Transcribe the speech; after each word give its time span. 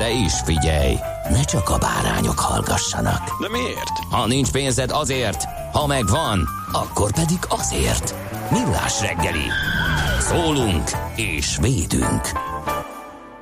De 0.00 0.10
is 0.10 0.32
figyelj, 0.44 0.94
ne 1.30 1.44
csak 1.44 1.68
a 1.68 1.78
bárányok 1.78 2.38
hallgassanak. 2.38 3.40
De 3.40 3.48
miért? 3.48 3.98
Ha 4.10 4.26
nincs 4.26 4.50
pénzed 4.50 4.90
azért, 4.90 5.44
ha 5.72 5.86
megvan, 5.86 6.48
akkor 6.72 7.12
pedig 7.12 7.38
azért. 7.48 8.14
Millás 8.50 9.00
reggeli. 9.00 9.44
Szólunk 10.20 10.90
és 11.16 11.56
védünk. 11.60 12.20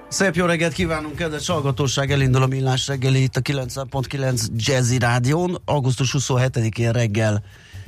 Szép 0.08 0.34
jó 0.34 0.46
reggelt 0.46 0.72
kívánunk, 0.72 1.14
kedves 1.14 1.48
hallgatóság, 1.48 2.10
elindul 2.10 2.42
a 2.42 2.46
Millás 2.46 2.86
reggeli 2.86 3.22
itt 3.22 3.36
a 3.36 3.40
90.9 3.40 4.46
Jazzy 4.56 4.98
Rádión, 4.98 5.58
augusztus 5.64 6.14
27-én 6.18 6.92
reggel 6.92 7.42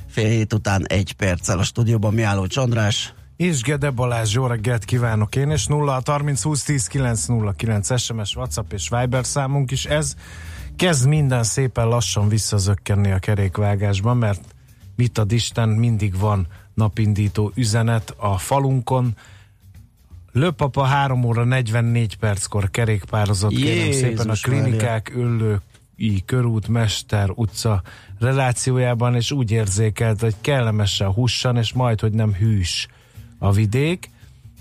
fél 0.09 0.29
hét 0.29 0.53
után 0.53 0.85
egy 0.87 1.13
perccel 1.13 1.59
a 1.59 1.63
stúdióban 1.63 2.13
Miálló 2.13 2.47
Csandrás. 2.47 3.13
És 3.41 3.61
Gede 3.61 3.89
Balázs, 3.89 4.33
jó 4.33 4.47
reggelt 4.47 4.85
kívánok 4.85 5.35
én, 5.35 5.49
és 5.49 5.65
0 5.65 6.01
30 6.05 6.43
20 6.43 6.63
10 6.63 6.87
909 6.87 7.99
SMS, 7.99 8.35
WhatsApp 8.35 8.73
és 8.73 8.89
Viber 8.89 9.25
számunk 9.25 9.71
is. 9.71 9.85
Ez 9.85 10.15
kezd 10.75 11.07
minden 11.07 11.43
szépen 11.43 11.87
lassan 11.87 12.29
visszazökkenni 12.29 13.11
a 13.11 13.19
kerékvágásban, 13.19 14.17
mert 14.17 14.41
mit 14.95 15.17
ad 15.17 15.31
Isten, 15.31 15.69
mindig 15.69 16.19
van 16.19 16.47
napindító 16.73 17.51
üzenet 17.55 18.13
a 18.17 18.37
falunkon. 18.37 19.15
Löpapa 20.31 20.83
3 20.83 21.23
óra 21.23 21.43
44 21.43 22.17
perckor 22.17 22.69
kerékpározott, 22.69 23.55
kérem 23.55 23.85
Jézus 23.85 23.95
szépen 23.95 24.29
a 24.29 24.35
klinikák, 24.41 25.11
Öllői 25.15 26.23
körút, 26.25 26.67
Mester 26.67 27.29
utca 27.35 27.81
relációjában, 28.19 29.15
és 29.15 29.31
úgy 29.31 29.51
érzékelt, 29.51 30.21
hogy 30.21 30.35
kellemesen 30.41 31.11
hussan, 31.11 31.57
és 31.57 31.73
majd, 31.73 31.99
hogy 31.99 32.13
nem 32.13 32.33
hűs 32.33 32.87
a 33.43 33.51
vidék, 33.51 34.09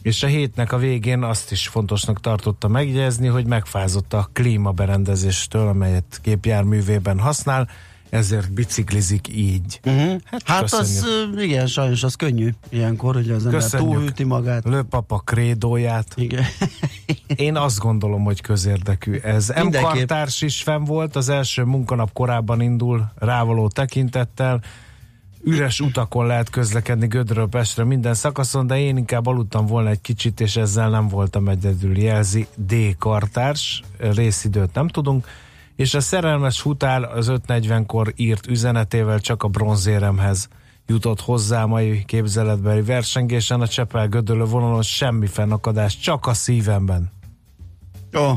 és 0.03 0.23
a 0.23 0.27
hétnek 0.27 0.73
a 0.73 0.79
végén 0.79 1.23
azt 1.23 1.51
is 1.53 1.69
fontosnak 1.69 2.21
tartotta 2.21 2.69
megjegyezni, 2.69 3.27
hogy 3.27 3.47
megfázott 3.47 4.13
a 4.13 4.29
klímaberendezéstől, 4.33 5.69
amelyet 5.69 6.19
képjárművében 6.23 7.19
használ, 7.19 7.69
ezért 8.11 8.53
biciklizik 8.53 9.29
így. 9.37 9.81
Uh-huh. 9.85 10.21
Hát 10.25 10.43
Hát, 10.45 10.73
az, 10.73 11.07
igen, 11.37 11.67
sajnos 11.67 12.03
az 12.03 12.15
könnyű 12.15 12.51
ilyenkor, 12.69 13.15
hogy 13.15 13.31
az 13.31 13.45
ember 13.45 13.61
Köszönjük. 13.61 13.93
túlhűti 13.93 14.25
magát. 14.25 14.65
Lőpapa 14.65 15.19
krédóját. 15.19 16.07
Igen. 16.15 16.45
Én 17.27 17.57
azt 17.57 17.79
gondolom, 17.79 18.25
hogy 18.25 18.41
közérdekű 18.41 19.17
ez. 19.17 19.49
M. 19.49 19.71
Kartárs 19.71 20.43
is 20.43 20.63
fenn 20.63 20.85
volt, 20.85 21.17
az 21.17 21.29
első 21.29 21.63
munkanap 21.63 22.13
korábban 22.13 22.61
indul 22.61 23.13
rávaló 23.19 23.69
tekintettel. 23.69 24.61
Üres 25.43 25.81
utakon 25.81 26.27
lehet 26.27 26.51
közlekedni 26.51 27.07
Gödről 27.07 27.49
Pestre 27.49 27.85
minden 27.85 28.15
szakaszon, 28.15 28.67
de 28.67 28.79
én 28.79 28.97
inkább 28.97 29.27
aludtam 29.27 29.67
volna 29.67 29.89
egy 29.89 30.01
kicsit, 30.01 30.41
és 30.41 30.57
ezzel 30.57 30.91
nem 30.91 31.09
voltam 31.09 31.49
egyedül, 31.49 31.99
jelzi 31.99 32.47
D. 32.57 32.75
Kartárs. 32.99 33.83
Részidőt 33.99 34.75
nem 34.75 34.89
tudunk. 34.89 35.27
És 35.77 35.95
a 35.95 36.01
szerelmes 36.01 36.61
futár 36.61 37.03
az 37.03 37.29
5.40-kor 37.29 38.13
írt 38.17 38.47
üzenetével 38.47 39.21
csak 39.21 39.43
a 39.43 39.49
bronzéremhez 39.49 40.49
jutott 40.87 41.21
hozzá 41.21 41.65
mai 41.65 42.05
képzeletbeli 42.05 42.83
versengésen 42.83 43.61
a 43.61 43.69
Csepel 43.69 44.09
Gödöllő 44.09 44.45
vonalon 44.45 44.83
semmi 44.83 45.27
fennakadás, 45.27 45.99
csak 45.99 46.27
a 46.27 46.35
szívemben. 46.35 47.11
Ó, 48.19 48.33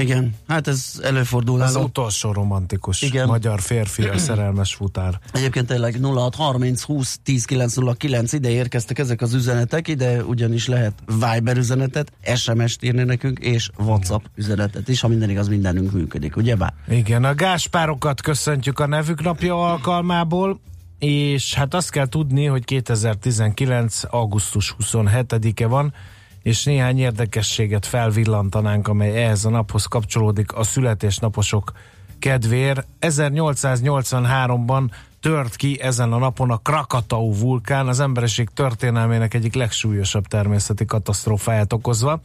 igen, 0.00 0.34
hát 0.48 0.68
ez 0.68 0.92
előfordul 1.02 1.60
Az 1.60 1.76
utolsó 1.76 2.32
romantikus. 2.32 3.02
Igen. 3.02 3.26
magyar 3.26 3.60
férfi, 3.60 4.02
a 4.02 4.18
szerelmes 4.18 4.74
futár. 4.74 5.18
Egyébként 5.32 5.66
tényleg 5.66 5.98
0630 6.02 6.82
20 6.82 7.18
10 7.22 7.44
909 7.44 8.32
ide 8.32 8.50
érkeztek 8.50 8.98
ezek 8.98 9.20
az 9.20 9.34
üzenetek, 9.34 9.88
ide 9.88 10.24
ugyanis 10.24 10.66
lehet 10.66 10.92
Viber 11.06 11.56
üzenetet, 11.56 12.12
SMS-t 12.34 12.82
írni 12.82 13.02
nekünk, 13.02 13.38
és 13.38 13.70
WhatsApp 13.78 14.24
üzenetet 14.34 14.88
is, 14.88 15.00
ha 15.00 15.08
minden 15.08 15.30
igaz, 15.30 15.48
mindenünk 15.48 15.92
működik, 15.92 16.36
ugye 16.36 16.56
bár? 16.56 16.74
Igen, 16.88 17.24
a 17.24 17.34
gáspárokat 17.34 18.20
köszöntjük 18.20 18.78
a 18.78 18.86
nevük 18.86 19.22
napja 19.22 19.70
alkalmából, 19.70 20.60
és 20.98 21.54
hát 21.54 21.74
azt 21.74 21.90
kell 21.90 22.06
tudni, 22.06 22.44
hogy 22.44 22.64
2019. 22.64 24.00
augusztus 24.10 24.74
27-e 24.82 25.66
van, 25.66 25.92
és 26.42 26.64
néhány 26.64 26.98
érdekességet 26.98 27.86
felvillantanánk, 27.86 28.88
amely 28.88 29.24
ehhez 29.24 29.44
a 29.44 29.50
naphoz 29.50 29.84
kapcsolódik 29.84 30.52
a 30.52 30.62
születésnaposok 30.62 31.72
kedvér. 32.18 32.84
1883-ban 33.00 34.90
tört 35.20 35.56
ki 35.56 35.80
ezen 35.80 36.12
a 36.12 36.18
napon 36.18 36.50
a 36.50 36.56
Krakatau 36.56 37.34
vulkán, 37.34 37.88
az 37.88 38.00
emberiség 38.00 38.48
történelmének 38.54 39.34
egyik 39.34 39.54
legsúlyosabb 39.54 40.26
természeti 40.26 40.84
katasztrófáját 40.84 41.72
okozva. 41.72 42.20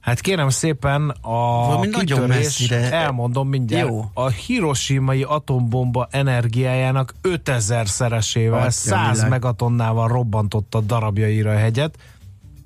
Hát 0.00 0.20
kérem 0.20 0.48
szépen 0.48 1.14
a 1.20 1.66
Valami 1.66 1.88
kitörés, 1.88 2.70
elmondom 2.70 3.48
mindjárt, 3.48 3.88
Jó. 3.88 4.04
a 4.14 4.28
hiroshimai 4.28 5.22
atombomba 5.22 6.08
energiájának 6.10 7.14
5000 7.20 7.86
szeresével, 7.86 8.58
Atya 8.58 8.70
100 8.70 9.14
világ. 9.14 9.30
megatonnával 9.30 10.08
robbantotta 10.08 10.80
darabjaira 10.80 11.50
a 11.50 11.56
hegyet. 11.56 11.98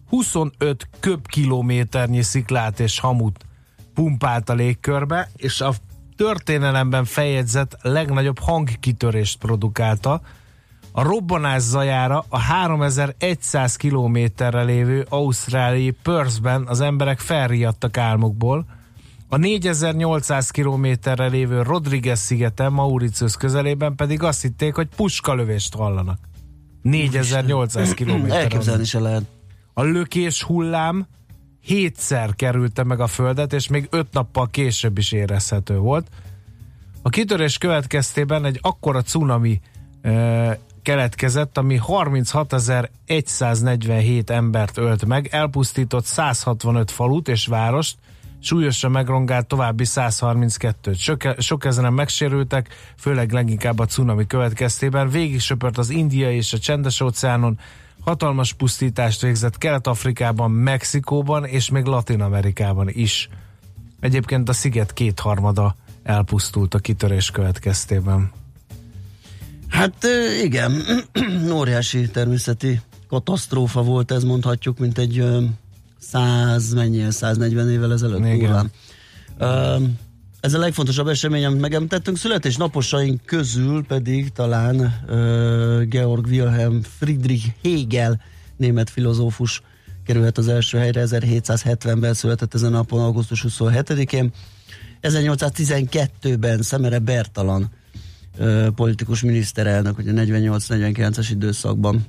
25 0.08 0.88
köbkilométernyi 1.00 2.22
sziklát 2.22 2.80
és 2.80 2.98
hamut 2.98 3.44
pumpált 3.94 4.48
a 4.48 4.54
légkörbe, 4.54 5.30
és 5.36 5.60
a 5.60 5.72
történelemben 6.16 7.04
feljegyzett 7.04 7.76
legnagyobb 7.82 8.38
hangkitörést 8.38 9.38
produkálta. 9.38 10.20
A 10.92 11.02
robbanás 11.02 11.62
zajára 11.62 12.24
a 12.28 12.38
3100 12.38 13.76
kilométerre 13.76 14.62
lévő 14.62 15.06
ausztráliai 15.08 15.90
Perthben 15.90 16.66
az 16.66 16.80
emberek 16.80 17.18
felriadtak 17.18 17.96
álmukból. 17.96 18.66
A 19.28 19.36
4800 19.36 20.50
kilométerre 20.50 21.26
lévő 21.26 21.62
Rodriguez 21.62 22.20
szigeten, 22.20 22.72
Mauritius 22.72 23.36
közelében 23.36 23.94
pedig 23.94 24.22
azt 24.22 24.42
hitték, 24.42 24.74
hogy 24.74 24.88
puskalövést 24.96 25.74
hallanak. 25.74 26.18
4800 26.82 27.94
kilométer. 27.94 28.40
Elképzelni 28.40 28.84
se 28.84 29.00
lehet. 29.00 29.35
A 29.78 29.82
lökés 29.82 30.42
hullám 30.42 31.06
hétszer 31.60 32.34
kerülte 32.34 32.84
meg 32.84 33.00
a 33.00 33.06
földet, 33.06 33.52
és 33.52 33.68
még 33.68 33.86
öt 33.90 34.12
nappal 34.12 34.48
később 34.50 34.98
is 34.98 35.12
érezhető 35.12 35.78
volt. 35.78 36.06
A 37.02 37.08
kitörés 37.08 37.58
következtében 37.58 38.44
egy 38.44 38.58
akkora 38.62 39.02
cunami 39.02 39.60
ö, 40.02 40.50
keletkezett, 40.82 41.58
ami 41.58 41.80
36.147 41.86 44.28
embert 44.28 44.78
ölt 44.78 45.04
meg, 45.04 45.28
elpusztított 45.30 46.04
165 46.04 46.90
falut 46.90 47.28
és 47.28 47.46
várost, 47.46 47.98
súlyosan 48.40 48.90
megrongált 48.90 49.46
további 49.46 49.84
132-t. 49.86 50.98
Sok, 50.98 51.22
sok 51.38 51.64
ezeren 51.64 51.92
megsérültek, 51.92 52.68
főleg 52.98 53.32
leginkább 53.32 53.78
a 53.78 53.86
cunami 53.86 54.26
következtében. 54.26 55.08
Végig 55.08 55.40
söpört 55.40 55.78
az 55.78 55.90
India 55.90 56.32
és 56.32 56.52
a 56.52 56.58
Csendes 56.58 57.00
óceánon, 57.00 57.58
hatalmas 58.06 58.52
pusztítást 58.52 59.20
végzett 59.20 59.58
Kelet-Afrikában, 59.58 60.50
Mexikóban 60.50 61.44
és 61.44 61.70
még 61.70 61.84
Latin-Amerikában 61.84 62.88
is. 62.88 63.28
Egyébként 64.00 64.48
a 64.48 64.52
sziget 64.52 64.92
kétharmada 64.92 65.76
elpusztult 66.02 66.74
a 66.74 66.78
kitörés 66.78 67.30
következtében. 67.30 68.32
Hát 69.68 70.06
igen, 70.42 70.82
óriási 71.58 72.10
természeti 72.10 72.80
katasztrófa 73.08 73.82
volt 73.82 74.10
ez, 74.10 74.24
mondhatjuk, 74.24 74.78
mint 74.78 74.98
egy 74.98 75.24
100, 75.98 76.74
mennyi, 76.74 77.10
140 77.10 77.70
évvel 77.70 77.92
ezelőtt. 77.92 78.26
Igen. 78.26 78.70
Ez 80.46 80.54
a 80.54 80.58
legfontosabb 80.58 81.08
esemény, 81.08 81.44
amit 81.44 81.60
megemlítettünk. 81.60 82.16
Születésnaposaink 82.16 83.24
közül 83.24 83.84
pedig 83.84 84.32
talán 84.32 84.76
uh, 84.76 85.82
Georg 85.82 86.26
Wilhelm 86.26 86.82
Friedrich 86.98 87.46
Hegel, 87.62 88.20
német 88.56 88.90
filozófus 88.90 89.62
kerülhet 90.04 90.38
az 90.38 90.48
első 90.48 90.78
helyre, 90.78 91.02
1770-ben 91.06 92.14
született 92.14 92.54
ezen 92.54 92.72
a 92.72 92.76
napon, 92.76 93.00
augusztus 93.00 93.44
27-én. 93.48 94.32
1812-ben 95.02 96.62
Szemere 96.62 96.98
Bertalan 96.98 97.70
uh, 98.38 98.68
politikus 98.68 99.22
miniszterelnök, 99.22 99.98
ugye 99.98 100.12
48-49-es 100.14 101.26
időszakban. 101.30 102.06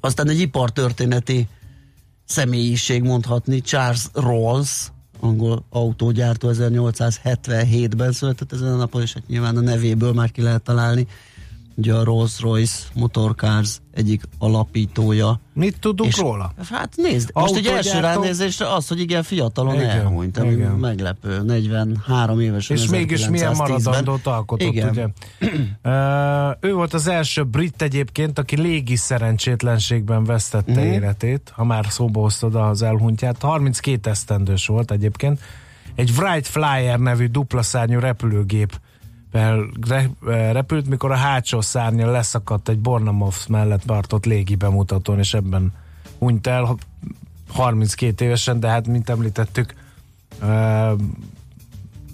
Aztán 0.00 0.28
egy 0.28 0.40
ipartörténeti 0.40 1.48
személyiség 2.24 3.02
mondhatni, 3.02 3.60
Charles 3.60 4.06
Rawls, 4.12 4.90
angol 5.20 5.64
autógyártó 5.70 6.48
1877-ben 6.52 8.12
született 8.12 8.52
ezen 8.52 8.72
a 8.72 8.76
napon, 8.76 9.02
és 9.02 9.12
hát 9.12 9.26
nyilván 9.26 9.56
a 9.56 9.60
nevéből 9.60 10.12
már 10.12 10.30
ki 10.30 10.42
lehet 10.42 10.62
találni. 10.62 11.06
Ugye 11.74 11.94
a 11.94 12.04
Rolls-Royce 12.04 12.78
Motorcars 12.94 13.78
egyik 13.94 14.22
alapítója. 14.38 15.40
Mit 15.54 15.80
tudunk 15.80 16.10
és, 16.12 16.18
róla? 16.18 16.52
Hát 16.70 16.92
nézd, 16.96 17.30
most 17.34 17.54
egy 17.56 17.66
első 17.66 18.00
ránézésre 18.00 18.72
az, 18.74 18.88
hogy 18.88 19.00
igen, 19.00 19.22
fiatalon 19.22 19.74
Igen, 19.74 19.88
elhunyt, 19.90 20.38
ami 20.38 20.50
igen. 20.50 20.70
meglepő, 20.72 21.42
43 21.42 22.40
évesen. 22.40 22.76
És 22.76 22.86
mégis 22.88 23.28
milyen 23.28 23.52
1910-ben. 23.54 23.68
maradandót 23.68 24.26
alkotott, 24.26 24.68
Igen. 24.68 24.88
ugye? 24.88 25.06
Ö, 25.82 26.50
ő 26.60 26.72
volt 26.74 26.94
az 26.94 27.06
első 27.06 27.44
brit 27.44 27.82
egyébként, 27.82 28.38
aki 28.38 28.60
légi 28.60 28.96
szerencsétlenségben 28.96 30.24
vesztette 30.24 30.72
Mhm. 30.80 30.92
életét, 30.92 31.52
ha 31.54 31.64
már 31.64 31.86
szóba 31.88 32.20
hoztad 32.20 32.54
az 32.54 32.82
elhunytját. 32.82 33.42
32 33.42 34.10
esztendős 34.10 34.66
volt 34.66 34.90
egyébként. 34.90 35.40
Egy 35.94 36.10
Wright 36.18 36.46
Flyer 36.46 36.98
nevű 36.98 37.26
dupla 37.26 37.62
szárnyú 37.62 37.98
repülőgép 37.98 38.80
re, 39.32 40.10
repült, 40.52 40.88
mikor 40.88 41.10
a 41.10 41.16
hátsó 41.16 41.60
szárnya 41.60 42.10
leszakadt 42.10 42.68
egy 42.68 42.78
Bournemouth 42.78 43.48
mellett 43.48 43.82
tartott 43.82 44.24
légi 44.24 44.54
bemutatón, 44.54 45.18
és 45.18 45.34
ebben 45.34 45.72
hunyt 46.18 46.46
el 46.46 46.76
32 47.48 48.24
évesen, 48.24 48.60
de 48.60 48.68
hát, 48.68 48.86
mint 48.86 49.08
említettük, 49.10 49.74
ö, 50.42 50.92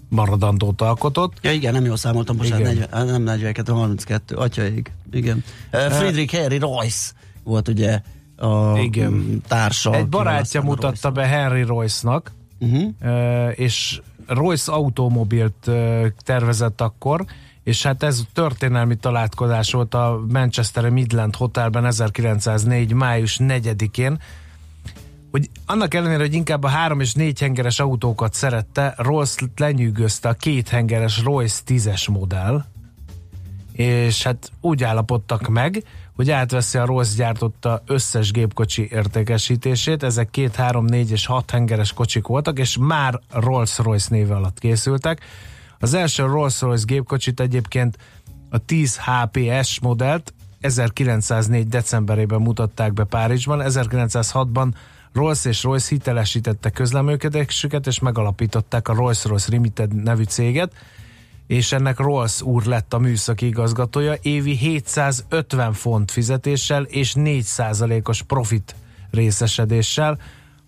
maradandót 0.08 0.80
alkotott. 0.80 1.32
Ja 1.42 1.52
igen, 1.52 1.72
nem 1.72 1.84
jól 1.84 1.96
számoltam, 1.96 2.36
most 2.36 2.48
Igen. 2.58 2.74
40, 2.90 3.06
nem 3.06 3.22
42, 3.22 3.72
32, 3.72 4.34
atyaig. 4.36 4.92
Igen. 5.12 5.44
Uh, 5.72 5.80
Friedrich 5.80 6.34
Henry 6.34 6.58
Royce 6.58 7.10
volt 7.44 7.68
ugye 7.68 8.00
a 8.36 8.78
Igen. 8.78 9.42
társa. 9.48 9.94
Egy 9.94 10.08
barátja 10.08 10.62
mutatta 10.62 11.10
be 11.10 11.26
Henry 11.26 11.62
Royce-nak, 11.62 12.32
Uh-huh. 12.58 12.88
ö, 13.00 13.48
és 13.48 14.00
Royce 14.26 14.72
automobilt 14.72 15.70
tervezett 16.18 16.80
akkor, 16.80 17.24
és 17.64 17.82
hát 17.82 18.02
ez 18.02 18.22
történelmi 18.32 18.96
találkozás 18.96 19.72
volt 19.72 19.94
a 19.94 20.20
Manchester 20.28 20.90
Midland 20.90 21.36
Hotelben 21.36 21.86
1904. 21.86 22.92
május 22.92 23.38
4-én, 23.40 24.18
hogy 25.30 25.50
annak 25.66 25.94
ellenére, 25.94 26.20
hogy 26.20 26.34
inkább 26.34 26.64
a 26.64 26.68
három 26.68 27.00
és 27.00 27.14
négy 27.14 27.40
hengeres 27.40 27.80
autókat 27.80 28.34
szerette, 28.34 28.94
Rolls 28.96 29.34
lenyűgözte 29.56 30.28
a 30.28 30.32
két 30.32 30.68
hengeres 30.68 31.22
Royce 31.22 31.62
10-es 31.66 32.10
modell, 32.10 32.64
és 33.72 34.22
hát 34.22 34.52
úgy 34.60 34.84
állapodtak 34.84 35.48
meg, 35.48 35.82
hogy 36.16 36.30
átveszi 36.30 36.78
a 36.78 36.84
Rolls 36.84 37.14
gyártotta 37.14 37.82
összes 37.86 38.30
gépkocsi 38.30 38.88
értékesítését, 38.90 40.02
ezek 40.02 40.30
két, 40.30 40.54
három, 40.54 40.84
négy 40.84 41.10
és 41.10 41.26
hat 41.26 41.50
hengeres 41.50 41.92
kocsik 41.92 42.26
voltak, 42.26 42.58
és 42.58 42.76
már 42.80 43.20
Rolls-Royce 43.30 44.08
néve 44.10 44.34
alatt 44.34 44.58
készültek. 44.58 45.20
Az 45.78 45.94
első 45.94 46.24
Rolls-Royce 46.24 46.84
gépkocsit 46.86 47.40
egyébként 47.40 47.98
a 48.50 48.58
10 48.58 48.98
HPS 48.98 49.80
modellt 49.80 50.34
1904. 50.60 51.68
decemberében 51.68 52.40
mutatták 52.40 52.92
be 52.92 53.04
Párizsban, 53.04 53.62
1906-ban 53.64 54.68
Rolls 55.12 55.44
és 55.44 55.62
Royce 55.62 55.88
hitelesítette 55.88 56.70
közleműködésüket, 56.70 57.86
és 57.86 57.98
megalapították 57.98 58.88
a 58.88 58.94
Rolls-Royce 58.94 59.50
Limited 59.50 60.02
nevű 60.02 60.22
céget, 60.22 60.72
és 61.46 61.72
ennek 61.72 61.98
Rolls 61.98 62.42
úr 62.42 62.64
lett 62.64 62.94
a 62.94 62.98
műszaki 62.98 63.46
igazgatója, 63.46 64.14
évi 64.22 64.56
750 64.56 65.72
font 65.72 66.10
fizetéssel 66.10 66.82
és 66.82 67.14
4%-os 67.16 68.22
profit 68.22 68.74
részesedéssel, 69.10 70.18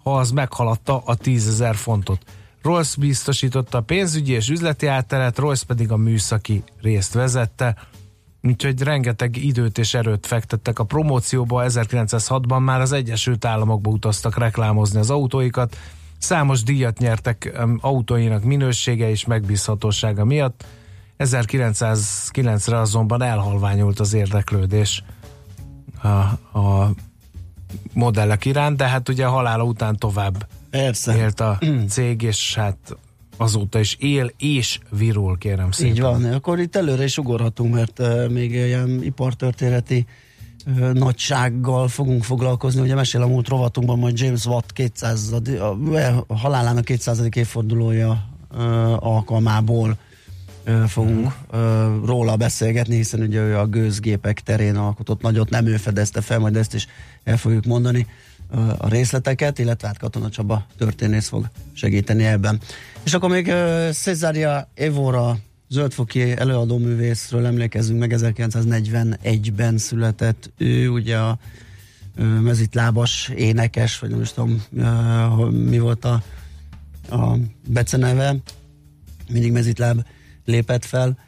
ha 0.02 0.18
az 0.18 0.30
meghaladta 0.30 1.02
a 1.04 1.14
10 1.14 1.48
ezer 1.48 1.74
fontot. 1.74 2.22
Rolls 2.62 2.96
biztosította 2.96 3.78
a 3.78 3.82
pénzügyi 3.82 4.32
és 4.32 4.48
üzleti 4.48 4.86
átteret, 4.86 5.38
Rolls 5.38 5.62
pedig 5.62 5.92
a 5.92 5.96
műszaki 5.96 6.62
részt 6.80 7.12
vezette, 7.12 7.76
úgyhogy 8.42 8.82
rengeteg 8.82 9.36
időt 9.36 9.78
és 9.78 9.94
erőt 9.94 10.26
fektettek 10.26 10.78
a 10.78 10.84
promócióba. 10.84 11.64
1906-ban 11.66 12.64
már 12.64 12.80
az 12.80 12.92
Egyesült 12.92 13.44
Államokba 13.44 13.90
utaztak 13.90 14.38
reklámozni 14.38 14.98
az 14.98 15.10
autóikat, 15.10 15.76
Számos 16.18 16.62
díjat 16.62 16.98
nyertek 16.98 17.60
autóinak 17.80 18.44
minősége 18.44 19.10
és 19.10 19.24
megbízhatósága 19.24 20.24
miatt. 20.24 20.64
1909-re 21.18 22.78
azonban 22.78 23.22
elhalványult 23.22 24.00
az 24.00 24.12
érdeklődés 24.12 25.02
a, 26.02 26.08
a 26.58 26.90
modellek 27.92 28.44
iránt, 28.44 28.76
de 28.76 28.88
hát 28.88 29.08
ugye 29.08 29.26
a 29.26 29.30
halála 29.30 29.64
után 29.64 29.96
tovább 29.96 30.48
Persze. 30.70 31.16
élt 31.16 31.40
a 31.40 31.58
cég, 31.88 32.22
és 32.22 32.54
hát 32.54 32.96
azóta 33.36 33.78
is 33.78 33.96
él 34.00 34.32
és 34.38 34.78
virul, 34.90 35.38
kérem 35.38 35.70
szépen. 35.70 35.92
Így 35.92 36.00
van, 36.00 36.24
akkor 36.24 36.58
itt 36.58 36.76
előre 36.76 37.04
is 37.04 37.18
ugorhatunk, 37.18 37.74
mert 37.74 37.98
uh, 37.98 38.28
még 38.28 38.52
ilyen 38.52 39.02
ipartörténeti 39.02 39.98
uh, 39.98 40.06
nagysággal 40.92 41.88
fogunk 41.88 42.24
foglalkozni. 42.24 42.80
Ugye 42.80 42.94
mesél 42.94 43.22
a 43.22 43.26
múlt 43.26 43.48
rovatunkban 43.48 43.98
majd 43.98 44.20
James 44.20 44.44
Watt 44.44 44.72
200, 44.72 45.32
a, 46.28 46.34
halálának 46.34 46.84
200. 46.84 47.28
évfordulója 47.32 48.28
alkalmából 48.98 49.96
fogunk 50.86 51.32
uh, 51.52 51.60
róla 52.04 52.36
beszélgetni, 52.36 52.96
hiszen 52.96 53.20
ugye 53.20 53.40
ő 53.40 53.58
a 53.58 53.66
gőzgépek 53.66 54.40
terén 54.40 54.76
alkotott 54.76 55.20
nagyot, 55.20 55.50
nem 55.50 55.66
ő 55.66 55.76
fedezte 55.76 56.20
fel, 56.20 56.38
majd 56.38 56.56
ezt 56.56 56.74
is 56.74 56.86
el 57.24 57.36
fogjuk 57.36 57.64
mondani 57.64 58.06
a 58.78 58.88
részleteket, 58.88 59.58
illetve 59.58 59.86
hát 59.86 59.98
Katona 59.98 60.30
Csaba 60.30 60.66
történész 60.78 61.28
fog 61.28 61.48
segíteni 61.72 62.24
ebben. 62.24 62.60
És 63.04 63.14
akkor 63.14 63.30
még 63.30 63.46
Cesaria 63.92 64.68
Evora 64.74 65.36
zöldfoki 65.68 66.36
előadóművészről 66.36 67.46
emlékezzünk 67.46 67.98
meg, 67.98 68.14
1941-ben 68.16 69.78
született 69.78 70.50
ő, 70.56 70.88
ugye 70.88 71.16
a 71.16 71.38
mezitlábas 72.40 73.30
énekes, 73.36 73.98
vagy 73.98 74.10
nem 74.10 74.20
is 74.20 74.32
tudom, 74.32 74.62
mi 75.50 75.78
volt 75.78 76.04
a, 76.04 76.22
a 77.10 77.36
beceneve, 77.66 78.36
mindig 79.30 79.52
mezitláb 79.52 80.04
lépett 80.44 80.84
fel, 80.84 81.18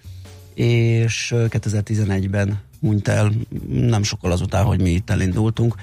és 0.54 1.30
ö, 1.30 1.44
2011-ben 1.48 2.60
hunyt 2.80 3.08
el, 3.08 3.32
nem 3.68 4.02
sokkal 4.02 4.32
azután, 4.32 4.64
hogy 4.64 4.80
mi 4.80 4.90
itt 4.90 5.10
elindultunk. 5.10 5.74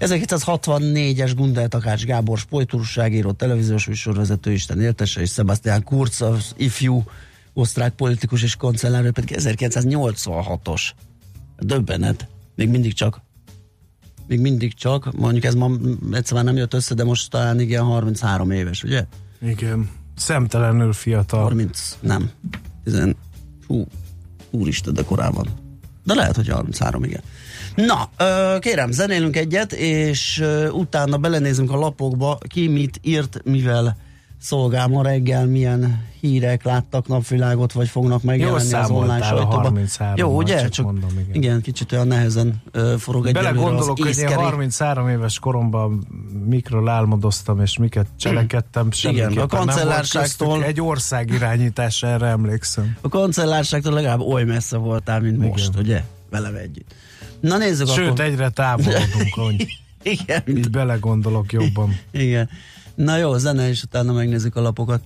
1964-es 0.00 1.32
Gundel 1.36 1.68
Takács 1.68 2.04
Gábor 2.04 2.38
sportúrságíró, 2.38 3.32
televíziós 3.32 3.86
műsorvezető, 3.86 4.52
Isten 4.52 4.80
éltese, 4.80 5.20
és 5.20 5.30
Sebastian 5.30 5.82
Kurz, 5.82 6.22
az 6.22 6.52
ifjú 6.56 7.04
osztrák 7.58 7.94
politikus 7.94 8.42
és 8.42 8.56
kancellár, 8.56 9.04
ő 9.04 9.10
pedig 9.10 9.36
1986-os. 9.38 10.90
Döbbenet. 11.58 12.28
Még 12.54 12.68
mindig 12.68 12.92
csak 12.92 13.20
még 14.26 14.40
mindig 14.40 14.74
csak, 14.74 15.12
mondjuk 15.16 15.44
ez 15.44 15.54
ma 15.54 15.70
egyszer 16.12 16.34
már 16.36 16.44
nem 16.44 16.56
jött 16.56 16.74
össze, 16.74 16.94
de 16.94 17.04
most 17.04 17.30
talán 17.30 17.60
igen 17.60 17.84
33 17.84 18.50
éves, 18.50 18.82
ugye? 18.82 19.04
Igen. 19.40 19.90
Szemtelenül 20.16 20.92
fiatal. 20.92 21.42
30, 21.42 21.96
nem. 22.00 22.30
10, 22.84 23.00
hú, 23.66 23.86
úristen, 24.50 24.94
de 24.94 25.02
korábban. 25.02 25.48
De 26.04 26.14
lehet, 26.14 26.36
hogy 26.36 26.48
33, 26.48 27.04
igen. 27.04 27.22
Na, 27.74 28.10
kérem, 28.58 28.90
zenélünk 28.90 29.36
egyet, 29.36 29.72
és 29.72 30.44
utána 30.70 31.16
belenézünk 31.16 31.70
a 31.70 31.76
lapokba, 31.76 32.38
ki 32.48 32.68
mit 32.68 33.00
írt, 33.02 33.40
mivel 33.44 33.96
szolgál 34.40 34.86
ma 34.88 35.02
reggel, 35.02 35.46
milyen 35.46 36.06
hírek 36.20 36.62
láttak 36.62 37.08
napvilágot, 37.08 37.72
vagy 37.72 37.88
fognak 37.88 38.22
megjelenni 38.22 38.72
az 38.72 38.90
online 38.90 39.14
a 39.18 39.22
sajtóban. 39.24 39.76
33-mal, 39.86 40.16
Jó, 40.16 40.36
ugye? 40.36 40.60
csak 40.60 40.70
Csak, 40.70 40.84
mondom, 40.84 41.10
igen. 41.18 41.34
igen, 41.42 41.60
kicsit 41.60 41.92
olyan 41.92 42.06
nehezen 42.06 42.62
ö, 42.70 42.94
forog 42.98 43.26
egy 43.26 43.32
Bele 43.32 43.50
gondolok, 43.50 43.98
hogy 43.98 44.18
én 44.18 44.34
33 44.34 45.08
éves 45.08 45.38
koromban 45.38 46.06
mikről 46.46 46.88
álmodoztam, 46.88 47.60
és 47.60 47.78
miket 47.78 48.06
cselekedtem. 48.16 48.88
nem 49.02 49.32
volt 49.34 49.48
kancellárságtól- 49.50 50.62
Egy 50.64 50.80
ország 50.80 51.30
irányítás, 51.30 52.02
erre 52.02 52.26
emlékszem. 52.26 52.96
A 53.00 53.08
kancellárságtól 53.08 53.92
legalább 53.92 54.20
oly 54.20 54.44
messze 54.44 54.76
voltál, 54.76 55.20
mint 55.20 55.36
Igen. 55.36 55.48
most, 55.48 55.70
ugye? 55.78 56.02
Vele 56.30 56.52
együtt. 56.58 56.94
Na 57.40 57.56
nézzük 57.56 57.88
Sőt, 57.88 58.08
akkor. 58.08 58.20
egyre 58.24 58.48
távolodunk, 58.50 59.34
hogy 59.34 59.66
Igen, 60.02 60.42
így 60.46 60.70
belegondolok 60.70 61.52
jobban. 61.52 61.98
Igen. 62.10 62.48
Na 62.98 63.16
jó, 63.16 63.36
zene, 63.36 63.68
és 63.68 63.82
utána 63.82 64.12
megnézzük 64.12 64.56
a 64.56 64.60
lapokat. 64.60 65.02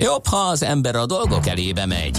Jobb, 0.00 0.26
ha 0.26 0.36
az 0.36 0.62
ember 0.62 0.96
a 0.96 1.06
dolgok 1.06 1.46
elébe 1.46 1.86
megy, 1.86 2.18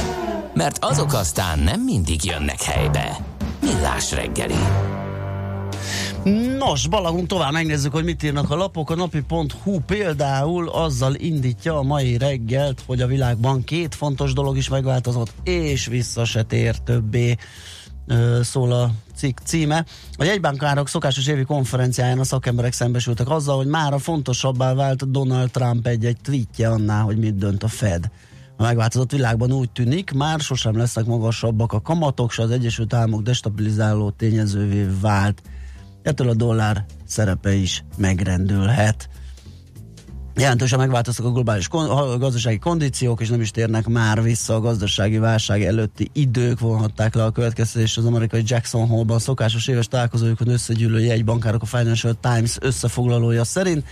mert 0.53 0.77
azok 0.81 1.13
aztán 1.13 1.59
nem 1.59 1.81
mindig 1.81 2.24
jönnek 2.24 2.62
helybe. 2.62 3.17
Millás 3.62 4.12
reggeli. 4.12 4.55
Nos, 6.57 6.88
balagunk 6.88 7.27
tovább, 7.27 7.51
megnézzük, 7.51 7.91
hogy 7.91 8.03
mit 8.03 8.24
írnak 8.24 8.50
a 8.50 8.55
lapok. 8.55 8.89
A 8.89 8.95
napi.hu 8.95 9.79
például 9.79 10.69
azzal 10.69 11.15
indítja 11.15 11.77
a 11.77 11.83
mai 11.83 12.17
reggelt, 12.17 12.83
hogy 12.86 13.01
a 13.01 13.07
világban 13.07 13.63
két 13.63 13.95
fontos 13.95 14.33
dolog 14.33 14.57
is 14.57 14.69
megváltozott, 14.69 15.33
és 15.43 15.86
vissza 15.86 16.25
se 16.25 16.43
tér 16.43 16.77
többé 16.77 17.38
szól 18.41 18.71
a 18.71 18.91
cikk 19.15 19.37
címe. 19.43 19.85
A 20.17 20.23
jegybankárok 20.23 20.87
szokásos 20.87 21.27
évi 21.27 21.43
konferenciáján 21.43 22.19
a 22.19 22.23
szakemberek 22.23 22.73
szembesültek 22.73 23.29
azzal, 23.29 23.57
hogy 23.57 23.67
mára 23.67 23.97
fontosabbá 23.97 24.73
vált 24.73 25.11
Donald 25.11 25.51
Trump 25.51 25.87
egy-egy 25.87 26.17
tweetje 26.21 26.69
annál, 26.69 27.03
hogy 27.03 27.17
mit 27.17 27.37
dönt 27.37 27.63
a 27.63 27.67
Fed. 27.67 28.11
A 28.57 28.63
megváltozott 28.63 29.11
világban 29.11 29.51
úgy 29.51 29.71
tűnik, 29.71 30.11
már 30.11 30.39
sosem 30.39 30.77
lesznek 30.77 31.05
magasabbak 31.05 31.73
a 31.73 31.81
kamatok, 31.81 32.31
s 32.31 32.39
az 32.39 32.51
Egyesült 32.51 32.93
Államok 32.93 33.21
destabilizáló 33.21 34.09
tényezővé 34.09 34.87
vált. 35.01 35.41
Ettől 36.01 36.29
a 36.29 36.33
dollár 36.33 36.85
szerepe 37.05 37.53
is 37.53 37.83
megrendülhet. 37.97 39.09
Jelentősen 40.39 40.79
megváltoztak 40.79 41.25
a 41.25 41.31
globális 41.31 41.67
gazdasági 42.17 42.60
kondíciók, 42.60 43.22
és 43.22 43.29
nem 43.29 43.41
is 43.41 43.51
térnek 43.51 43.88
már 43.88 44.24
vissza 44.24 44.55
a 44.55 44.60
gazdasági 44.60 45.17
válság 45.17 45.63
előtti 45.63 46.10
idők, 46.13 46.60
vonhatták 46.60 47.15
le 47.15 47.24
a 47.24 47.31
következtetés 47.31 47.98
az 47.98 48.05
amerikai 48.05 48.41
Jackson 48.46 48.88
Hole-ban 48.88 49.19
szokásos 49.19 49.67
éves 49.67 49.88
találkozójukon 49.88 50.48
összegyűlő 50.48 51.00
jegybankárok 51.00 51.62
a 51.62 51.65
Financial 51.65 52.17
Times 52.22 52.58
összefoglalója 52.62 53.43
szerint. 53.43 53.86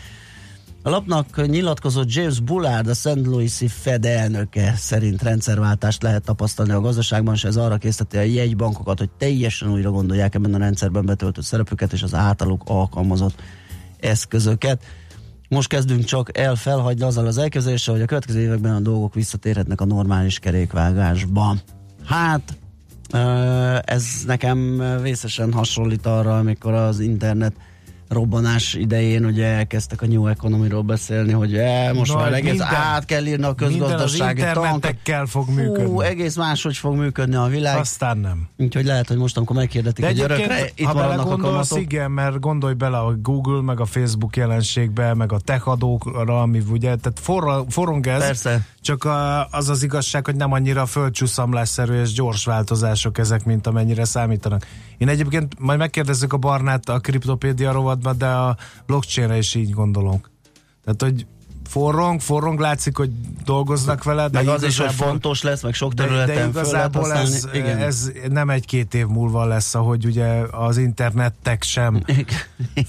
A 0.83 0.89
lapnak 0.89 1.47
nyilatkozott 1.47 2.13
James 2.13 2.39
Bullard, 2.39 2.87
a 2.87 2.93
St. 2.93 3.25
Louis-i 3.25 3.67
Fed 3.67 4.05
elnöke 4.05 4.73
szerint 4.77 5.21
rendszerváltást 5.21 6.03
lehet 6.03 6.23
tapasztalni 6.23 6.71
a 6.71 6.81
gazdaságban, 6.81 7.33
és 7.33 7.43
ez 7.43 7.55
arra 7.55 7.77
készíteti 7.77 8.17
a 8.17 8.21
jegybankokat, 8.21 8.99
hogy 8.99 9.09
teljesen 9.17 9.71
újra 9.71 9.91
gondolják 9.91 10.35
ebben 10.35 10.53
a 10.53 10.57
rendszerben 10.57 11.05
betöltött 11.05 11.43
szerepüket 11.43 11.93
és 11.93 12.03
az 12.03 12.13
általuk 12.13 12.61
alkalmazott 12.65 13.41
eszközöket. 13.99 14.83
Most 15.49 15.67
kezdünk 15.67 16.03
csak 16.03 16.37
el 16.37 16.55
felhagyni 16.55 17.03
azzal 17.03 17.25
az 17.25 17.37
elképzeléssel, 17.37 17.93
hogy 17.93 18.03
a 18.03 18.05
következő 18.05 18.39
években 18.39 18.75
a 18.75 18.79
dolgok 18.79 19.13
visszatérhetnek 19.13 19.81
a 19.81 19.85
normális 19.85 20.39
kerékvágásba. 20.39 21.55
Hát, 22.05 22.57
ez 23.81 24.05
nekem 24.25 24.83
vészesen 25.01 25.53
hasonlít 25.53 26.05
arra, 26.05 26.37
amikor 26.37 26.73
az 26.73 26.99
internet 26.99 27.53
robbanás 28.09 28.73
idején 28.73 29.25
ugye 29.25 29.45
elkezdtek 29.45 30.01
a 30.01 30.05
New 30.07 30.27
Economy-ról 30.27 30.81
beszélni, 30.81 31.31
hogy 31.31 31.53
e, 31.55 31.93
most 31.93 32.13
Na, 32.13 32.19
már 32.19 32.33
egész 32.33 32.49
minden- 32.49 32.67
át 32.73 33.05
kell 33.05 33.25
írni 33.25 33.45
a 33.45 33.53
közgazdasági 33.55 34.39
internetekkel 34.39 35.25
fog 35.25 35.49
működni. 35.49 35.83
Fú, 35.85 36.01
egész 36.01 36.35
máshogy 36.35 36.77
fog 36.77 36.95
működni 36.95 37.35
a 37.35 37.45
világ. 37.45 37.77
Aztán 37.77 38.17
nem. 38.17 38.47
Úgyhogy 38.57 38.85
lehet, 38.85 39.07
hogy 39.07 39.17
most, 39.17 39.37
amikor 39.37 39.55
meghirdetik, 39.55 40.03
De 40.03 40.11
hogy 40.11 40.19
örökre 40.19 40.69
itt 40.75 40.85
ha 40.85 40.93
maradnak 40.93 41.31
a 41.31 41.37
kamatok. 41.37 41.79
igen, 41.79 42.11
mert 42.11 42.39
gondolj 42.39 42.73
bele 42.73 42.97
a 42.97 43.15
Google, 43.21 43.61
meg 43.61 43.79
a 43.79 43.85
Facebook 43.85 44.35
jelenségbe, 44.35 45.13
meg 45.13 45.31
a 45.31 45.39
tech 45.39 45.67
adókra, 45.67 46.41
ami 46.41 46.61
ugye, 46.69 46.95
tehát 46.95 47.19
forra, 47.21 47.63
forrong 47.69 48.07
ez, 48.07 48.19
Persze. 48.19 48.65
csak 48.81 49.03
a, 49.03 49.47
az 49.47 49.69
az 49.69 49.83
igazság, 49.83 50.25
hogy 50.25 50.35
nem 50.35 50.51
annyira 50.51 50.85
földcsúszamlásszerű 50.85 52.01
és 52.01 52.13
gyors 52.13 52.45
változások 52.45 53.17
ezek, 53.17 53.45
mint 53.45 53.67
amennyire 53.67 54.05
számítanak. 54.05 54.65
Én 54.97 55.07
egyébként 55.07 55.55
majd 55.59 55.79
megkérdezzük 55.79 56.33
a 56.33 56.37
Barnát 56.37 56.89
a 56.89 56.99
kriptopédia 56.99 57.71
rovatban, 57.97 58.17
de 58.17 58.35
a 58.35 58.57
blockchainre 58.85 59.37
is 59.37 59.55
így 59.55 59.71
gondolok. 59.71 60.31
Tehát, 60.83 61.01
hogy 61.01 61.25
forrong, 61.67 62.21
forrong 62.21 62.59
látszik, 62.59 62.97
hogy 62.97 63.11
dolgoznak 63.45 64.03
vele, 64.03 64.27
de 64.27 64.37
Meg 64.37 64.47
az 64.47 64.63
is, 64.63 64.77
hogy 64.77 64.93
fontos 64.93 65.41
lesz, 65.41 65.61
meg 65.61 65.73
sok 65.73 65.93
de, 65.93 66.03
területen 66.03 66.27
de 66.27 66.33
lehet 66.33 66.49
igazából 66.49 67.13
ez. 67.13 67.47
Igen. 67.53 67.77
ez 67.77 68.11
nem 68.29 68.49
egy-két 68.49 68.93
év 68.93 69.07
múlva 69.07 69.45
lesz, 69.45 69.75
ahogy 69.75 70.05
ugye 70.05 70.27
az 70.51 70.77
internettek 70.77 71.63
sem 71.63 72.03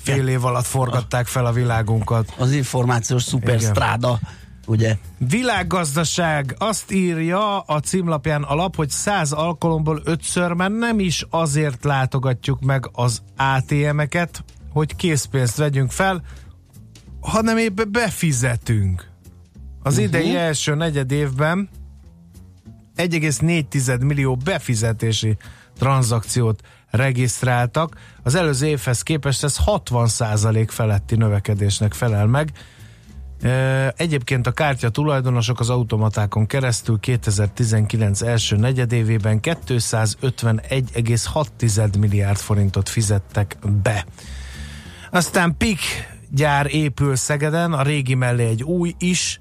fél 0.03 0.29
év 0.29 0.45
alatt 0.45 0.67
forgatták 0.67 1.27
fel 1.27 1.47
a 1.47 1.53
világunkat. 1.53 2.35
Az 2.38 2.53
információs 2.53 3.23
szuperstráda, 3.23 4.19
ugye? 4.67 4.97
Világgazdaság 5.19 6.54
azt 6.59 6.93
írja 6.93 7.59
a 7.59 7.80
címlapján 7.80 8.43
a 8.43 8.54
lap, 8.54 8.76
hogy 8.76 8.91
100 8.91 9.32
alkalomból 9.32 10.00
ötször 10.04 10.52
már 10.52 10.71
nem 10.71 10.99
is 10.99 11.25
azért 11.30 11.85
látogatjuk 11.85 12.61
meg 12.61 12.91
az 12.93 13.23
ATM-eket, 13.37 14.45
hogy 14.73 14.97
készpénzt 14.97 15.57
vegyünk 15.57 15.91
fel, 15.91 16.23
hanem 17.21 17.57
épp 17.57 17.81
befizetünk. 17.81 19.11
Az 19.83 19.93
uh-huh. 19.93 20.09
idei 20.09 20.37
első 20.37 20.75
negyed 20.75 21.11
évben 21.11 21.69
1,4 22.97 24.04
millió 24.04 24.37
befizetési 24.37 25.37
tranzakciót 25.78 26.63
regisztráltak. 26.91 27.97
Az 28.23 28.35
előző 28.35 28.67
évhez 28.67 29.02
képest 29.02 29.45
ez 29.45 29.57
60% 29.67 30.67
feletti 30.69 31.17
növekedésnek 31.17 31.93
felel 31.93 32.26
meg. 32.26 32.52
Egyébként 33.97 34.47
a 34.47 34.52
kártya 34.52 34.89
tulajdonosok 34.89 35.61
az 35.61 35.71
automatákon 35.71 36.47
keresztül 36.47 37.00
2019 37.00 38.23
első 38.23 38.57
negyedévében 38.57 39.41
251,6 39.43 41.99
milliárd 41.99 42.39
forintot 42.39 42.89
fizettek 42.89 43.57
be. 43.83 44.07
Aztán 45.10 45.54
PIK 45.56 45.78
gyár 46.30 46.75
épül 46.75 47.16
Szegeden, 47.16 47.73
a 47.73 47.82
régi 47.82 48.14
mellé 48.14 48.44
egy 48.44 48.62
új 48.62 48.94
is. 48.99 49.38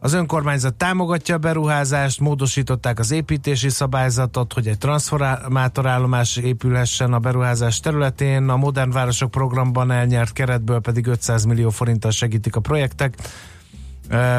Az 0.00 0.12
önkormányzat 0.12 0.74
támogatja 0.74 1.34
a 1.34 1.38
beruházást, 1.38 2.20
módosították 2.20 2.98
az 2.98 3.10
építési 3.10 3.68
szabályzatot, 3.68 4.52
hogy 4.52 4.66
egy 4.66 4.78
transformátorállomás 4.78 6.36
épülhessen 6.36 7.12
a 7.12 7.18
beruházás 7.18 7.80
területén. 7.80 8.48
A 8.48 8.56
Modern 8.56 8.90
Városok 8.90 9.30
programban 9.30 9.90
elnyert 9.90 10.32
keretből 10.32 10.80
pedig 10.80 11.06
500 11.06 11.44
millió 11.44 11.70
forinttal 11.70 12.10
segítik 12.10 12.56
a 12.56 12.60
projektek. 12.60 13.14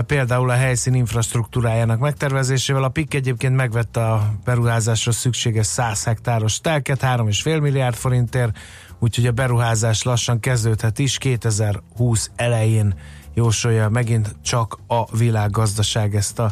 Például 0.05 0.49
a 0.49 0.53
helyszín 0.53 0.93
infrastruktúrájának 0.93 1.99
megtervezésével. 1.99 2.83
A 2.83 2.89
PIK 2.89 3.13
egyébként 3.13 3.55
megvette 3.55 4.11
a 4.11 4.33
beruházásra 4.45 5.11
szükséges 5.11 5.65
100 5.65 6.03
hektáros 6.03 6.59
telket, 6.59 7.01
3,5 7.03 7.61
milliárd 7.61 7.95
forintért, 7.95 8.57
úgyhogy 8.99 9.25
a 9.25 9.31
beruházás 9.31 10.03
lassan 10.03 10.39
kezdődhet 10.39 10.99
is 10.99 11.17
2020 11.17 12.31
elején 12.35 12.93
jósolja 13.33 13.89
megint 13.89 14.35
csak 14.41 14.79
a 14.87 15.17
világgazdaság 15.17 16.15
ezt 16.15 16.39
a 16.39 16.51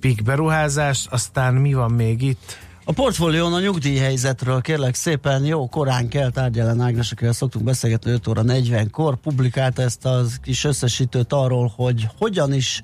PIK 0.00 0.22
beruházást. 0.22 1.12
Aztán 1.12 1.54
mi 1.54 1.74
van 1.74 1.90
még 1.90 2.22
itt? 2.22 2.58
A 2.84 2.92
portfólión 2.92 3.52
a 3.52 3.60
nyugdíjhelyzetről 3.60 4.60
kérlek 4.60 4.94
szépen 4.94 5.44
jó 5.44 5.68
korán 5.68 6.08
kell 6.08 6.30
tárgyalán 6.30 6.80
Ágnes, 6.80 7.12
akivel 7.12 7.32
szoktunk 7.32 7.64
beszélgetni 7.64 8.10
5 8.10 8.26
óra 8.26 8.42
40-kor, 8.44 9.16
publikálta 9.16 9.82
ezt 9.82 10.04
a 10.04 10.22
kis 10.42 10.64
összesítőt 10.64 11.32
arról, 11.32 11.72
hogy 11.76 12.08
hogyan 12.18 12.52
is 12.52 12.82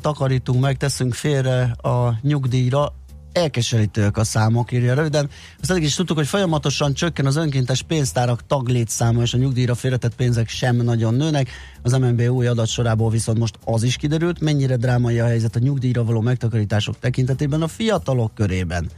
takarítunk 0.00 0.60
meg, 0.60 0.76
teszünk 0.76 1.14
félre 1.14 1.62
a 1.62 2.18
nyugdíjra, 2.22 2.92
elkeserítőek 3.32 4.16
a 4.16 4.24
számok, 4.24 4.72
írja 4.72 4.94
röviden. 4.94 5.30
Azt 5.60 5.70
eddig 5.70 5.82
is 5.82 5.94
tudtuk, 5.94 6.16
hogy 6.16 6.26
folyamatosan 6.26 6.94
csökken 6.94 7.26
az 7.26 7.36
önkéntes 7.36 7.82
pénztárak 7.82 8.46
taglétszáma, 8.46 9.22
és 9.22 9.34
a 9.34 9.38
nyugdíjra 9.38 9.74
félretett 9.74 10.14
pénzek 10.14 10.48
sem 10.48 10.76
nagyon 10.76 11.14
nőnek. 11.14 11.48
Az 11.82 11.92
MNB 11.92 12.20
új 12.20 12.46
adatsorából 12.46 13.10
viszont 13.10 13.38
most 13.38 13.58
az 13.64 13.82
is 13.82 13.96
kiderült, 13.96 14.40
mennyire 14.40 14.76
drámai 14.76 15.20
a 15.20 15.26
helyzet 15.26 15.56
a 15.56 15.58
nyugdíjra 15.58 16.04
való 16.04 16.20
megtakarítások 16.20 16.98
tekintetében 16.98 17.62
a 17.62 17.68
fiatalok 17.68 18.34
körében. 18.34 18.90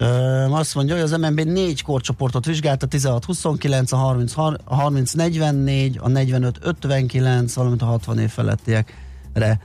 Ö, 0.00 0.06
azt 0.50 0.74
mondja, 0.74 0.94
hogy 0.94 1.02
az 1.02 1.10
MNB 1.10 1.40
négy 1.40 1.82
korcsoportot 1.82 2.46
vizsgált, 2.46 2.82
a 2.82 2.86
16-29, 2.86 3.92
a 3.92 3.96
30, 3.96 4.36
a 4.36 4.56
30-44, 4.90 5.98
a 6.00 6.08
45-59, 6.08 7.50
valamint 7.54 7.82
a 7.82 7.84
60 7.84 8.18
év 8.18 8.28
felettiekre 8.28 9.60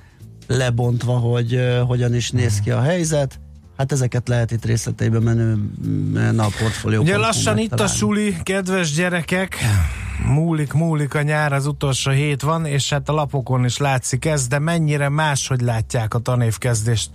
lebontva, 0.47 1.17
hogy 1.17 1.53
ö, 1.53 1.81
hogyan 1.87 2.15
is 2.15 2.31
néz 2.31 2.59
ki 2.59 2.71
a 2.71 2.81
helyzet. 2.81 3.39
Hát 3.77 3.91
ezeket 3.91 4.27
lehet 4.27 4.51
itt 4.51 4.65
részleteiben 4.65 5.21
menő 5.21 6.39
a 6.39 6.47
portfólió. 6.59 7.01
Ugye 7.01 7.17
lassan 7.17 7.57
itt 7.57 7.79
a 7.79 7.87
suli, 7.87 8.37
kedves 8.43 8.93
gyerekek, 8.93 9.57
múlik, 10.27 10.73
múlik 10.73 11.13
a 11.13 11.21
nyár, 11.21 11.53
az 11.53 11.65
utolsó 11.65 12.11
hét 12.11 12.41
van, 12.41 12.65
és 12.65 12.89
hát 12.89 13.09
a 13.09 13.13
lapokon 13.13 13.65
is 13.65 13.77
látszik 13.77 14.25
ez, 14.25 14.47
de 14.47 14.59
mennyire 14.59 15.09
máshogy 15.09 15.61
látják 15.61 16.13
a 16.13 16.19
tanévkezdést 16.19 17.09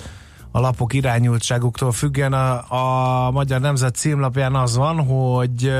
a 0.50 0.60
lapok 0.60 0.92
irányultságuktól 0.92 1.92
függően. 1.92 2.32
A, 2.32 3.26
a 3.26 3.30
Magyar 3.30 3.60
Nemzet 3.60 3.94
címlapján 3.94 4.54
az 4.54 4.76
van, 4.76 5.04
hogy 5.04 5.72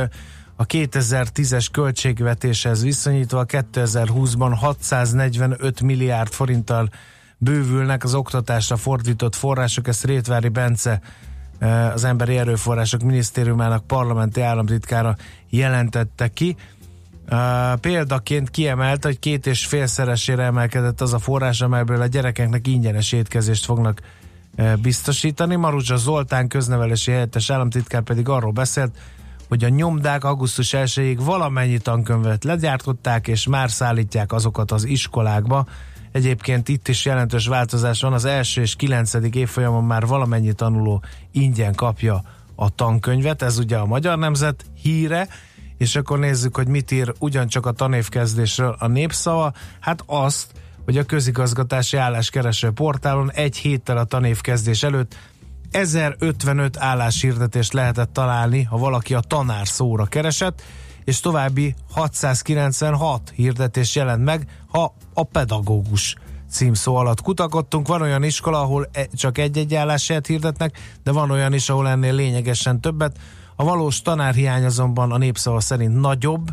a 0.57 0.67
2010-es 0.67 1.67
költségvetéshez 1.73 2.83
viszonyítva 2.83 3.45
2020-ban 3.49 4.53
645 4.61 5.81
milliárd 5.81 6.33
forinttal 6.33 6.89
bővülnek 7.39 8.05
az 8.05 8.15
oktatásra 8.15 8.77
fordított 8.77 9.35
források, 9.35 9.89
ezt 9.89 10.05
Rétvári 10.05 10.49
Bence 10.49 11.01
az 11.95 12.05
Emberi 12.05 12.37
Erőforrások 12.37 13.03
Minisztériumának 13.03 13.87
parlamenti 13.87 14.41
államtitkára 14.41 15.17
jelentette 15.49 16.29
ki. 16.29 16.57
Uh, 17.31 17.75
példaként 17.81 18.51
kiemelt, 18.51 19.05
hogy 19.05 19.19
két 19.19 19.47
és 19.47 19.67
félszeresére 19.67 20.43
emelkedett 20.43 21.01
az 21.01 21.15
a 21.15 21.19
forrás, 21.19 21.61
amelyből 21.61 22.01
a 22.01 22.07
gyerekeknek 22.07 22.67
ingyenes 22.67 23.13
étkezést 23.13 23.65
fognak 23.65 24.01
uh, 24.59 24.77
biztosítani. 24.77 25.57
Maruzsa 25.57 25.97
Zoltán 25.97 26.49
köznevelési 26.49 27.11
helyettes 27.11 27.51
államtitkár 27.51 28.03
pedig 28.03 28.29
arról 28.29 28.53
beszélt, 28.53 28.97
hogy 29.49 29.65
a 29.65 29.69
nyomdák 29.69 30.25
augusztus 30.25 30.71
1-ig 30.77 31.19
valamennyi 31.21 31.79
tankönyvet 31.79 32.45
legyártották, 32.45 33.29
és 33.29 33.47
már 33.47 33.71
szállítják 33.71 34.33
azokat 34.33 34.71
az 34.71 34.85
iskolákba. 34.85 35.67
Egyébként 36.13 36.69
itt 36.69 36.89
is 36.89 37.05
jelentős 37.05 37.47
változás 37.47 38.01
van, 38.01 38.13
az 38.13 38.25
első 38.25 38.61
és 38.61 38.75
kilencedik 38.75 39.35
évfolyamon 39.35 39.85
már 39.85 40.07
valamennyi 40.07 40.53
tanuló 40.53 41.03
ingyen 41.33 41.75
kapja 41.75 42.23
a 42.55 42.75
tankönyvet, 42.75 43.43
ez 43.43 43.59
ugye 43.59 43.77
a 43.77 43.87
Magyar 43.87 44.19
Nemzet 44.19 44.65
híre, 44.83 45.29
és 45.79 45.97
akkor 45.97 46.19
nézzük, 46.19 46.57
hogy 46.57 46.69
mit 46.69 46.91
ír 46.91 47.13
ugyancsak 47.19 47.67
a 47.67 47.73
tanévkezdésről 47.73 48.77
a 48.79 48.87
népszava. 48.87 49.53
Hát 49.81 50.03
azt, 50.07 50.53
hogy 50.85 50.99
a 50.99 51.05
közigazgatási 51.05 51.97
álláskereső 51.97 52.71
portálon 52.71 53.33
egy 53.33 53.57
héttel 53.57 53.97
a 53.97 54.05
tanévkezdés 54.05 54.83
előtt 54.83 55.17
1055 55.71 56.77
álláshirdetést 56.79 57.73
lehetett 57.73 58.13
találni, 58.13 58.63
ha 58.63 58.77
valaki 58.77 59.15
a 59.15 59.21
tanár 59.21 59.69
szóra 59.69 60.05
keresett, 60.05 60.63
és 61.09 61.21
további 61.21 61.75
696 61.91 63.33
hirdetés 63.35 63.95
jelent 63.95 64.25
meg, 64.25 64.47
ha 64.69 64.95
a 65.15 65.23
pedagógus 65.23 66.17
címszó 66.51 66.97
alatt 66.97 67.21
kutakodtunk. 67.21 67.87
Van 67.87 68.03
olyan 68.03 68.23
iskola, 68.23 68.61
ahol 68.61 68.89
e- 68.93 69.09
csak 69.15 69.39
egy-egy 69.39 69.75
álláshelyet 69.75 70.27
hirdetnek, 70.27 70.79
de 71.03 71.13
van 71.13 71.31
olyan 71.31 71.53
is, 71.53 71.69
ahol 71.69 71.89
ennél 71.89 72.15
lényegesen 72.15 72.81
többet. 72.81 73.19
A 73.57 73.65
valós 73.65 74.03
tanárhiány 74.03 74.65
azonban 74.65 75.13
a 75.13 75.19
népszava 75.19 75.61
szerint 75.61 76.01
nagyobb, 76.01 76.51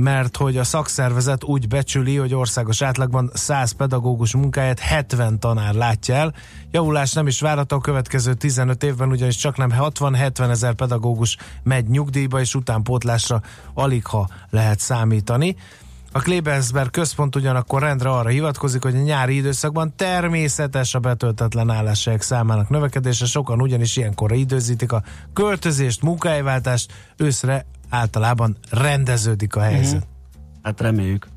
mert 0.00 0.36
hogy 0.36 0.56
a 0.56 0.64
szakszervezet 0.64 1.44
úgy 1.44 1.68
becsüli, 1.68 2.16
hogy 2.16 2.34
országos 2.34 2.82
átlagban 2.82 3.30
100 3.34 3.72
pedagógus 3.72 4.34
munkáját 4.34 4.78
70 4.78 5.38
tanár 5.38 5.74
látja 5.74 6.14
el. 6.14 6.34
Javulás 6.70 7.12
nem 7.12 7.26
is 7.26 7.40
várható 7.40 7.76
a 7.76 7.80
következő 7.80 8.34
15 8.34 8.82
évben, 8.82 9.10
ugyanis 9.10 9.36
csak 9.36 9.56
nem 9.56 9.72
60-70 9.78 10.50
ezer 10.50 10.74
pedagógus 10.74 11.36
megy 11.62 11.88
nyugdíjba, 11.88 12.40
és 12.40 12.54
utánpótlásra 12.54 13.42
alig 13.74 14.06
ha 14.06 14.28
lehet 14.50 14.78
számítani. 14.78 15.56
A 16.18 16.20
Klebensberg 16.20 16.90
központ 16.90 17.36
ugyanakkor 17.36 17.82
rendre 17.82 18.08
arra 18.08 18.28
hivatkozik, 18.28 18.82
hogy 18.82 18.94
a 18.94 18.98
nyári 18.98 19.36
időszakban 19.36 19.92
természetes 19.96 20.94
a 20.94 20.98
betöltetlen 20.98 21.70
álláshelyek 21.70 22.22
számának 22.22 22.68
növekedése, 22.68 23.26
sokan 23.26 23.60
ugyanis 23.60 23.96
ilyenkorra 23.96 24.34
időzítik 24.34 24.92
a 24.92 25.02
költözést, 25.32 26.02
munkahelyváltást, 26.02 26.92
őszre 27.16 27.66
általában 27.88 28.56
rendeződik 28.70 29.56
a 29.56 29.60
helyzet. 29.60 30.06
Hát 30.62 30.80
reméljük. 30.80 31.28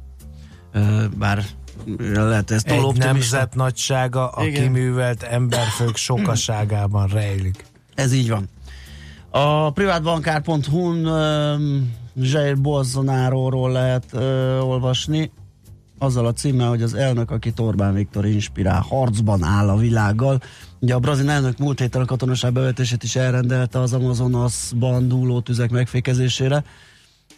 Ö, 0.71 1.05
Bár 1.17 1.43
lehet 2.13 2.51
ez 2.51 2.63
Egy 2.65 2.97
nemzet 2.97 3.55
nagysága 3.55 4.29
a 4.29 4.45
Igen. 4.45 4.63
kiművelt 4.63 5.23
emberfők 5.23 5.95
sokaságában 6.09 7.07
rejlik. 7.07 7.65
Ez 7.95 8.13
így 8.13 8.29
van. 8.29 8.49
A 9.29 9.71
privátbankár.hu-n 9.71 11.07
Jair 12.15 12.57
Bolsonaróról 12.57 13.71
lehet 13.71 14.05
ö, 14.11 14.59
olvasni, 14.59 15.31
azzal 15.97 16.25
a 16.25 16.33
címmel, 16.33 16.69
hogy 16.69 16.81
az 16.81 16.93
elnök, 16.93 17.31
akit 17.31 17.59
Orbán 17.59 17.93
Viktor 17.93 18.25
inspirál, 18.25 18.85
harcban 18.89 19.43
áll 19.43 19.69
a 19.69 19.77
világgal. 19.77 20.41
Ugye 20.79 20.93
a 20.93 20.99
brazil 20.99 21.29
elnök 21.29 21.57
múlt 21.57 21.79
héten 21.79 22.01
a 22.01 22.05
katonaság 22.05 22.53
bevetését 22.53 23.03
is 23.03 23.15
elrendelte 23.15 23.79
az 23.79 23.93
Amazonasban 23.93 25.07
dúló 25.07 25.39
tüzek 25.39 25.69
megfékezésére. 25.69 26.63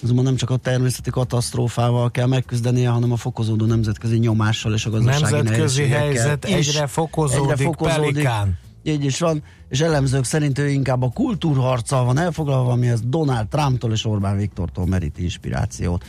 Azonban 0.04 0.24
nem 0.24 0.36
csak 0.36 0.50
a 0.50 0.58
természeti 0.58 1.10
katasztrófával 1.10 2.12
kell 2.12 2.28
megküzdenie, 2.28 2.90
hanem 2.90 3.12
a 3.12 3.16
fokozódó 3.16 3.66
nemzetközi 3.66 4.18
nyomással 4.18 4.74
és 4.74 4.86
a 4.86 4.90
gazdasági 4.90 5.34
Nemzetközi 5.34 5.84
helyzet 5.84 6.48
is. 6.48 6.54
egyre 6.68 6.88
fokozódik, 6.88 7.76
Pelikán. 7.76 8.58
Így 8.84 9.06
is 9.06 9.20
van, 9.20 9.44
és 9.74 9.80
elemzők 9.80 10.24
szerint 10.24 10.60
ő 10.60 10.70
inkább 10.70 11.02
a 11.02 11.10
kultúrharccal 11.10 12.06
van 12.06 12.18
elfoglalva, 12.18 12.72
amihez 12.72 13.02
Donald 13.06 13.48
Trumptól 13.48 13.92
és 13.92 14.06
Orbán 14.06 14.38
Viktortól 14.38 14.86
meríti 14.86 15.24
inspirációt. 15.24 16.06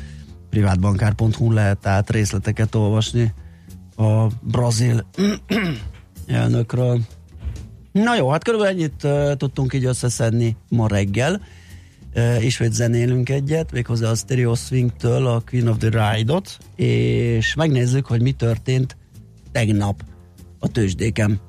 Privátbankár.hu 0.50 1.52
lehet 1.52 1.78
tehát 1.78 2.10
részleteket 2.10 2.74
olvasni 2.74 3.34
a 3.96 4.26
brazil 4.40 5.06
elnökről. 6.26 7.00
Na 7.92 8.16
jó, 8.16 8.30
hát 8.30 8.44
körülbelül 8.44 8.74
ennyit 8.74 9.04
uh, 9.04 9.36
tudtunk 9.36 9.74
így 9.74 9.84
összeszedni 9.84 10.56
ma 10.68 10.86
reggel. 10.86 11.40
Uh, 12.14 12.44
ismét 12.44 12.72
zenélünk 12.72 13.28
egyet, 13.28 13.72
méghozzá 13.72 14.10
a 14.10 14.14
Stereo 14.14 14.54
Swing-től 14.54 15.26
a 15.26 15.42
Queen 15.46 15.68
of 15.68 15.76
the 15.78 16.14
Ride-ot, 16.14 16.58
és 16.76 17.54
megnézzük, 17.54 18.06
hogy 18.06 18.22
mi 18.22 18.32
történt 18.32 18.96
tegnap 19.52 20.02
a 20.58 20.68
tőzsdéken. 20.68 21.40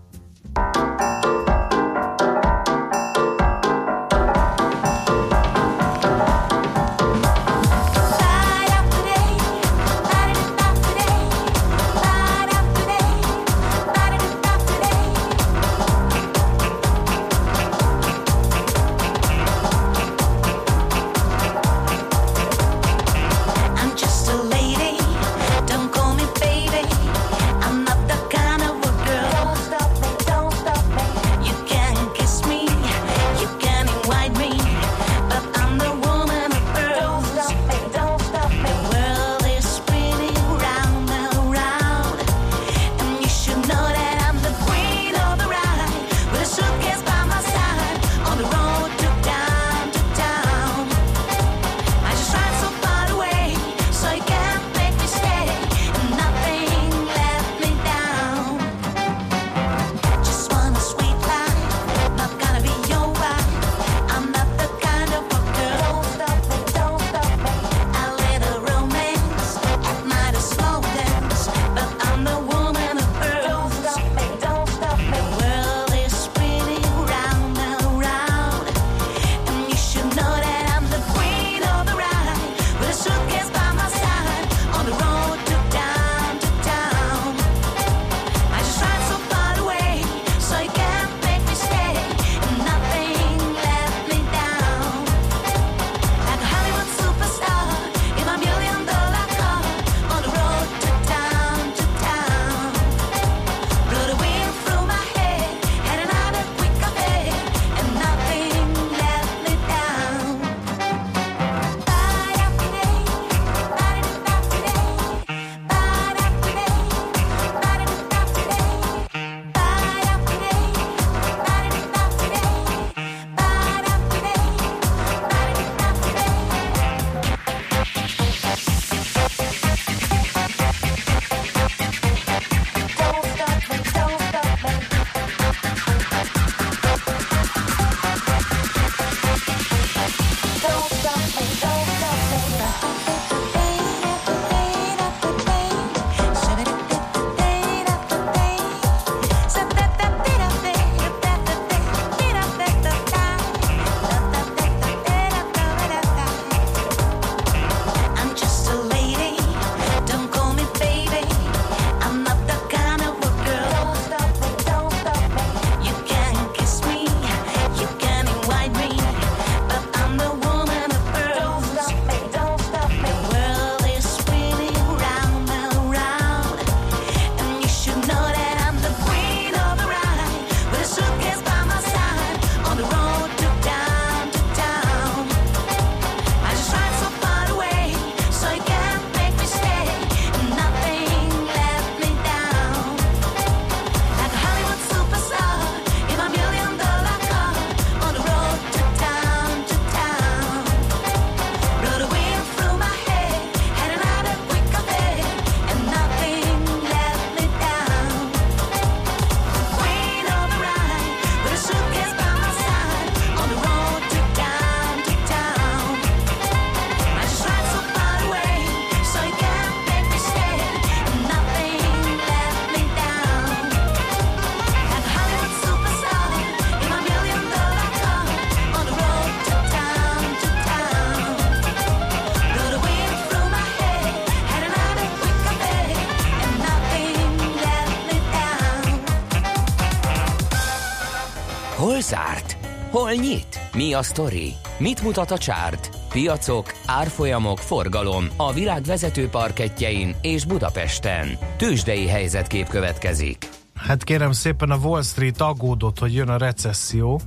Zárt? 242.06 242.58
Hol 242.92 243.12
nyit? 243.12 243.60
Mi 243.74 243.94
a 243.94 244.04
sztori? 244.04 244.54
Mit 244.78 245.02
mutat 245.02 245.32
a 245.32 245.38
csárt? 245.38 245.90
Piacok, 246.10 246.74
árfolyamok, 246.86 247.58
forgalom 247.58 248.28
a 248.36 248.54
világ 248.54 248.84
vezető 248.84 249.30
parketjein 249.30 250.16
és 250.22 250.46
Budapesten. 250.46 251.28
Tősdei 251.58 252.08
helyzetkép 252.08 252.68
következik. 252.68 253.50
Hát 253.74 254.04
kérem 254.04 254.32
szépen 254.32 254.72
a 254.72 254.78
Wall 254.78 255.02
Street 255.02 255.42
aggódott, 255.42 256.00
hogy 256.00 256.14
jön 256.14 256.30
a 256.30 256.38
recesszió, 256.38 257.22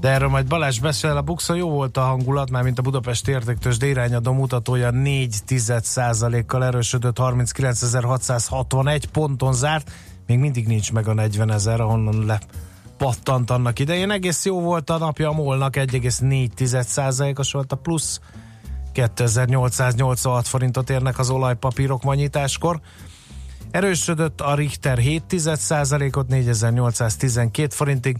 de 0.00 0.08
erről 0.08 0.28
majd 0.28 0.46
Balázs 0.46 0.78
beszél, 0.78 1.16
a 1.16 1.22
Buxa 1.22 1.54
jó 1.54 1.70
volt 1.70 1.96
a 1.96 2.00
hangulat, 2.00 2.50
már 2.50 2.62
mint 2.62 2.78
a 2.78 2.82
Budapest 2.82 3.28
értéktős 3.28 3.76
irányadó 3.80 4.32
mutatója 4.32 4.90
4 4.90 5.34
kal 6.46 6.64
erősödött, 6.64 7.16
39.661 7.20 9.02
ponton 9.12 9.52
zárt, 9.52 9.90
még 10.26 10.38
mindig 10.38 10.66
nincs 10.66 10.92
meg 10.92 11.08
a 11.08 11.14
40 11.14 11.52
ezer, 11.52 11.80
ahonnan 11.80 12.32
lepattant 12.98 13.50
annak 13.50 13.78
idején. 13.78 14.10
Egész 14.10 14.44
jó 14.44 14.60
volt 14.60 14.90
a 14.90 14.98
napja 14.98 15.28
a 15.28 15.32
molnak, 15.32 15.74
1,4%-os 15.76 17.52
volt 17.52 17.72
a 17.72 17.76
plusz, 17.76 18.20
2886 18.92 20.48
forintot 20.48 20.90
érnek 20.90 21.18
az 21.18 21.30
olajpapírok 21.30 22.02
mannyitáskor. 22.02 22.80
Erősödött 23.70 24.40
a 24.40 24.54
Richter 24.54 24.98
7%-ot 25.00 26.28
4812 26.28 27.74
forintig, 27.74 28.16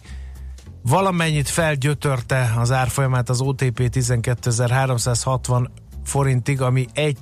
valamennyit 0.83 1.49
felgyötörte 1.49 2.55
az 2.59 2.73
árfolyamát 2.73 3.29
az 3.29 3.41
OTP 3.41 3.81
12.360 3.93 5.67
forintig, 6.05 6.61
ami 6.61 6.87
1 6.93 7.17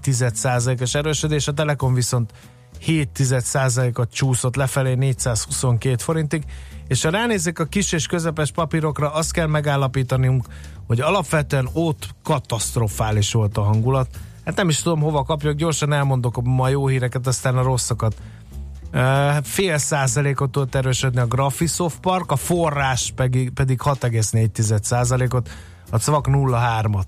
es 0.79 0.95
erősödés, 0.95 1.49
a 1.49 1.53
Telekom 1.53 1.95
viszont 1.95 2.33
7 2.79 3.21
ot 3.95 4.13
csúszott 4.13 4.57
lefelé 4.57 4.95
422 4.95 5.97
forintig, 6.03 6.45
és 6.89 7.03
ha 7.03 7.11
ránézzük 7.11 7.59
a 7.59 7.65
kis 7.65 7.93
és 7.93 8.07
közepes 8.07 8.51
papírokra, 8.51 9.13
azt 9.13 9.33
kell 9.33 9.47
megállapítanunk, 9.47 10.45
hogy 10.87 11.01
alapvetően 11.01 11.69
ott 11.73 12.09
katasztrofális 12.23 13.33
volt 13.33 13.57
a 13.57 13.63
hangulat. 13.63 14.09
Hát 14.45 14.57
nem 14.57 14.69
is 14.69 14.83
tudom 14.83 15.01
hova 15.01 15.23
kapjak, 15.23 15.55
gyorsan 15.55 15.93
elmondok 15.93 16.43
ma 16.43 16.69
jó 16.69 16.87
híreket, 16.87 17.27
aztán 17.27 17.57
a 17.57 17.63
rosszakat. 17.63 18.15
Fél 19.43 19.79
százalékot 19.79 20.51
tudott 20.51 20.75
erősödni 20.75 21.21
a 21.21 21.27
Graphisoft 21.27 22.01
Park, 22.01 22.31
a 22.31 22.37
forrás 22.37 23.13
pedig, 23.17 23.51
pedig 23.51 23.81
6,4 23.85 24.83
százalékot, 24.83 25.49
a 25.91 25.99
Cvak 25.99 26.27
0,3-at. 26.29 27.07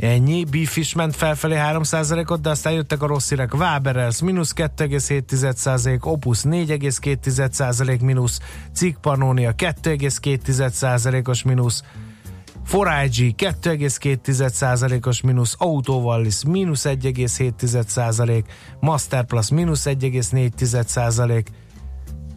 Ennyi, 0.00 0.44
Beef 0.44 0.76
is 0.76 0.94
ment 0.94 1.16
felfelé 1.16 1.56
3%-ot, 1.58 2.40
de 2.40 2.50
aztán 2.50 2.72
jöttek 2.72 3.02
a 3.02 3.06
rossz 3.06 3.28
hírek. 3.28 3.54
Waberers 3.54 4.20
mínusz 4.20 4.52
2,7%, 4.56 6.00
Opus 6.00 6.40
4,2% 6.42 8.00
mínusz, 8.00 8.40
Cik 8.72 8.96
Pannonia 8.96 9.54
2,2%-os 9.54 11.42
mínusz, 11.42 11.82
Forage 12.64 13.24
2,2%-os 13.36 15.20
mínusz, 15.20 15.54
Autovallis 15.58 16.44
mínusz 16.44 16.84
1,7%, 16.84 18.44
Masterplus 18.80 19.50
mínusz 19.50 19.86
1,4%, 19.86 21.44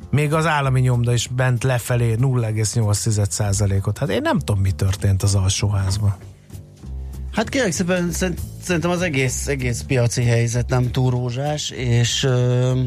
még 0.10 0.34
az 0.34 0.45
állami 0.45 0.80
nyomda 0.80 1.13
is 1.13 1.28
bent 1.28 1.63
lefelé 1.63 2.15
0,8%-ot. 2.19 3.97
Hát 3.97 4.10
én 4.10 4.21
nem 4.21 4.39
tudom, 4.39 4.62
mi 4.62 4.71
történt 4.71 5.24
az 5.24 5.36
alsóházban. 5.36 6.15
Hát 7.31 7.49
kérlek 7.49 7.71
szépen, 7.71 8.11
szerintem 8.61 8.91
az 8.91 9.01
egész, 9.01 9.47
egész 9.47 9.81
piaci 9.81 10.23
helyzet 10.23 10.69
nem 10.69 10.91
túl 10.91 11.11
rózsás, 11.11 11.69
és 11.69 12.23
ö, 12.23 12.81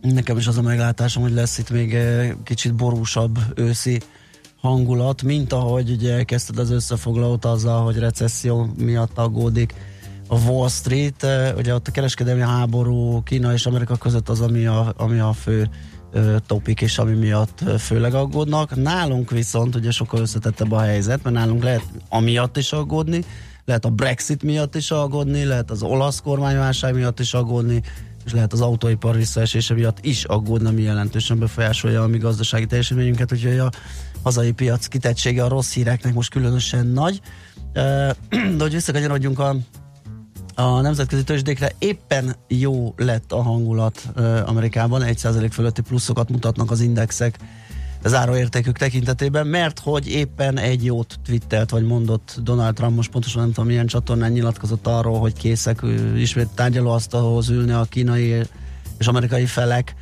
nekem 0.00 0.36
is 0.36 0.46
az 0.46 0.58
a 0.58 0.62
meglátásom, 0.62 1.22
hogy 1.22 1.32
lesz 1.32 1.58
itt 1.58 1.70
még 1.70 1.96
kicsit 2.44 2.74
borúsabb 2.74 3.38
őszi 3.54 4.00
hangulat, 4.60 5.22
mint 5.22 5.52
ahogy 5.52 5.90
ugye 5.90 6.12
elkezdted 6.12 6.58
az 6.58 6.70
összefoglalót 6.70 7.44
azzal, 7.44 7.84
hogy 7.84 7.98
recesszió 7.98 8.68
miatt 8.78 9.18
aggódik 9.18 9.74
a 10.28 10.38
Wall 10.38 10.68
Street, 10.68 11.26
ugye 11.56 11.74
ott 11.74 11.88
a 11.88 11.90
kereskedelmi 11.90 12.42
háború 12.42 13.22
Kína 13.22 13.52
és 13.52 13.66
Amerika 13.66 13.96
között 13.96 14.28
az, 14.28 14.40
ami 14.40 14.66
a, 14.66 14.92
ami 14.96 15.18
a 15.18 15.32
fő 15.32 15.68
topik, 16.46 16.80
és 16.80 16.98
ami 16.98 17.14
miatt 17.14 17.78
főleg 17.78 18.14
aggódnak. 18.14 18.76
Nálunk 18.76 19.30
viszont 19.30 19.74
ugye 19.74 19.90
sokkal 19.90 20.20
összetettebb 20.20 20.72
a 20.72 20.80
helyzet, 20.80 21.22
mert 21.22 21.36
nálunk 21.36 21.62
lehet 21.62 21.84
amiatt 22.08 22.56
is 22.56 22.72
aggódni, 22.72 23.24
lehet 23.64 23.84
a 23.84 23.90
Brexit 23.90 24.42
miatt 24.42 24.74
is 24.74 24.90
aggódni, 24.90 25.44
lehet 25.44 25.70
az 25.70 25.82
olasz 25.82 26.20
kormányválság 26.20 26.94
miatt 26.94 27.20
is 27.20 27.34
aggódni, 27.34 27.82
és 28.24 28.32
lehet 28.32 28.52
az 28.52 28.60
autóipar 28.60 29.16
visszaesése 29.16 29.74
miatt 29.74 30.04
is 30.04 30.24
aggódni, 30.24 30.68
ami 30.68 30.82
jelentősen 30.82 31.38
befolyásolja 31.38 32.02
a 32.02 32.06
mi 32.06 32.18
gazdasági 32.18 32.66
teljesítményünket, 32.66 33.32
úgyhogy 33.32 33.58
a 33.58 33.70
hazai 34.22 34.52
piac 34.52 34.86
kitettsége 34.86 35.44
a 35.44 35.48
rossz 35.48 35.72
híreknek 35.72 36.14
most 36.14 36.30
különösen 36.30 36.86
nagy. 36.86 37.20
De 38.56 38.58
hogy 38.58 38.72
visszakanyarodjunk 38.72 39.38
a 39.38 39.56
a 40.54 40.80
nemzetközi 40.80 41.24
tőzsdékre 41.24 41.72
éppen 41.78 42.34
jó 42.48 42.94
lett 42.96 43.32
a 43.32 43.42
hangulat 43.42 44.08
Amerikában, 44.46 45.02
1% 45.04 45.48
fölötti 45.52 45.80
pluszokat 45.80 46.28
mutatnak 46.28 46.70
az 46.70 46.80
indexek 46.80 47.38
záróértékük 48.04 48.78
tekintetében, 48.78 49.46
mert 49.46 49.78
hogy 49.78 50.08
éppen 50.08 50.58
egy 50.58 50.84
jót 50.84 51.18
twittelt, 51.24 51.70
vagy 51.70 51.86
mondott 51.86 52.36
Donald 52.42 52.74
Trump, 52.74 52.96
most 52.96 53.10
pontosan 53.10 53.40
nem 53.40 53.52
tudom 53.52 53.66
milyen 53.66 53.86
csatornán 53.86 54.32
nyilatkozott 54.32 54.86
arról, 54.86 55.18
hogy 55.18 55.32
készek 55.32 55.82
ismét 56.16 56.48
tárgyalóasztalhoz 56.54 57.48
ülni 57.48 57.72
a 57.72 57.84
kínai 57.84 58.42
és 58.98 59.06
amerikai 59.06 59.46
felek 59.46 59.94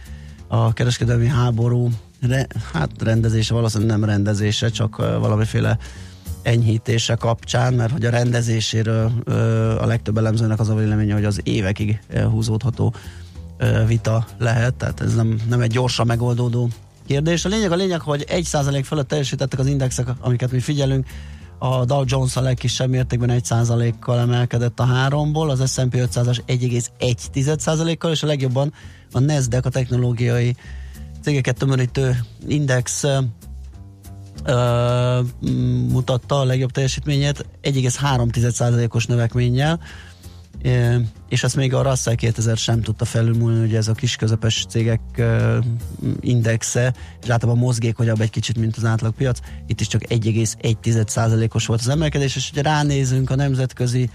a 0.48 0.72
kereskedelmi 0.72 1.26
háború 1.26 1.88
re, 2.20 2.46
hát 2.72 2.90
rendezése, 3.02 3.54
valószínűleg 3.54 3.98
nem 3.98 4.08
rendezése, 4.08 4.68
csak 4.68 4.96
valamiféle 4.96 5.78
enyhítése 6.42 7.14
kapcsán, 7.14 7.74
mert 7.74 7.92
hogy 7.92 8.05
a 8.05 8.11
rendezéséről 8.11 9.12
a 9.81 9.87
legtöbb 9.87 10.18
elemzőnek 10.18 10.61
az 10.61 10.68
a 10.68 10.74
véleménye, 10.74 11.14
hogy 11.14 11.24
az 11.24 11.40
évekig 11.42 12.00
húzódható 12.31 12.94
vita 13.87 14.26
lehet, 14.38 14.74
tehát 14.74 15.00
ez 15.00 15.14
nem, 15.14 15.40
nem 15.48 15.61
egy 15.61 15.70
gyorsan 15.70 16.07
megoldódó 16.07 16.68
kérdés. 17.07 17.44
A 17.44 17.48
lényeg 17.48 17.72
a 17.72 17.76
lényeg, 17.76 18.00
hogy 18.00 18.24
1% 18.29 18.83
fölött 18.85 19.09
teljesítettek 19.09 19.59
az 19.59 19.66
indexek, 19.66 20.09
amiket 20.20 20.50
mi 20.50 20.61
figyelünk, 20.61 21.07
a 21.62 21.85
Dow 21.85 22.03
Jones 22.07 22.37
a 22.37 22.40
legkisebb 22.40 22.88
mértékben 22.88 23.40
1%-kal 23.44 24.18
emelkedett 24.18 24.81
a 24.81 24.85
háromból, 24.85 25.50
az 25.50 25.72
S&P 25.72 25.94
500-as 25.96 26.38
1,1%-kal, 26.46 28.11
és 28.11 28.22
a 28.22 28.26
legjobban 28.26 28.72
a 29.12 29.18
Nasdaq, 29.18 29.66
a 29.66 29.70
technológiai 29.70 30.57
cégeket 31.22 31.59
tömörítő 31.59 32.24
index 32.46 33.05
ö, 34.44 35.20
mutatta 35.88 36.40
a 36.40 36.44
legjobb 36.44 36.70
teljesítményét 36.70 37.46
1,3%-os 37.62 39.07
növekménnyel, 39.07 39.81
és 41.29 41.42
ezt 41.42 41.57
még 41.57 41.74
a 41.74 41.83
Russell 41.83 42.14
2000 42.14 42.57
sem 42.57 42.81
tudta 42.81 43.05
felülmúlni, 43.05 43.64
ugye 43.64 43.76
ez 43.76 43.88
a 43.88 43.92
kis 43.92 44.16
közepes 44.16 44.64
cégek 44.68 45.00
indexe, 46.20 46.94
és 47.22 47.29
általában 47.29 47.62
mozgékonyabb 47.62 48.20
egy 48.20 48.31
kicsit, 48.31 48.59
mint 48.59 48.76
az 48.76 48.85
átlagpiac. 48.85 49.38
Itt 49.66 49.81
is 49.81 49.87
csak 49.87 50.03
1,1%-os 50.09 51.66
volt 51.66 51.81
az 51.81 51.88
emelkedés, 51.88 52.37
és 52.37 52.50
ugye 52.50 52.62
ránézünk 52.62 53.31
a 53.31 53.35
nemzetközi 53.35 54.11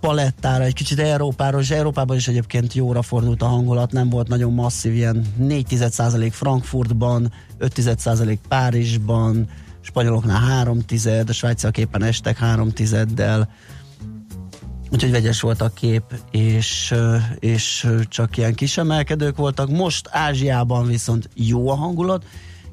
palettára, 0.00 0.64
egy 0.64 0.74
kicsit 0.74 0.98
Európáról, 0.98 1.60
és 1.60 1.70
Európában 1.70 2.16
is 2.16 2.28
egyébként 2.28 2.74
jóra 2.74 3.02
fordult 3.02 3.42
a 3.42 3.46
hangulat, 3.46 3.92
nem 3.92 4.08
volt 4.08 4.28
nagyon 4.28 4.52
masszív, 4.52 4.94
ilyen 4.94 5.24
4% 5.40 6.28
Frankfurtban, 6.32 7.32
5 7.58 8.38
Párizsban, 8.48 9.48
spanyoloknál 9.80 10.40
3 10.40 10.78
a 11.26 11.32
svájciak 11.32 11.78
éppen 11.78 12.02
estek 12.02 12.36
3 12.36 12.70
tizeddel, 12.70 13.50
úgyhogy 14.90 15.10
vegyes 15.10 15.40
volt 15.40 15.60
a 15.60 15.68
kép, 15.68 16.02
és, 16.30 16.94
és 17.38 17.88
csak 18.08 18.36
ilyen 18.36 18.54
kis 18.54 18.78
emelkedők 18.78 19.36
voltak. 19.36 19.70
Most 19.70 20.08
Ázsiában 20.10 20.86
viszont 20.86 21.28
jó 21.34 21.68
a 21.68 21.74
hangulat, 21.74 22.24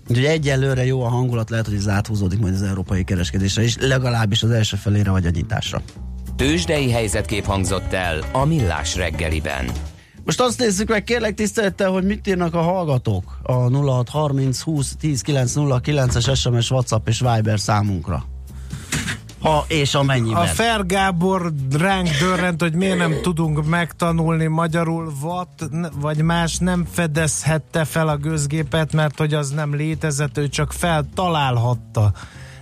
Úgyhogy 0.09 0.25
egyelőre 0.25 0.85
jó 0.85 1.03
a 1.03 1.09
hangulat, 1.09 1.51
lehet, 1.51 1.67
hogy 1.67 1.75
ez 1.75 1.89
áthúzódik 1.89 2.39
majd 2.39 2.55
az 2.55 2.63
európai 2.63 3.05
kereskedésre 3.05 3.63
is, 3.63 3.77
legalábbis 3.81 4.43
az 4.43 4.51
első 4.51 4.77
felére 4.77 5.11
vagy 5.11 5.27
a 5.27 5.31
nyitásra. 5.31 5.83
Tőzsdei 6.37 6.91
helyzetkép 6.91 7.45
hangzott 7.45 7.93
el 7.93 8.19
a 8.33 8.45
Millás 8.45 8.97
reggeliben. 8.97 9.65
Most 10.25 10.41
azt 10.41 10.59
nézzük 10.59 10.89
meg, 10.89 11.05
kérlek 11.05 11.35
tisztelettel, 11.35 11.91
hogy 11.91 12.05
mit 12.05 12.27
írnak 12.27 12.55
a 12.55 12.63
hallgatók 12.63 13.39
a 13.43 13.53
0630 13.53 14.61
20 14.61 14.97
10 14.97 15.21
909 15.21 16.15
es 16.15 16.41
SMS, 16.41 16.71
WhatsApp 16.71 17.09
és 17.09 17.21
Viber 17.21 17.61
számunkra. 17.61 18.25
Ha 19.41 19.65
és 19.69 19.95
amennyiben. 19.95 20.43
A 20.43 20.47
Fer 20.47 20.87
Gábor 20.87 21.53
ránk 21.79 22.09
dörrent, 22.21 22.61
hogy 22.61 22.75
miért 22.75 22.99
nem 22.99 23.21
tudunk 23.23 23.67
megtanulni 23.67 24.47
magyarul 24.47 25.13
vat, 25.21 25.69
vagy 26.01 26.23
más 26.23 26.59
nem 26.59 26.87
fedezhette 26.91 27.85
fel 27.85 28.09
a 28.09 28.17
gőzgépet, 28.17 28.93
mert 28.93 29.19
hogy 29.19 29.35
az 29.35 29.51
nem 29.51 29.75
létezett, 29.75 30.39
ő 30.39 30.49
csak 30.49 30.73
feltalálhatta. 30.73 32.13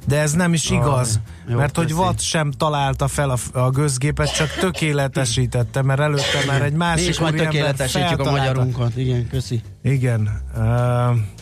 De 0.06 0.18
ez 0.18 0.32
nem 0.32 0.52
is 0.52 0.70
igaz, 0.70 1.20
jó, 1.48 1.56
mert 1.56 1.76
hogy 1.76 1.86
köszi. 1.86 2.00
Watt 2.00 2.20
sem 2.20 2.50
találta 2.50 3.08
fel 3.08 3.30
a, 3.30 3.58
a 3.58 3.70
gőzgépet, 3.70 4.34
csak 4.34 4.48
tökéletesítette, 4.60 5.82
mert 5.82 6.00
előtte 6.00 6.44
már 6.46 6.62
egy 6.62 6.72
Mi 6.72 6.78
másik 6.78 7.08
is 7.08 7.18
majd 7.18 7.34
tökéletesítjük 7.34 8.20
a 8.20 8.30
magyarunkat. 8.30 8.96
Igen, 8.96 9.28
köszi. 9.28 9.60
Igen. 9.82 10.42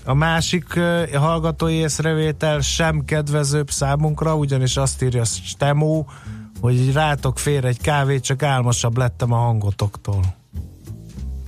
A 0.04 0.14
másik 0.14 0.80
hallgatói 1.14 1.74
észrevétel 1.74 2.60
sem 2.60 3.04
kedvezőbb 3.04 3.70
számunkra, 3.70 4.36
ugyanis 4.36 4.76
azt 4.76 5.02
írja 5.02 5.24
Stemó, 5.24 6.10
hogy 6.60 6.92
rátok 6.92 7.38
fér 7.38 7.64
egy 7.64 7.80
kávét, 7.80 8.22
csak 8.22 8.42
álmosabb 8.42 8.96
lettem 8.96 9.32
a 9.32 9.36
hangotoktól. 9.36 10.36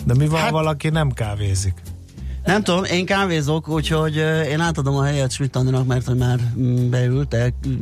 De 0.05 0.15
mi 0.15 0.29
van, 0.29 0.41
hát... 0.41 0.51
valaki 0.51 0.89
nem 0.89 1.11
kávézik? 1.11 1.83
Nem 2.51 2.63
tudom, 2.63 2.85
én 2.85 3.07
kávézok, 3.07 3.69
úgyhogy 3.69 4.17
én 4.51 4.61
átadom 4.61 4.97
a 4.97 5.03
helyet 5.03 5.31
Schmidt 5.31 5.57
Andinak, 5.57 5.87
mert 5.87 6.07
hogy 6.07 6.17
már 6.17 6.39
mm, 6.59 6.91
beült, 6.91 7.37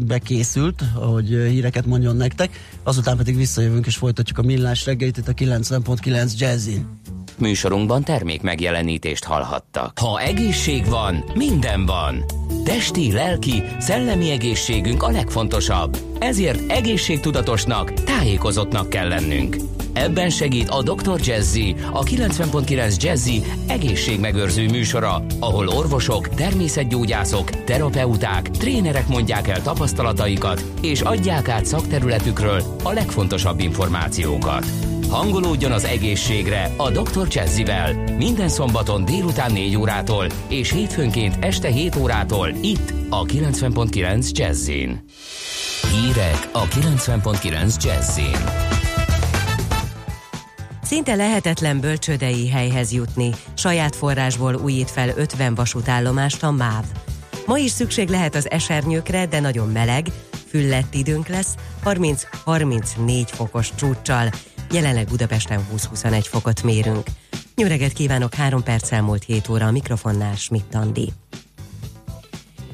bekészült, 0.07 0.83
hogy 0.95 1.29
híreket 1.29 1.87
mondjon 1.87 2.17
nektek. 2.17 2.61
Azután 2.83 3.17
pedig 3.17 3.37
visszajövünk 3.37 3.87
és 3.87 3.97
folytatjuk 3.97 4.39
a 4.39 4.43
millás 4.43 4.85
reggelit 4.87 5.17
itt 5.17 5.29
a 5.29 5.33
90.9 5.33 6.39
Jazzin. 6.39 7.01
Műsorunkban 7.39 8.05
termék 8.05 8.43
megjelenítést 8.43 9.25
hallhattak. 9.25 9.99
Ha 9.99 10.21
egészség 10.21 10.87
van, 10.87 11.25
minden 11.35 11.87
van. 11.87 12.25
Testi, 12.65 13.13
lelki, 13.13 13.63
szellemi 13.79 14.31
egészségünk 14.31 15.03
a 15.03 15.11
legfontosabb. 15.11 15.99
Ezért 16.19 16.71
egészségtudatosnak, 16.71 17.93
tájékozottnak 17.93 18.89
kell 18.89 19.09
lennünk. 19.09 19.57
Ebben 19.99 20.31
segít 20.31 20.69
a 20.69 20.83
Dr. 20.83 21.21
Jazzy, 21.21 21.75
a 21.93 22.03
90.9 22.03 23.03
Jazzy 23.03 23.43
egészségmegőrző 23.67 24.69
műsora, 24.69 25.25
ahol 25.41 25.69
orvosok, 25.69 26.29
természetgyógyászok, 26.29 27.65
terapeuták, 27.65 28.51
trénerek 28.51 29.09
mondják 29.09 29.49
el 29.49 29.63
tapasztalataikat, 29.63 30.65
és 30.83 31.01
adják 31.01 31.49
át 31.49 31.65
szakterületükről 31.65 32.63
a 32.83 32.93
legfontosabb 32.93 33.61
információkat. 33.61 34.67
Hangolódjon 35.09 35.73
az 35.73 35.85
egészségre 35.85 36.71
a 36.77 36.91
Dr. 36.91 37.27
Jazzivel 37.31 37.93
minden 38.19 38.49
szombaton 38.49 39.05
délután 39.05 39.53
4 39.53 39.77
órától 39.77 40.27
és 40.49 40.73
hétfőnként 40.73 41.45
este 41.45 41.69
7 41.69 41.97
órától 41.97 42.49
itt 42.49 42.93
a 43.09 43.25
90.9 43.25 44.31
Jazzin. 44.31 45.05
Hírek 45.93 46.49
a 46.53 46.65
90.9 46.65 47.85
Jazzin. 47.85 48.78
Szinte 50.89 51.15
lehetetlen 51.15 51.81
bölcsödei 51.81 52.49
helyhez 52.49 52.93
jutni. 52.93 53.31
Saját 53.55 53.97
forrásból 53.97 54.55
újít 54.55 54.91
fel 54.91 55.09
50 55.09 55.55
vasútállomást 55.55 56.43
a 56.43 56.51
MÁV. 56.51 56.85
Ma 57.47 57.59
is 57.59 57.71
szükség 57.71 58.09
lehet 58.09 58.35
az 58.35 58.51
esernyőkre, 58.51 59.27
de 59.27 59.41
nagyon 59.41 59.69
meleg, 59.69 60.07
füllett 60.47 60.95
időnk 60.95 61.29
lesz, 61.29 61.55
30-34 61.85 63.27
fokos 63.27 63.75
csúccsal. 63.75 64.31
Jelenleg 64.73 65.07
Budapesten 65.07 65.67
20-21 65.77 66.25
fokot 66.29 66.63
mérünk. 66.63 67.07
Nyöreget 67.55 67.93
kívánok, 67.93 68.35
3 68.35 68.63
perc 68.63 68.93
elmúlt 68.93 69.25
7 69.25 69.49
óra 69.49 69.67
a 69.67 69.71
mikrofonnál 69.71 70.35
Schmidt 70.35 70.75
Andi. 70.75 71.13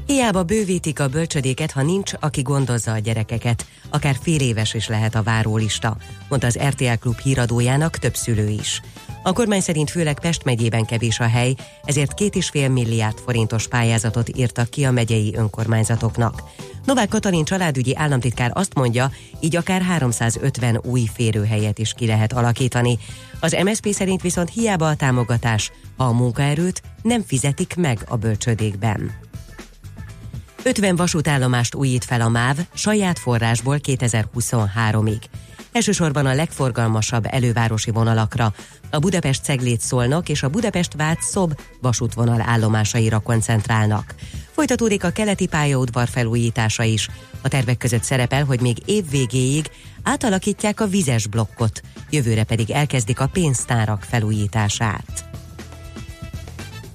Hiába 0.06 0.42
bővítik 0.42 1.00
a 1.00 1.08
bölcsödéket, 1.08 1.70
ha 1.70 1.82
nincs, 1.82 2.12
aki 2.20 2.42
gondozza 2.42 2.92
a 2.92 2.98
gyerekeket. 2.98 3.66
Akár 3.90 4.16
fél 4.20 4.40
éves 4.40 4.74
is 4.74 4.88
lehet 4.88 5.14
a 5.14 5.22
várólista, 5.22 5.96
mondta 6.28 6.46
az 6.46 6.58
RTL 6.58 6.94
Klub 7.00 7.18
híradójának 7.18 7.98
több 7.98 8.14
szülő 8.14 8.48
is. 8.48 8.80
A 9.22 9.32
kormány 9.32 9.60
szerint 9.60 9.90
főleg 9.90 10.20
Pest 10.20 10.44
megyében 10.44 10.84
kevés 10.84 11.20
a 11.20 11.28
hely, 11.28 11.54
ezért 11.84 12.14
két 12.14 12.34
és 12.34 12.48
fél 12.48 12.68
milliárd 12.68 13.18
forintos 13.18 13.68
pályázatot 13.68 14.36
írtak 14.36 14.70
ki 14.70 14.84
a 14.84 14.90
megyei 14.90 15.34
önkormányzatoknak. 15.36 16.42
Novák 16.84 17.08
Katalin 17.08 17.44
családügyi 17.44 17.96
államtitkár 17.96 18.50
azt 18.54 18.74
mondja, 18.74 19.10
így 19.40 19.56
akár 19.56 19.82
350 19.82 20.80
új 20.84 21.08
férőhelyet 21.14 21.78
is 21.78 21.92
ki 21.92 22.06
lehet 22.06 22.32
alakítani. 22.32 22.98
Az 23.40 23.56
MSZP 23.64 23.92
szerint 23.92 24.22
viszont 24.22 24.50
hiába 24.50 24.88
a 24.88 24.96
támogatás, 24.96 25.72
ha 25.96 26.04
a 26.04 26.12
munkaerőt 26.12 26.82
nem 27.02 27.22
fizetik 27.22 27.74
meg 27.76 28.04
a 28.08 28.16
bölcsödékben. 28.16 29.23
50 30.64 30.96
vasútállomást 30.96 31.74
újít 31.74 32.04
fel 32.04 32.20
a 32.20 32.28
MÁV 32.28 32.58
saját 32.74 33.18
forrásból 33.18 33.78
2023-ig. 33.82 35.20
Elsősorban 35.72 36.26
a 36.26 36.34
legforgalmasabb 36.34 37.26
elővárosi 37.30 37.90
vonalakra, 37.90 38.52
a 38.90 38.98
Budapest 38.98 39.44
Ceglét 39.44 39.80
Szolnok 39.80 40.28
és 40.28 40.42
a 40.42 40.48
Budapest 40.48 40.92
Vác 40.96 41.24
Szob 41.24 41.60
vasútvonal 41.80 42.40
állomásaira 42.40 43.18
koncentrálnak. 43.18 44.14
Folytatódik 44.50 45.04
a 45.04 45.10
keleti 45.10 45.46
pályaudvar 45.46 46.08
felújítása 46.08 46.82
is. 46.82 47.08
A 47.42 47.48
tervek 47.48 47.76
között 47.76 48.02
szerepel, 48.02 48.44
hogy 48.44 48.60
még 48.60 48.76
év 48.84 49.10
végéig 49.10 49.70
átalakítják 50.02 50.80
a 50.80 50.86
vizes 50.86 51.26
blokkot, 51.26 51.80
jövőre 52.10 52.44
pedig 52.44 52.70
elkezdik 52.70 53.20
a 53.20 53.26
pénztárak 53.32 54.02
felújítását. 54.02 55.33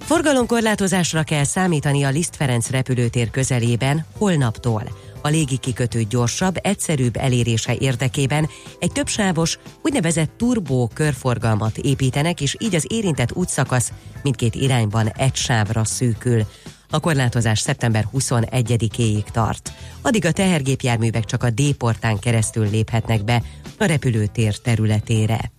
Forgalomkorlátozásra 0.09 1.23
kell 1.23 1.43
számítani 1.43 2.03
a 2.03 2.09
Liszt 2.09 2.35
Ferenc 2.35 2.69
repülőtér 2.69 3.29
közelében 3.29 4.05
holnaptól. 4.17 4.83
A 5.21 5.27
légi 5.27 5.57
kikötő 5.57 6.03
gyorsabb, 6.03 6.55
egyszerűbb 6.61 7.15
elérése 7.15 7.75
érdekében 7.79 8.49
egy 8.79 8.91
többsávos, 8.91 9.59
úgynevezett 9.81 10.31
turbó 10.37 10.89
körforgalmat 10.93 11.77
építenek, 11.77 12.41
és 12.41 12.55
így 12.59 12.75
az 12.75 12.85
érintett 12.87 13.33
útszakasz 13.33 13.91
mindkét 14.23 14.55
irányban 14.55 15.07
egy 15.07 15.35
sávra 15.35 15.83
szűkül. 15.83 16.43
A 16.89 16.99
korlátozás 16.99 17.59
szeptember 17.59 18.07
21-éig 18.13 19.23
tart. 19.31 19.71
Addig 20.01 20.25
a 20.25 20.31
tehergépjárművek 20.31 21.25
csak 21.25 21.43
a 21.43 21.49
D-portán 21.49 22.19
keresztül 22.19 22.69
léphetnek 22.69 23.23
be 23.23 23.43
a 23.77 23.85
repülőtér 23.85 24.57
területére. 24.57 25.51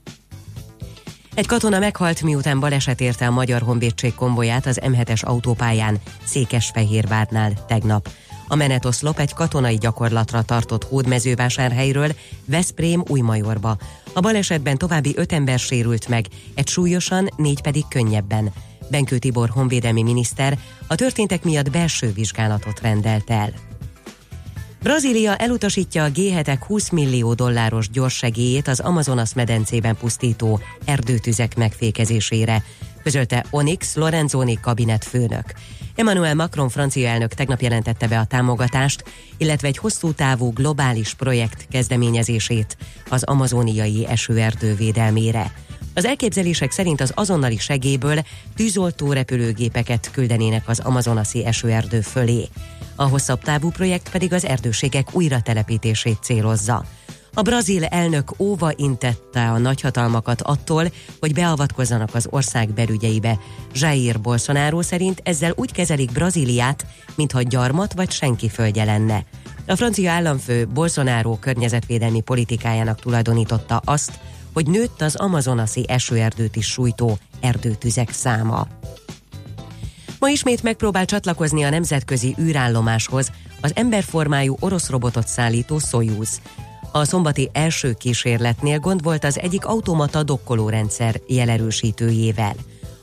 Egy 1.35 1.47
katona 1.47 1.79
meghalt, 1.79 2.23
miután 2.23 2.61
baleset 2.61 3.01
érte 3.01 3.27
a 3.27 3.31
Magyar 3.31 3.63
Honvédség 3.63 4.15
konvoját 4.15 4.67
az 4.67 4.81
M7-es 4.83 5.25
autópályán 5.25 5.99
Székesfehérvárnál 6.25 7.65
tegnap. 7.67 8.09
A 8.49 8.55
menetoszlop 8.55 9.19
egy 9.19 9.35
katonai 9.35 9.77
gyakorlatra 9.77 10.43
tartott 10.43 10.85
hódmezővásárhelyről 10.85 12.13
Veszprém 12.45 13.03
Újmajorba. 13.09 13.77
A 14.13 14.21
balesetben 14.21 14.79
további 14.79 15.13
öt 15.17 15.33
ember 15.33 15.59
sérült 15.59 16.09
meg, 16.09 16.27
egy 16.55 16.69
súlyosan, 16.69 17.29
négy 17.37 17.63
pedig 17.63 17.85
könnyebben. 17.89 18.53
Benkő 18.91 19.19
Tibor 19.19 19.49
honvédelmi 19.49 20.03
miniszter 20.03 20.59
a 20.87 20.95
történtek 20.95 21.45
miatt 21.45 21.71
belső 21.71 22.13
vizsgálatot 22.13 22.81
rendelt 22.81 23.31
el. 23.31 23.53
Brazília 24.83 25.37
elutasítja 25.37 26.05
a 26.05 26.11
G7-ek 26.11 26.59
20 26.67 26.91
millió 26.91 27.35
dolláros 27.35 27.91
gyorssegélyét 27.91 28.69
az 28.69 28.81
Amazonas 28.81 29.35
medencében 29.35 29.97
pusztító 29.97 30.61
erdőtüzek 30.85 31.57
megfékezésére, 31.57 32.63
közölte 33.03 33.45
Onyx 33.51 33.95
Lorenzoni 33.95 34.59
kabinetfőnök. 34.61 35.45
Emmanuel 35.95 36.35
Macron 36.35 36.69
francia 36.69 37.09
elnök 37.09 37.35
tegnap 37.35 37.61
jelentette 37.61 38.09
be 38.09 38.19
a 38.19 38.25
támogatást, 38.25 39.05
illetve 39.37 39.69
egy 39.69 39.77
hosszú 39.77 40.13
távú 40.13 40.53
globális 40.53 41.15
projekt 41.15 41.67
kezdeményezését 41.71 42.77
az 43.09 43.23
amazoniai 43.23 44.07
esőerdő 44.07 44.75
védelmére. 44.75 45.53
Az 45.95 46.05
elképzelések 46.05 46.71
szerint 46.71 47.01
az 47.01 47.13
azonnali 47.15 47.57
segélyből 47.57 48.25
tűzoltó 48.57 49.13
repülőgépeket 49.13 50.11
küldenének 50.13 50.69
az 50.69 50.79
amazonasi 50.79 51.45
esőerdő 51.45 52.01
fölé. 52.01 52.49
A 53.01 53.09
hosszabb 53.09 53.41
távú 53.41 53.71
projekt 53.71 54.11
pedig 54.11 54.33
az 54.33 54.45
erdőségek 54.45 55.09
újratelepítését 55.13 56.19
célozza. 56.23 56.85
A 57.35 57.43
brazil 57.43 57.85
elnök 57.85 58.31
óva 58.39 58.73
intette 58.77 59.51
a 59.51 59.59
nagyhatalmakat 59.59 60.43
attól, 60.43 60.85
hogy 61.21 61.35
beavatkozzanak 61.35 62.15
az 62.15 62.27
ország 62.31 62.69
belügyeibe. 62.73 63.39
Jair 63.73 64.21
Bolsonaro 64.21 64.83
szerint 64.83 65.21
ezzel 65.25 65.53
úgy 65.57 65.73
kezelik 65.73 66.13
Brazíliát, 66.13 66.87
mintha 67.15 67.43
gyarmat 67.43 67.93
vagy 67.93 68.11
senki 68.11 68.49
földje 68.49 68.85
lenne. 68.85 69.25
A 69.67 69.77
francia 69.77 70.11
államfő 70.11 70.67
Bolsonaro 70.67 71.37
környezetvédelmi 71.39 72.21
politikájának 72.21 73.01
tulajdonította 73.01 73.81
azt, 73.85 74.21
hogy 74.53 74.67
nőtt 74.67 75.03
az 75.03 75.17
amazonasi 75.17 75.85
esőerdőt 75.89 76.57
is 76.57 76.67
sújtó 76.67 77.19
erdőtüzek 77.41 78.11
száma. 78.11 78.67
Ma 80.21 80.29
ismét 80.29 80.63
megpróbál 80.63 81.05
csatlakozni 81.05 81.63
a 81.63 81.71
nemzetközi 81.71 82.35
űrállomáshoz 82.41 83.31
az 83.61 83.73
emberformájú 83.75 84.57
orosz 84.61 84.89
robotot 84.89 85.27
szállító 85.27 85.79
Soyuz. 85.79 86.41
A 86.93 87.05
szombati 87.05 87.51
első 87.53 87.93
kísérletnél 87.93 88.79
gond 88.79 89.03
volt 89.03 89.25
az 89.25 89.39
egyik 89.39 89.65
automata 89.65 90.23
dokkolórendszer 90.23 91.21
jelerősítőjével. 91.27 92.55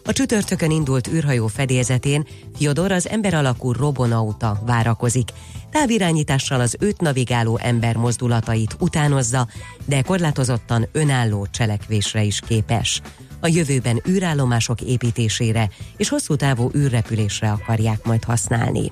A 0.04 0.12
csütörtökön 0.14 0.72
indult 0.72 1.08
űrhajó 1.08 1.48
fedélzetén 1.48 2.28
Fyodor 2.58 2.92
az 2.92 3.10
ember 3.10 3.34
alakú 3.34 3.72
robonauta 3.72 4.62
várakozik. 4.66 5.30
Távirányítással 5.72 6.60
az 6.60 6.76
őt 6.80 7.02
navigáló 7.02 7.58
ember 7.62 7.96
mozdulatait 7.96 8.76
utánozza, 8.80 9.48
de 9.86 10.02
korlátozottan 10.02 10.88
önálló 10.92 11.48
cselekvésre 11.52 12.24
is 12.24 12.40
képes. 12.40 13.02
A 13.40 13.48
jövőben 13.48 14.02
űrállomások 14.10 14.82
építésére 14.82 15.70
és 15.98 16.10
hosszú 16.10 16.36
távú 16.36 16.70
űrrepülésre 16.76 17.52
akarják 17.52 18.06
majd 18.06 18.24
használni. 18.24 18.92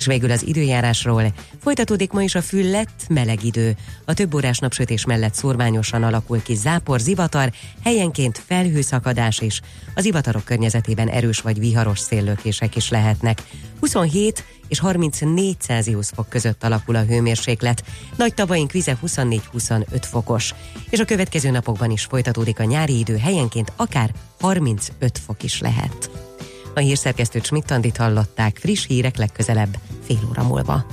És 0.00 0.06
végül 0.06 0.30
az 0.30 0.46
időjárásról 0.46 1.32
folytatódik 1.62 2.12
ma 2.12 2.22
is 2.22 2.34
a 2.34 2.42
füllett, 2.42 3.06
meleg 3.08 3.44
idő. 3.44 3.76
A 4.04 4.14
több 4.14 4.34
órás 4.34 4.58
napsütés 4.58 5.04
mellett 5.04 5.34
szorványosan 5.34 6.02
alakul 6.02 6.42
ki 6.42 6.54
zápor, 6.54 7.00
zivatar, 7.00 7.52
helyenként 7.84 8.42
felhőszakadás 8.46 9.40
is. 9.40 9.60
Az 9.94 10.02
zivatarok 10.02 10.44
környezetében 10.44 11.08
erős 11.08 11.40
vagy 11.40 11.58
viharos 11.58 11.98
széllökések 11.98 12.76
is 12.76 12.88
lehetnek. 12.88 13.42
27 13.80 14.44
és 14.68 14.78
34 14.78 15.60
Celsius 15.60 16.08
fok 16.14 16.28
között 16.28 16.64
alakul 16.64 16.96
a 16.96 17.04
hőmérséklet. 17.04 17.84
Nagy 18.16 18.34
tavaink 18.34 18.72
vize 18.72 18.98
24-25 19.06 19.84
fokos. 20.00 20.54
És 20.90 20.98
a 20.98 21.04
következő 21.04 21.50
napokban 21.50 21.90
is 21.90 22.04
folytatódik 22.04 22.60
a 22.60 22.64
nyári 22.64 22.98
idő, 22.98 23.16
helyenként 23.16 23.72
akár 23.76 24.12
35 24.40 25.18
fok 25.18 25.42
is 25.42 25.60
lehet. 25.60 26.29
A 26.74 26.80
hírszerkesztő 26.80 27.40
Csmittandit 27.40 27.96
hallották 27.96 28.56
friss 28.56 28.86
hírek 28.86 29.16
legközelebb 29.16 29.76
fél 30.04 30.18
óra 30.28 30.42
múlva. 30.42 30.84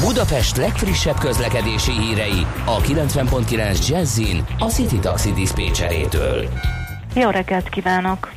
Budapest 0.00 0.56
legfrissebb 0.56 1.18
közlekedési 1.18 1.92
hírei 1.92 2.46
a 2.64 2.76
90.9 2.76 3.88
Jazzin 3.88 4.44
a 4.58 4.64
City 4.64 4.98
Taxi 4.98 5.32
Dispécsejétől. 5.32 6.48
Jó 7.14 7.30
reggelt 7.30 7.68
kívánok! 7.68 8.32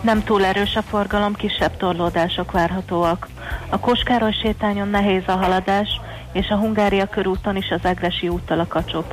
Nem 0.00 0.24
túl 0.24 0.44
erős 0.44 0.76
a 0.76 0.82
forgalom, 0.82 1.34
kisebb 1.34 1.76
torlódások 1.76 2.52
várhatóak. 2.52 3.28
A 3.68 3.78
Koskároly 3.78 4.32
sétányon 4.42 4.88
nehéz 4.88 5.22
a 5.26 5.32
haladás, 5.36 5.88
és 6.32 6.48
a 6.48 6.56
Hungária 6.56 7.06
körúton 7.06 7.56
is 7.56 7.70
az 7.70 7.80
Egresi 7.82 8.28
úttal 8.28 8.60
a 8.60 8.66
kacsó 8.66 9.04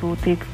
útig. 0.00 0.44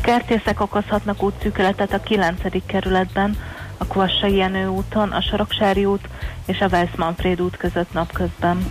Kertészek 0.00 0.60
okozhatnak 0.60 1.22
útszűkületet 1.22 1.92
a 1.92 2.00
9. 2.00 2.66
kerületben, 2.66 3.36
a 3.80 3.84
Kvassai 3.84 4.36
Jenő 4.36 4.66
úton, 4.66 5.12
a 5.12 5.20
Soroksári 5.20 5.84
út 5.84 6.08
és 6.46 6.60
a 6.60 6.68
Weiss-Manfred 6.68 7.40
út 7.40 7.56
között 7.56 7.92
napközben. 7.92 8.64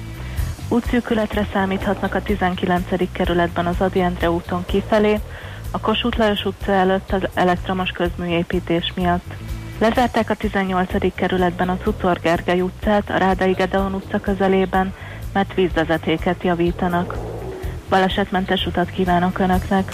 Útszűkületre 0.67 1.47
számíthatnak 1.53 2.15
a 2.15 2.21
19. 2.21 3.11
kerületben 3.11 3.65
az 3.65 3.81
Adi 3.81 3.99
Endre 3.99 4.31
úton 4.31 4.65
kifelé, 4.65 5.19
a 5.71 5.79
Kossuth 5.79 6.17
Lajos 6.17 6.45
utca 6.45 6.71
előtt 6.71 7.11
az 7.11 7.21
elektromos 7.33 7.89
közműépítés 7.89 8.93
miatt. 8.95 9.33
Lezárták 9.79 10.29
a 10.29 10.35
18. 10.35 11.13
kerületben 11.15 11.69
a 11.69 11.77
Cucor 11.77 12.19
Gergely 12.19 12.61
utcát, 12.61 13.09
a 13.09 13.17
Rádai 13.17 13.51
Gedeon 13.51 13.93
utca 13.93 14.19
közelében, 14.19 14.93
mert 15.33 15.53
vízvezetéket 15.53 16.43
javítanak. 16.43 17.17
Balesetmentes 17.89 18.65
utat 18.65 18.89
kívánok 18.89 19.39
Önöknek! 19.39 19.93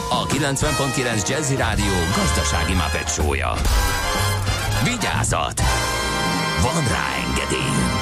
a 0.13 0.25
90.9 0.25 1.29
Jazzy 1.29 1.55
Rádió 1.55 1.93
gazdasági 2.15 2.73
mapetsója. 2.73 3.53
Vigyázat! 4.83 5.61
Van 6.61 6.83
rá 6.87 7.07
engedélyünk! 7.27 8.01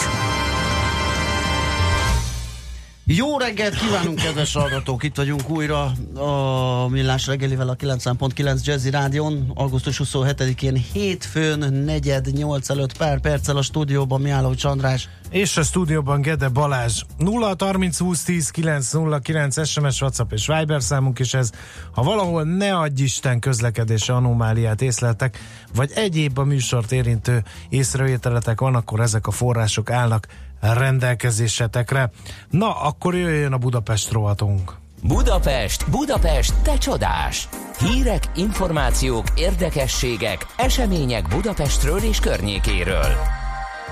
Jó 3.06 3.38
reggelt 3.38 3.76
kívánunk, 3.76 4.20
kedves 4.20 4.54
hallgatók! 4.54 5.04
Itt 5.04 5.16
vagyunk 5.16 5.50
újra 5.50 5.84
a 6.14 6.88
Millás 6.88 7.28
reggelivel 7.28 7.70
a 7.70 7.76
90.9 7.76 8.64
Jazzy 8.64 8.90
Rádion. 8.90 9.52
Augusztus 9.56 10.02
27-én 10.04 10.84
hétfőn, 10.94 11.74
negyed, 11.74 12.28
8 12.32 12.70
előtt 12.70 12.98
pár 12.98 13.20
perccel 13.20 13.58
a 13.58 13.62
stúdióban 13.62 14.22
Miálló 14.22 14.54
Csandrás. 14.54 15.10
És 15.30 15.58
a 15.58 15.64
stúdióban 15.64 16.22
Gede 16.22 16.48
Balázs 16.48 17.04
0 17.18 17.56
30 17.60 18.00
20 18.00 18.24
10 18.24 18.50
9 18.50 18.92
0 18.92 19.20
9 19.20 19.68
SMS, 19.68 20.02
WhatsApp 20.02 20.32
és 20.32 20.48
Viber 20.48 20.82
számunk 20.82 21.20
is 21.20 21.34
ez. 21.34 21.50
Ha 21.92 22.04
valahol 22.04 22.44
ne 22.44 22.78
adj 22.78 23.04
Isten 23.04 23.40
közlekedési 23.40 24.12
anomáliát 24.12 24.82
észleltek, 24.82 25.38
vagy 25.76 25.92
egyéb 25.96 26.38
a 26.38 26.44
műsort 26.44 26.92
érintő 26.92 27.44
észrevételetek 27.70 28.60
van, 28.60 28.76
akkor 28.76 29.00
ezek 29.00 29.28
a 29.28 29.32
források 29.32 29.90
állnak 29.90 30.28
rendelkezésetekre. 30.60 32.12
Na, 32.50 32.82
akkor 32.82 33.16
jöjjön 33.16 33.54
a 33.54 33.58
Budapest 33.58 34.12
rovatunk. 34.12 34.76
Budapest, 35.04 35.90
Budapest, 35.90 36.54
te 36.64 36.78
csodás! 36.78 37.50
Hírek, 37.80 38.24
információk, 38.36 39.26
érdekességek, 39.36 40.46
események 40.58 41.28
Budapestről 41.28 42.00
és 42.00 42.20
környékéről. 42.20 43.39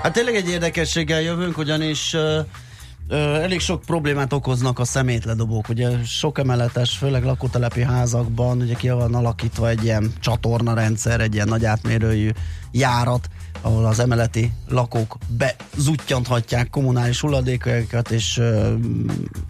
Hát 0.02 0.12
tényleg 0.12 0.34
egy 0.34 0.48
érdekességgel 0.48 1.20
jövünk, 1.20 1.58
ugyanis 1.58 2.14
uh, 2.14 3.42
elég 3.42 3.60
sok 3.60 3.80
problémát 3.80 4.32
okoznak 4.32 4.78
a 4.78 4.84
szemétledobók. 4.84 5.68
Ugye 5.68 6.04
sok 6.04 6.38
emeletes, 6.38 6.96
főleg 6.96 7.24
lakótelepi 7.24 7.82
házakban, 7.82 8.60
ugye 8.60 8.74
ki 8.74 8.90
van 8.90 9.14
alakítva 9.14 9.68
egy 9.68 9.84
ilyen 9.84 10.12
csatornarendszer, 10.20 11.20
egy 11.20 11.34
ilyen 11.34 11.48
nagy 11.48 11.64
átmérőjű 11.64 12.30
járat, 12.70 13.28
ahol 13.60 13.86
az 13.86 13.98
emeleti 13.98 14.52
lakók 14.68 15.16
bezuttyanthatják 15.28 16.70
kommunális 16.70 17.20
hulladékaikat, 17.20 18.10
és 18.10 18.40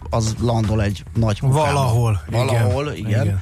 az 0.09 0.35
landol 0.41 0.83
egy 0.83 1.03
nagy 1.15 1.39
kukába. 1.39 1.65
Valahol. 1.65 2.21
Valahol, 2.31 2.91
igen. 2.91 3.09
igen. 3.09 3.25
igen. 3.25 3.41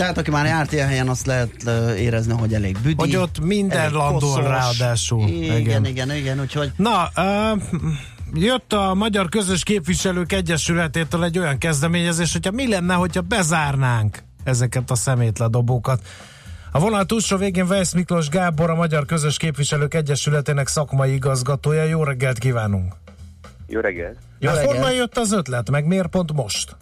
De 0.00 0.06
hát 0.06 0.18
aki 0.18 0.30
már 0.30 0.46
járt 0.46 0.72
ilyen 0.72 0.88
helyen, 0.88 1.08
azt 1.08 1.26
lehet 1.26 1.62
érezni, 1.96 2.32
hogy 2.32 2.54
elég 2.54 2.78
büdi. 2.82 2.94
Hogy 2.96 3.16
ott 3.16 3.40
minden 3.40 3.92
landol 3.92 4.18
koszos. 4.20 4.44
ráadásul. 4.44 5.28
Igen, 5.28 5.58
igen, 5.58 5.84
igen, 5.86 6.14
igen, 6.14 6.40
úgyhogy 6.40 6.72
Na, 6.76 7.08
uh, 7.16 7.62
jött 8.34 8.72
a 8.72 8.94
Magyar 8.94 9.28
Közös 9.28 9.62
Képviselők 9.62 10.32
Egyesületétől 10.32 11.24
egy 11.24 11.38
olyan 11.38 11.58
kezdeményezés, 11.58 12.32
hogyha 12.32 12.50
mi 12.50 12.68
lenne, 12.68 12.94
hogyha 12.94 13.20
bezárnánk 13.20 14.22
ezeket 14.44 14.90
a 14.90 14.94
szemétledobókat. 14.94 16.00
A 16.72 16.78
vonal 16.78 17.04
túlsó 17.04 17.36
végén 17.36 17.66
Vejsz 17.66 17.92
Miklós 17.92 18.28
Gábor, 18.28 18.70
a 18.70 18.74
Magyar 18.74 19.06
Közös 19.06 19.36
Képviselők 19.36 19.94
Egyesületének 19.94 20.66
szakmai 20.66 21.12
igazgatója. 21.12 21.84
Jó 21.84 22.04
reggelt 22.04 22.38
kívánunk! 22.38 22.94
Jó 23.66 23.80
reggelt! 23.80 24.16
Jó 24.38 24.48
hát 24.48 24.58
reggelt. 24.58 24.76
honnan 24.76 24.94
jött 24.94 25.18
az 25.18 25.32
ötlet, 25.32 25.70
meg 25.70 25.86
miért 25.86 26.08
pont 26.08 26.32
most? 26.32 26.76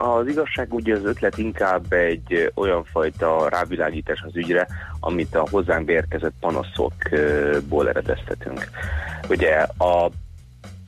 Az 0.00 0.26
igazság 0.26 0.74
ugye 0.74 0.94
az 0.94 1.04
ötlet 1.04 1.38
inkább 1.38 1.92
egy 1.92 2.52
olyan 2.54 2.84
fajta 2.84 3.48
rávilágítás 3.48 4.22
az 4.26 4.36
ügyre, 4.36 4.66
amit 5.00 5.34
a 5.34 5.46
hozzánk 5.50 5.84
beérkezett 5.84 6.34
panaszokból 6.40 7.88
eredeztetünk. 7.88 8.68
Ugye 9.28 9.54
a 9.78 10.10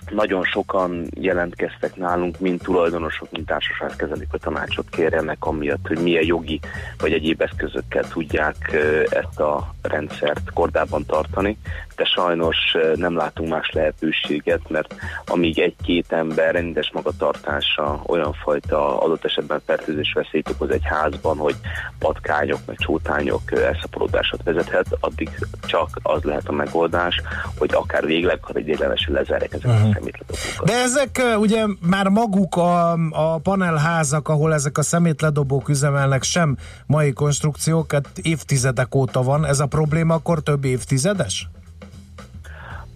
nagyon 0.09 0.45
sokan 0.45 1.07
jelentkeztek 1.15 1.97
nálunk, 1.97 2.39
mint 2.39 2.63
tulajdonosok, 2.63 3.31
mint 3.31 3.47
társaságkezelők, 3.47 4.29
a 4.35 4.39
tanácsot 4.39 4.89
kérjenek, 4.91 5.45
amiatt, 5.45 5.87
hogy 5.87 5.99
milyen 5.99 6.25
jogi 6.25 6.61
vagy 6.99 7.13
egyéb 7.13 7.41
eszközökkel 7.41 8.09
tudják 8.09 8.77
ezt 9.11 9.41
a 9.41 9.75
rendszert 9.83 10.51
kordában 10.55 11.07
tartani, 11.07 11.59
de 11.97 12.05
sajnos 12.05 12.57
nem 12.95 13.17
látunk 13.17 13.49
más 13.49 13.71
lehetőséget, 13.71 14.69
mert 14.69 14.95
amíg 15.27 15.59
egy-két 15.59 16.13
ember 16.13 16.55
rendes 16.55 16.91
magatartása 16.93 18.03
olyan 18.07 18.33
fajta 18.33 19.01
adott 19.01 19.25
esetben 19.25 19.61
fertőzés 19.67 20.13
veszélyt 20.13 20.49
okoz 20.49 20.71
egy 20.71 20.85
házban, 20.85 21.37
hogy 21.37 21.55
patkányok, 21.99 22.59
meg 22.67 22.77
csótányok 22.77 23.51
ö, 23.51 23.63
elszaporodást 23.63 24.43
vezethet, 24.45 24.87
addig 25.01 25.31
csak 25.67 25.89
az 26.03 26.23
lehet 26.23 26.49
a 26.49 26.53
megoldás, 26.53 27.23
hogy 27.59 27.71
akár 27.75 28.07
végleg, 28.07 28.39
akár 28.43 28.57
ideiglenesen 28.57 29.13
lezárják 29.13 29.53
ezeket 29.53 29.81
Mhm. 29.81 29.90
A 29.91 29.95
szemétledobókat. 29.95 30.65
De 30.65 30.73
ezek 30.73 31.23
ugye 31.39 31.65
már 31.81 32.09
maguk 32.09 32.57
a, 32.57 32.93
a 33.11 33.39
panelházak, 33.39 34.29
ahol 34.29 34.55
ezek 34.55 34.79
a 34.79 34.83
szemétledobók 34.83 35.69
üzemelnek, 35.69 36.23
sem 36.23 36.57
mai 36.87 37.13
konstrukciók, 37.13 37.93
hát 37.93 38.09
évtizedek 38.23 38.95
óta 38.95 39.23
van. 39.23 39.47
Ez 39.47 39.61
a 39.61 39.67
probléma 39.67 40.15
akkor 40.15 40.43
több 40.43 40.65
évtizedes? 40.65 41.49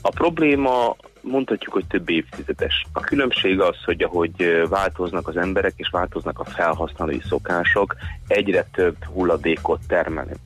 A 0.03 0.09
probléma 0.09 0.97
mondhatjuk, 1.25 1.73
hogy 1.73 1.87
több 1.87 2.11
évtizedes. 2.11 2.87
A 2.93 3.01
különbség 3.01 3.61
az, 3.61 3.77
hogy 3.85 4.03
ahogy 4.03 4.65
változnak 4.69 5.29
az 5.29 5.37
emberek 5.37 5.73
és 5.77 5.89
változnak 5.91 6.39
a 6.39 6.45
felhasználói 6.45 7.21
szokások, 7.29 7.97
egyre 8.27 8.67
több 8.73 8.97
hulladékot 9.05 9.81
termelünk. 9.89 10.41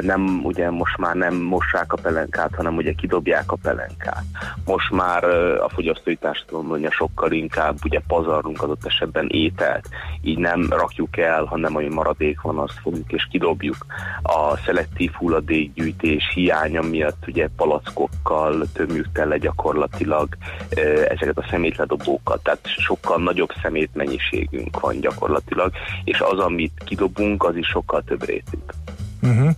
Nem, 0.00 0.40
ugye 0.44 0.70
most 0.70 0.96
már 0.96 1.14
nem 1.14 1.34
mossák 1.34 1.92
a 1.92 1.98
pelenkát, 2.02 2.54
hanem 2.54 2.76
ugye 2.76 2.92
kidobják 2.92 3.52
a 3.52 3.56
pelenkát. 3.62 4.24
Most 4.64 4.90
már 4.90 5.24
a 5.60 5.68
fogyasztói 5.68 6.16
társadalomban 6.16 6.90
sokkal 6.90 7.32
inkább 7.32 7.76
ugye 7.84 8.00
pazarlunk 8.06 8.62
adott 8.62 8.86
esetben 8.86 9.28
ételt, 9.28 9.88
így 10.22 10.38
nem 10.38 10.66
rakjuk 10.70 11.16
el, 11.16 11.44
hanem 11.44 11.76
ami 11.76 11.88
maradék 11.88 12.40
van, 12.40 12.58
azt 12.58 12.78
fogjuk 12.82 13.12
és 13.12 13.26
kidobjuk. 13.30 13.86
A 14.22 14.56
szelektív 14.56 15.12
hulladékgyűjtés 15.12 16.30
hiánya 16.34 16.82
miatt 16.82 17.26
ugye 17.26 17.48
palackokkal 17.56 18.66
tömjük 18.72 19.12
tele 19.12 19.38
gyakorlatilag 19.38 19.77
ö, 20.76 21.02
ezeket 21.08 21.38
a 21.38 21.46
szemétledobókat, 21.50 22.42
tehát 22.42 22.66
sokkal 22.66 23.22
nagyobb 23.22 23.50
szemétmennyiségünk 23.62 24.80
van 24.80 25.00
gyakorlatilag, 25.00 25.72
és 26.04 26.20
az, 26.20 26.38
amit 26.38 26.82
kidobunk, 26.84 27.44
az 27.44 27.56
is 27.56 27.66
sokkal 27.66 28.02
több 28.02 28.24
rétű. 28.24 28.58
Uh-huh. 29.22 29.50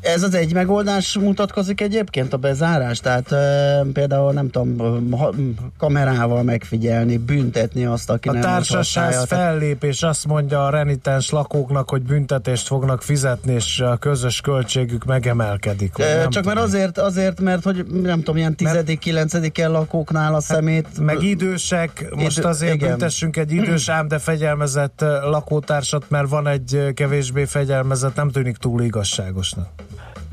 Ez 0.00 0.22
az 0.22 0.34
egy 0.34 0.52
megoldás 0.54 1.18
mutatkozik 1.18 1.80
egyébként 1.80 2.32
a 2.32 2.36
bezárás? 2.36 2.98
Tehát 3.00 3.32
e, 3.32 3.84
például 3.92 4.32
nem 4.32 4.50
tudom, 4.50 5.10
ha, 5.10 5.32
kamerával 5.78 6.42
megfigyelni, 6.42 7.16
büntetni 7.16 7.84
azt, 7.84 8.10
aki 8.10 8.28
A 8.28 8.32
nem 8.32 8.40
társaság 8.40 9.04
használja. 9.04 9.26
Tehát- 9.26 9.44
fellépés 9.44 10.02
azt 10.02 10.26
mondja 10.26 10.66
a 10.66 10.70
renitens 10.70 11.30
lakóknak, 11.30 11.90
hogy 11.90 12.02
büntetést 12.02 12.66
fognak 12.66 13.02
fizetni, 13.02 13.52
és 13.52 13.80
a 13.80 13.96
közös 13.96 14.40
költségük 14.40 15.04
megemelkedik. 15.04 15.96
nem 15.96 16.30
Csak 16.30 16.44
mert 16.44 16.56
tudom. 16.58 16.62
azért, 16.62 16.98
azért, 16.98 17.40
mert 17.40 17.62
hogy 17.64 17.86
nem 18.02 18.18
tudom, 18.18 18.36
ilyen 18.36 18.54
tizedik, 18.56 18.98
kilencedik 18.98 19.66
lakóknál 19.66 20.34
a 20.34 20.40
szemét. 20.40 20.86
Hát, 20.86 21.04
Meg 21.04 21.22
idősek, 21.22 22.06
most 22.16 22.38
Idő- 22.38 22.48
azért 22.48 22.74
igen. 22.74 22.88
büntessünk 22.88 23.36
egy 23.36 23.52
idős, 23.52 23.88
ám 23.88 24.08
de 24.08 24.18
fegyelmezett 24.18 25.04
lakótársat, 25.30 26.04
mert 26.10 26.28
van 26.28 26.46
egy 26.48 26.92
kevésbé 26.94 27.44
fegyelmezett, 27.44 28.14
nem 28.14 28.30
tűnik 28.30 28.56
túl 28.56 28.82
igazságosnak. 28.96 29.68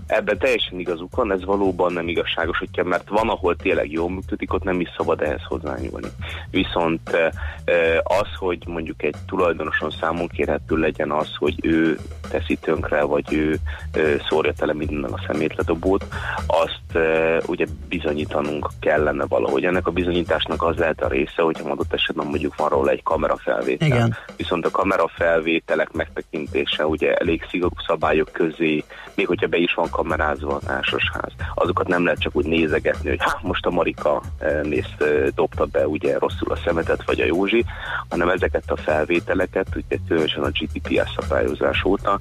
Ebben 0.08 0.38
teljesen 0.38 0.80
igazuk 0.80 1.16
van, 1.16 1.32
ez 1.32 1.46
valóban 1.46 1.94
nem 1.94 2.08
igazságos, 2.08 2.58
hogyha, 2.58 2.84
mert 2.84 3.10
van, 3.10 3.30
ahol 3.30 3.56
tényleg 3.56 3.92
jól 3.92 4.10
működik, 4.10 4.54
ott 4.54 4.64
nem 4.64 4.80
is 4.80 4.90
szabad 4.98 5.22
ehhez 5.22 5.44
hozzányúlni. 5.48 6.08
Viszont 6.52 7.10
eh, 7.10 7.30
eh, 7.66 7.98
az, 8.04 8.28
hogy 8.40 8.64
mondjuk 8.68 9.04
egy 9.04 9.16
tulajdonoson 9.28 9.90
számon 9.90 10.28
kérhető 10.28 10.76
legyen 10.76 11.12
az, 11.12 11.36
hogy 11.36 11.56
ő 11.62 12.00
teszi 12.34 12.56
tönkre, 12.56 13.04
vagy 13.04 13.34
ő 13.34 13.60
szórja 14.30 14.54
tele 14.54 14.74
minden 14.74 15.12
a 15.12 15.24
szemétledobót, 15.28 16.06
azt 16.48 16.98
ugye 17.46 17.66
bizonyítanunk 17.90 18.70
kellene 18.80 19.26
valahogy. 19.26 19.64
Ennek 19.66 19.88
a 19.88 19.92
bizonyításnak 19.92 20.64
az 20.64 20.76
lehet 20.76 21.02
a 21.02 21.08
része, 21.08 21.42
hogyha 21.42 21.70
adott 21.70 21.94
esetben 21.94 22.28
mondjuk 22.28 22.56
van 22.56 22.70
róla 22.70 22.90
egy 22.90 23.04
kamerafelvétel. 23.04 23.88
Igen. 23.88 24.16
Viszont 24.38 24.66
a 24.66 24.72
kamerafelvételek 24.72 25.92
megtekintése 25.92 26.86
ugye 26.86 27.14
elég 27.14 27.46
szigorú 27.50 27.74
szabályok 27.88 28.30
közé, 28.32 28.84
még 29.16 29.28
hogyha 29.28 29.48
be 29.48 29.58
is 29.58 29.74
van 29.74 29.90
kamerázva 29.90 30.56
a 30.56 30.60
társasház. 30.60 31.32
Azokat 31.54 31.88
nem 31.88 32.04
lehet 32.04 32.20
csak 32.20 32.36
úgy 32.36 32.46
nézegetni, 32.46 33.10
hogy 33.10 33.22
hát 33.22 33.42
most 33.42 33.66
a 33.66 33.70
Marika 33.70 34.22
e, 34.40 34.62
dobta 35.36 35.66
be 35.66 35.88
ugye 35.88 36.18
rosszul 36.18 36.52
a 36.52 36.60
szemetet, 36.66 37.04
vagy 37.06 37.20
a 37.20 37.26
Józsi, 37.26 37.66
hanem 38.10 38.30
ezeket 38.30 38.64
a 38.72 38.76
felvételeket, 38.76 39.68
ugye 39.76 39.98
különösen 40.08 40.44
a 40.44 40.50
GDPR 40.50 41.08
szabályozás 41.20 41.84
óta 41.84 42.20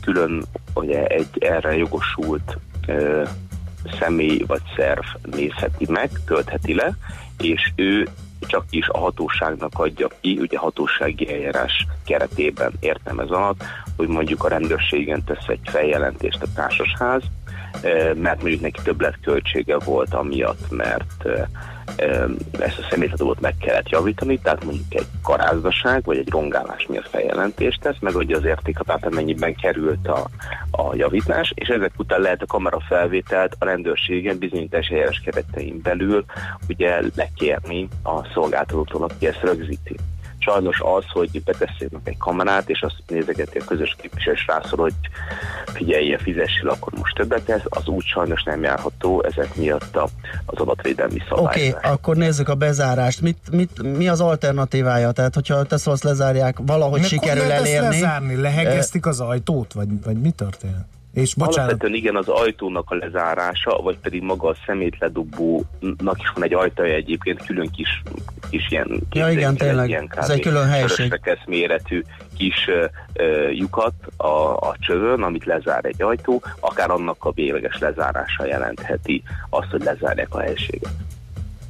külön 0.00 0.42
ugye 0.74 1.06
egy 1.06 1.28
erre 1.38 1.76
jogosult 1.76 2.58
személy 4.00 4.44
vagy 4.46 4.62
szerv 4.76 5.04
nézheti 5.22 5.86
meg, 5.88 6.10
töltheti 6.26 6.74
le, 6.74 6.96
és 7.38 7.72
ő 7.76 8.08
csak 8.40 8.64
is 8.70 8.88
a 8.88 8.98
hatóságnak 8.98 9.78
adja 9.78 10.08
ki, 10.20 10.38
ugye 10.40 10.58
hatósági 10.58 11.32
eljárás 11.32 11.86
keretében 12.04 12.72
értem 12.80 13.18
ez 13.18 13.28
alatt, 13.28 13.64
hogy 13.96 14.08
mondjuk 14.08 14.44
a 14.44 14.48
rendőrségen 14.48 15.24
tesz 15.24 15.46
egy 15.46 15.60
feljelentést 15.64 16.42
a 16.42 16.52
társasház, 16.54 17.22
mert 18.14 18.40
mondjuk 18.40 18.60
neki 18.60 18.80
többletköltsége 18.82 19.78
volt 19.78 20.14
amiatt, 20.14 20.70
mert 20.70 21.24
ezt 22.58 22.78
a 22.78 22.86
személyzetadót 22.90 23.40
meg 23.40 23.54
kellett 23.60 23.88
javítani, 23.88 24.38
tehát 24.38 24.64
mondjuk 24.64 24.94
egy 24.94 25.06
karázdaság 25.22 26.04
vagy 26.04 26.16
egy 26.16 26.28
rongálás 26.28 26.86
miatt 26.86 27.08
feljelentést 27.08 27.80
tesz, 27.80 27.98
meg 28.00 28.12
hogy 28.12 28.32
az 28.32 28.44
értékhatát 28.44 29.10
mennyiben 29.10 29.54
került 29.54 30.08
a, 30.08 30.28
a 30.70 30.94
javítás, 30.94 31.52
és 31.54 31.68
ezek 31.68 31.92
után 31.96 32.20
lehet 32.20 32.42
a 32.42 32.46
kamera 32.46 32.80
felvételt 32.80 33.56
a 33.58 33.64
rendőrségen 33.64 34.38
bizonyítás 34.38 34.88
eljárás 34.88 35.20
keretein 35.24 35.80
belül 35.82 36.24
ugye 36.68 37.00
lekérni 37.14 37.88
a 38.02 38.24
szolgáltatótól, 38.32 39.02
aki 39.02 39.26
ezt 39.26 39.42
rögzíti 39.42 39.96
sajnos 40.50 40.80
az, 40.80 41.04
hogy 41.12 41.42
beteszünk 41.42 42.00
egy 42.04 42.16
kamerát, 42.18 42.68
és 42.68 42.80
azt 42.80 43.02
nézegeti 43.06 43.58
a 43.58 43.64
közös 43.64 43.96
képviselő, 44.00 44.34
és 44.34 44.46
rászol, 44.46 44.78
hogy 44.78 44.94
figyelj, 45.72 46.16
fizessél, 46.16 46.68
akkor 46.68 46.92
most 46.92 47.14
többet 47.14 47.48
ez, 47.48 47.60
az 47.64 47.86
úgy 47.86 48.04
sajnos 48.04 48.42
nem 48.42 48.62
járható, 48.62 49.22
ezek 49.22 49.56
miatt 49.56 49.96
a, 49.96 50.08
az 50.46 50.58
adatvédelmi 50.58 51.22
szabály. 51.28 51.44
Oké, 51.44 51.68
okay, 51.68 51.90
akkor 51.92 52.16
nézzük 52.16 52.48
a 52.48 52.54
bezárást. 52.54 53.20
Mit, 53.20 53.38
mit, 53.52 53.82
mi 53.82 54.08
az 54.08 54.20
alternatívája? 54.20 55.12
Tehát, 55.12 55.34
hogyha 55.34 55.64
te 55.64 55.76
szólsz 55.76 56.02
lezárják, 56.02 56.56
valahogy 56.66 57.00
Mikor 57.00 57.08
sikerül 57.08 57.46
lehet 57.46 57.62
ezt 57.62 57.74
elérni. 57.74 58.00
lezárni? 58.00 58.36
Lehegeztik 58.36 59.06
az 59.06 59.20
ajtót? 59.20 59.72
Vagy, 59.72 59.88
vagy 60.04 60.20
mi 60.20 60.30
történt? 60.30 60.84
És 61.12 61.34
bocsánat, 61.34 61.58
Alapvetően 61.58 61.94
igen, 61.94 62.16
az 62.16 62.28
ajtónak 62.28 62.90
a 62.90 62.94
lezárása, 62.94 63.80
vagy 63.82 63.98
pedig 63.98 64.22
maga 64.22 64.48
a 64.48 64.56
szemétledobónak 64.66 66.20
is 66.20 66.30
van 66.34 66.44
egy 66.44 66.54
ajtaja 66.54 66.94
egyébként, 66.94 67.46
külön 67.46 67.70
kis, 67.70 68.02
kis 68.50 68.70
ilyen... 68.70 69.00
Ja, 69.12 69.30
igen, 69.30 69.56
tényleg. 69.56 69.88
Ilyen 69.88 70.12
Ez 70.16 70.28
egy 70.28 70.40
külön 70.40 70.68
helység. 70.68 71.20
méretű 71.46 72.02
kis 72.36 72.68
ö, 72.68 72.84
ö, 73.12 73.48
lyukat 73.48 73.94
a, 74.16 74.56
a 74.56 74.76
csövön, 74.78 75.22
amit 75.22 75.44
lezár 75.44 75.84
egy 75.84 76.02
ajtó, 76.02 76.42
akár 76.60 76.90
annak 76.90 77.24
a 77.24 77.32
végleges 77.32 77.78
lezárása 77.78 78.46
jelentheti 78.46 79.22
azt, 79.48 79.70
hogy 79.70 79.82
lezárják 79.82 80.34
a 80.34 80.40
helységet. 80.40 80.92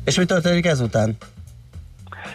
És 0.04 0.18
mi 0.18 0.24
történik 0.24 0.66
ezután? 0.66 1.16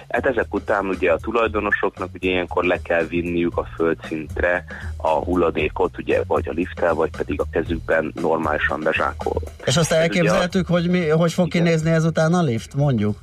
Hát 0.09 0.25
ezek 0.25 0.53
után 0.53 0.86
ugye 0.86 1.11
a 1.11 1.17
tulajdonosoknak 1.17 2.09
ugye 2.13 2.29
ilyenkor 2.29 2.63
le 2.63 2.81
kell 2.81 3.03
vinniük 3.03 3.57
a 3.57 3.67
földszintre 3.75 4.65
a 4.97 5.09
hulladékot, 5.09 5.97
ugye 5.97 6.21
vagy 6.27 6.47
a 6.47 6.51
lifttel, 6.51 6.93
vagy 6.93 7.09
pedig 7.17 7.41
a 7.41 7.45
kezükben 7.51 8.11
normálisan 8.21 8.79
bezsákol. 8.83 9.41
És 9.65 9.77
azt 9.77 9.91
elképzelhetük, 9.91 10.67
hogy, 10.67 10.89
mi, 10.89 11.07
hogy 11.07 11.33
fog 11.33 11.47
Igen. 11.47 11.63
kinézni 11.63 11.91
ezután 11.91 12.33
a 12.33 12.41
lift, 12.41 12.73
mondjuk? 12.75 13.17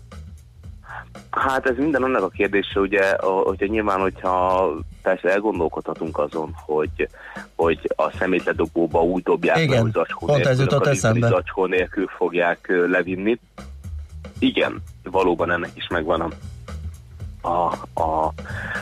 Hát 1.30 1.66
ez 1.66 1.76
minden 1.76 2.02
annak 2.02 2.22
a 2.22 2.28
kérdése, 2.28 2.80
ugye, 2.80 3.16
hogyha 3.20 3.66
nyilván, 3.66 4.00
hogyha 4.00 4.68
persze 5.02 5.28
elgondolkodhatunk 5.30 6.18
azon, 6.18 6.54
hogy, 6.64 7.08
hogy 7.54 7.92
a 7.96 8.12
szemétledobóba 8.18 9.02
úgy 9.02 9.22
dobják 9.22 9.58
Igen, 9.58 9.70
le, 9.70 9.80
hogy 9.80 9.92
zacskó 9.92 10.26
pont 10.26 10.38
ez 10.40 10.46
nélkül, 10.46 10.64
jutott 10.64 10.86
a 10.86 10.90
liftben 10.90 11.10
eszembe. 11.10 11.36
zacskó 11.36 11.66
nélkül 11.66 12.06
fogják 12.06 12.72
levinni. 12.90 13.38
Igen, 14.38 14.82
valóban 15.02 15.50
ennek 15.50 15.70
is 15.74 15.86
megvan 15.88 16.20
a 16.20 16.28
a, 17.43 17.72
a, 18.03 18.32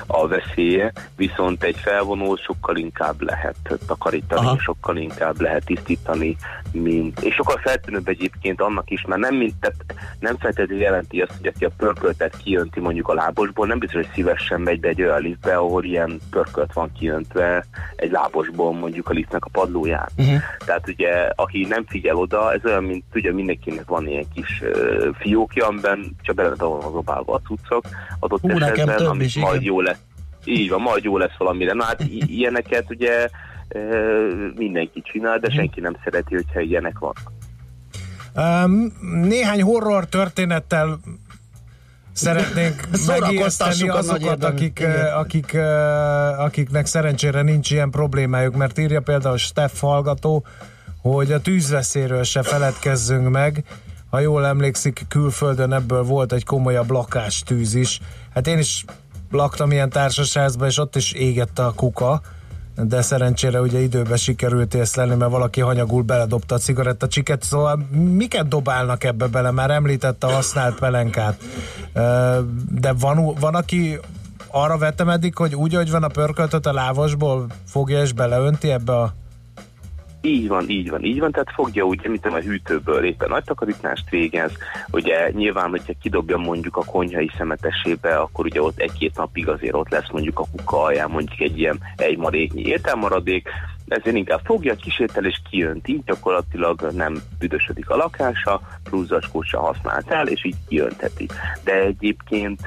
a 0.06 0.28
veszélye, 0.28 0.92
viszont 1.16 1.62
egy 1.62 1.76
felvonó 1.76 2.36
sokkal 2.36 2.76
inkább 2.76 3.22
lehet 3.22 3.56
takarítani, 3.86 4.46
Aha. 4.46 4.58
sokkal 4.58 4.96
inkább 4.96 5.40
lehet 5.40 5.64
tisztítani, 5.64 6.36
mint, 6.72 7.20
és 7.20 7.34
sokkal 7.34 7.58
feltűnőbb 7.62 8.08
egyébként 8.08 8.60
annak 8.60 8.90
is, 8.90 9.04
mert 9.06 9.20
nem, 9.20 9.34
mint, 9.34 9.54
tehát 9.60 9.84
nem 10.18 10.36
feltétlenül 10.36 10.82
jelenti 10.82 11.20
azt, 11.20 11.36
hogy 11.36 11.46
aki 11.46 11.64
a 11.64 11.70
pörköltet 11.76 12.36
kijönti 12.36 12.80
mondjuk 12.80 13.08
a 13.08 13.14
lábosból, 13.14 13.66
nem 13.66 13.78
biztos, 13.78 14.00
hogy 14.00 14.14
szívesen 14.14 14.60
megy 14.60 14.80
be 14.80 14.88
egy 14.88 15.02
olyan 15.02 15.20
liftbe, 15.20 15.56
ahol 15.56 15.84
ilyen 15.84 16.20
pörkölt 16.30 16.72
van 16.72 16.92
kijöntve 16.92 17.64
egy 17.96 18.10
lábosból 18.10 18.72
mondjuk 18.72 19.08
a 19.08 19.12
liftnek 19.12 19.44
a 19.44 19.48
padlóján. 19.52 20.08
Uh-huh. 20.16 20.40
Tehát 20.64 20.88
ugye, 20.88 21.30
aki 21.34 21.66
nem 21.68 21.84
figyel 21.86 22.16
oda, 22.16 22.52
ez 22.52 22.64
olyan, 22.64 22.84
mint 22.84 23.04
ugye 23.14 23.32
mindenkinek 23.32 23.86
van 23.86 24.08
ilyen 24.08 24.26
kis 24.34 24.62
uh, 24.62 25.14
fiókja, 25.18 25.66
amiben 25.66 26.16
csak 26.22 26.34
bele 26.34 26.54
van 26.54 26.92
dobálva 26.92 27.34
a 27.34 27.40
cuccok, 27.46 27.84
adott 28.18 28.42
Hú, 28.52 28.58
nekem 28.58 28.88
esetben, 28.88 29.12
több 29.12 29.20
is, 29.20 29.36
majd 29.36 29.60
igen. 29.60 29.72
jó 29.72 29.80
lesz. 29.80 29.98
Így 30.44 30.68
van, 30.70 30.80
majd 30.80 31.04
jó 31.04 31.18
lesz 31.18 31.36
valamire. 31.38 31.72
Na 31.72 31.84
hát 31.84 32.00
i- 32.00 32.24
ilyeneket 32.38 32.84
ugye 32.90 33.28
e, 33.68 33.78
mindenki 34.56 35.02
csinál, 35.04 35.36
Mhm. 35.36 35.44
de 35.46 35.50
senki 35.54 35.80
nem 35.80 35.96
szereti, 36.04 36.34
hogyha 36.34 36.60
ilyenek 36.60 36.98
van. 36.98 37.12
Um, 38.34 38.92
néhány 39.22 39.62
horror 39.62 40.06
történettel 40.06 41.00
szeretnénk 42.12 42.80
megijeszteni 43.20 43.88
azokat, 43.88 44.44
akik, 44.44 44.86
akik, 45.16 45.56
akiknek 46.38 46.86
szerencsére 46.86 47.42
nincs 47.42 47.70
ilyen 47.70 47.90
problémájuk, 47.90 48.56
mert 48.56 48.78
írja 48.78 49.00
például 49.00 49.36
Steff 49.36 49.80
hallgató, 49.80 50.44
hogy 51.02 51.32
a 51.32 51.40
tűzveszélyről 51.40 52.22
se 52.22 52.42
feledkezzünk 52.42 53.28
meg. 53.28 53.64
Ha 54.10 54.18
jól 54.18 54.46
emlékszik, 54.46 55.04
külföldön 55.08 55.72
ebből 55.72 56.02
volt 56.02 56.32
egy 56.32 56.44
komolyabb 56.44 56.90
lakástűz 56.90 57.74
is. 57.74 58.00
Hát 58.34 58.46
én 58.46 58.58
is 58.58 58.84
laktam 59.30 59.72
ilyen 59.72 59.90
társasházban, 59.90 60.68
és 60.68 60.78
ott 60.78 60.96
is 60.96 61.12
égett 61.12 61.58
a 61.58 61.72
kuka, 61.76 62.20
de 62.76 63.02
szerencsére 63.02 63.60
ugye 63.60 63.78
időben 63.78 64.16
sikerült 64.16 64.74
észlelni, 64.74 65.14
mert 65.14 65.30
valaki 65.30 65.60
hanyagul 65.60 66.02
beledobta 66.02 66.54
a 66.54 66.58
cigarettacsiket, 66.58 67.42
szóval 67.42 67.76
miket 68.16 68.48
dobálnak 68.48 69.04
ebbe 69.04 69.26
bele? 69.26 69.50
Már 69.50 69.70
említette 69.70 70.26
a 70.26 70.30
használt 70.30 70.78
pelenkát. 70.78 71.40
De 72.70 72.92
van, 72.92 73.34
van 73.40 73.54
aki 73.54 73.98
arra 74.50 74.78
vettem 74.78 75.08
eddig, 75.08 75.36
hogy 75.36 75.54
úgy, 75.54 75.74
hogy 75.74 75.90
van 75.90 76.02
a 76.02 76.08
pörköltöt 76.08 76.66
a 76.66 76.72
lávasból, 76.72 77.46
fogja 77.66 78.00
és 78.00 78.12
beleönti 78.12 78.70
ebbe 78.70 78.92
a... 78.92 79.14
Így 80.22 80.48
van, 80.48 80.68
így 80.68 80.90
van, 80.90 81.04
így 81.04 81.20
van, 81.20 81.32
tehát 81.32 81.52
fogja 81.54 81.84
úgy, 81.84 82.08
mint 82.08 82.26
a 82.26 82.40
hűtőből. 82.40 83.04
Éppen 83.04 83.28
nagy 83.28 83.44
takarítást 83.44 84.10
végez, 84.10 84.52
ugye 84.90 85.30
nyilván, 85.30 85.70
hogyha 85.70 85.92
kidobja 86.02 86.36
mondjuk 86.36 86.76
a 86.76 86.84
konyhai 86.84 87.30
szemetesébe, 87.36 88.16
akkor 88.16 88.44
ugye 88.44 88.62
ott 88.62 88.78
egy-két 88.78 89.16
napig 89.16 89.48
azért 89.48 89.74
ott 89.74 89.88
lesz 89.88 90.10
mondjuk 90.12 90.38
a 90.38 90.44
kuka 90.56 90.82
alján 90.82 91.10
mondjuk 91.10 91.40
egy 91.40 91.58
ilyen 91.58 91.78
egy 91.96 92.18
maréknyi 92.18 92.62
ételmaradék, 92.62 93.48
ezért 93.90 94.16
inkább 94.16 94.40
fogja, 94.44 94.74
kísértel 94.74 95.24
és 95.24 95.40
kijönti, 95.50 96.02
gyakorlatilag 96.06 96.90
nem 96.92 97.22
büdösödik 97.38 97.90
a 97.90 97.96
lakása, 97.96 98.60
plusz 98.84 99.06
zacskót 99.06 99.46
se 99.46 99.56
használt 99.56 100.10
el, 100.10 100.26
és 100.26 100.44
így 100.44 100.56
kijönteti. 100.68 101.28
De 101.64 101.72
egyébként 101.72 102.60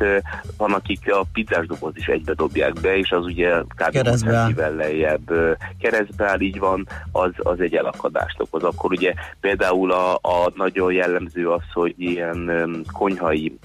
van, 0.57 0.73
akik 0.73 1.13
a 1.13 1.25
pizzás 1.33 1.65
doboz 1.65 1.93
is 1.95 2.05
egybe 2.05 2.33
dobják 2.33 2.73
be, 2.73 2.97
és 2.97 3.11
az 3.11 3.25
ugye 3.25 3.51
kb. 3.51 4.07
Centivel 4.07 4.75
lejjebb 4.75 5.57
keresztbe 5.79 6.29
áll, 6.29 6.39
így 6.39 6.59
van, 6.59 6.87
az, 7.11 7.31
az 7.37 7.59
egy 7.59 7.75
elakadást 7.75 8.41
okoz. 8.41 8.63
Akkor 8.63 8.91
ugye 8.91 9.13
például 9.39 9.91
a, 9.91 10.13
a 10.13 10.51
nagyon 10.55 10.91
jellemző 10.91 11.49
az, 11.49 11.63
hogy 11.73 11.93
ilyen 11.97 12.51
konyhai 12.91 13.59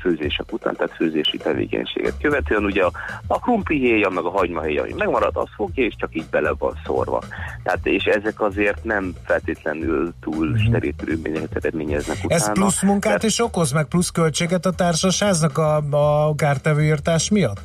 főzések 0.00 0.52
után, 0.52 0.76
tehát 0.76 0.96
főzési 0.96 1.36
tevékenységet 1.36 2.14
követően 2.20 2.64
ugye 2.64 2.84
a, 2.84 2.90
a 3.26 3.38
krumplihéja, 3.38 4.08
meg 4.08 4.24
a 4.24 4.30
hagymahéja, 4.30 4.82
ami 4.82 4.92
megmarad, 4.96 5.36
az 5.36 5.48
fogja, 5.56 5.84
és 5.84 5.94
csak 5.96 6.14
így 6.14 6.26
bele 6.30 6.54
van 6.58 6.74
szórva. 6.96 7.22
Tehát, 7.62 7.86
és 7.86 8.04
ezek 8.04 8.40
azért 8.40 8.84
nem 8.84 9.14
feltétlenül 9.24 10.12
túl 10.20 10.58
steril 10.58 10.92
körülményeket 10.96 11.56
eredményeznek 11.56 12.16
utána. 12.24 12.40
Ez 12.42 12.52
plusz 12.52 12.82
munkát 12.82 13.02
Tehát- 13.02 13.22
is 13.22 13.40
okoz, 13.40 13.72
meg 13.72 13.84
plusz 13.84 14.10
költséget 14.10 14.66
a 14.66 14.70
társasháznak 14.70 15.58
a, 15.58 15.76
a 15.76 16.34
kártevőírtás 16.34 17.30
miatt? 17.30 17.60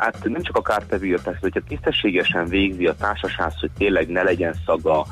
Hát 0.00 0.18
nem 0.22 0.42
csak 0.42 0.56
a 0.56 0.62
kártevőírtás, 0.62 1.34
de 1.34 1.38
hogyha 1.40 1.60
tisztességesen 1.68 2.46
végzi 2.46 2.86
a 2.86 2.94
társaság, 2.94 3.52
hogy 3.60 3.70
tényleg 3.78 4.08
ne 4.08 4.22
legyen 4.22 4.54
szaga, 4.66 5.06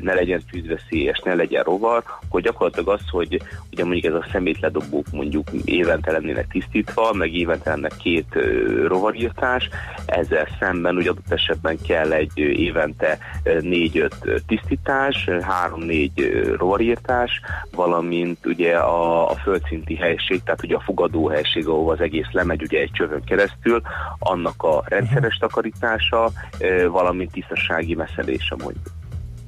ne 0.00 0.14
legyen 0.14 0.42
tűzveszélyes, 0.50 1.20
ne 1.24 1.34
legyen 1.34 1.62
rovar, 1.62 2.02
akkor 2.26 2.40
gyakorlatilag 2.40 2.88
az, 2.88 3.08
hogy 3.10 3.42
ugye 3.72 3.84
mondjuk 3.84 4.04
ez 4.04 4.20
a 4.20 4.26
szemétledobók 4.32 5.06
mondjuk 5.12 5.48
évente 5.64 6.12
lennének 6.12 6.46
tisztítva, 6.48 7.12
meg 7.12 7.34
évente 7.34 7.70
lenne 7.70 7.88
két 7.98 8.38
rovarírtás, 8.86 9.68
ezzel 10.06 10.48
szemben 10.58 10.96
ugye 10.96 11.10
adott 11.10 11.32
esetben 11.32 11.78
kell 11.86 12.12
egy 12.12 12.38
évente 12.38 13.18
négy-öt 13.60 14.42
tisztítás, 14.46 15.28
három-négy 15.40 16.44
rovarírtás, 16.58 17.40
valamint 17.74 18.46
ugye 18.46 18.76
a, 18.76 19.30
a 19.30 19.34
földszinti 19.34 19.96
helység, 19.96 20.42
tehát 20.42 20.64
ugye 20.64 20.76
a 20.76 20.82
fogadó 20.84 21.28
helység, 21.28 21.66
ahol 21.66 21.92
az 21.92 22.00
egész 22.00 22.30
lemegy 22.32 22.62
ugye 22.62 22.80
egy 22.80 22.90
csövön 22.92 23.24
keresztül, 23.24 23.82
annak 24.22 24.62
a 24.62 24.82
rendszeres 24.86 25.36
takarítása, 25.36 26.30
valamint 26.90 27.32
tisztasági 27.32 27.94
messzelése 27.94 28.56
mondjuk. 28.58 29.01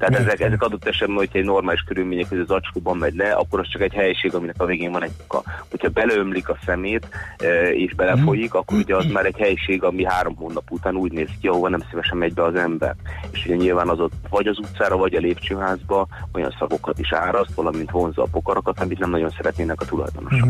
Tehát 0.05 0.19
Miért? 0.19 0.35
ezek, 0.35 0.47
ezek 0.47 0.63
adott 0.63 0.87
esetben, 0.87 1.17
hogyha 1.17 1.39
egy 1.39 1.45
normális 1.45 1.81
körülmények 1.81 2.29
között 2.29 2.51
az 2.51 2.57
acskóban 2.57 2.97
megy 2.97 3.15
le, 3.15 3.33
akkor 3.33 3.61
az 3.61 3.69
csak 3.69 3.83
egy 3.83 3.93
helység, 3.93 4.35
aminek 4.35 4.55
a 4.59 4.65
végén 4.65 4.93
van 4.93 5.03
egy 5.03 5.11
lyuka. 5.19 5.43
Hogyha 5.71 5.89
beleömlik 5.89 6.49
a 6.49 6.57
szemét 6.65 7.09
e, 7.39 7.73
és 7.73 7.95
belefolyik, 7.95 8.55
akkor 8.55 8.79
ugye 8.79 8.97
az 8.97 9.07
már 9.07 9.25
egy 9.25 9.39
helység, 9.39 9.83
ami 9.83 10.05
három 10.05 10.37
hónap 10.37 10.71
után 10.71 10.95
úgy 10.95 11.13
néz 11.13 11.29
ki, 11.41 11.49
ahova 11.49 11.69
nem 11.69 11.83
szívesen 11.91 12.19
megy 12.19 12.35
be 12.35 12.45
az 12.45 12.55
ember. 12.55 12.95
És 13.31 13.45
ugye 13.45 13.55
nyilván 13.55 13.89
az 13.89 14.01
ott 14.01 14.13
vagy 14.31 14.47
az 14.47 14.59
utcára, 14.59 14.97
vagy 14.97 15.15
a 15.15 15.21
lépcsőházba 15.21 16.07
olyan 16.33 16.55
szagokat 16.59 16.99
is 16.99 17.13
áraszt, 17.13 17.55
valamint 17.55 17.91
vonza 17.91 18.23
a 18.23 18.29
pokarakat, 18.31 18.81
amit 18.81 18.99
nem 18.99 19.11
nagyon 19.11 19.31
szeretnének 19.37 19.81
a 19.81 19.85
tulajdonosok. 19.85 20.49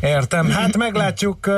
Értem. 0.00 0.50
Hát 0.50 0.76
meglátjuk, 0.76 1.46
ö, 1.46 1.52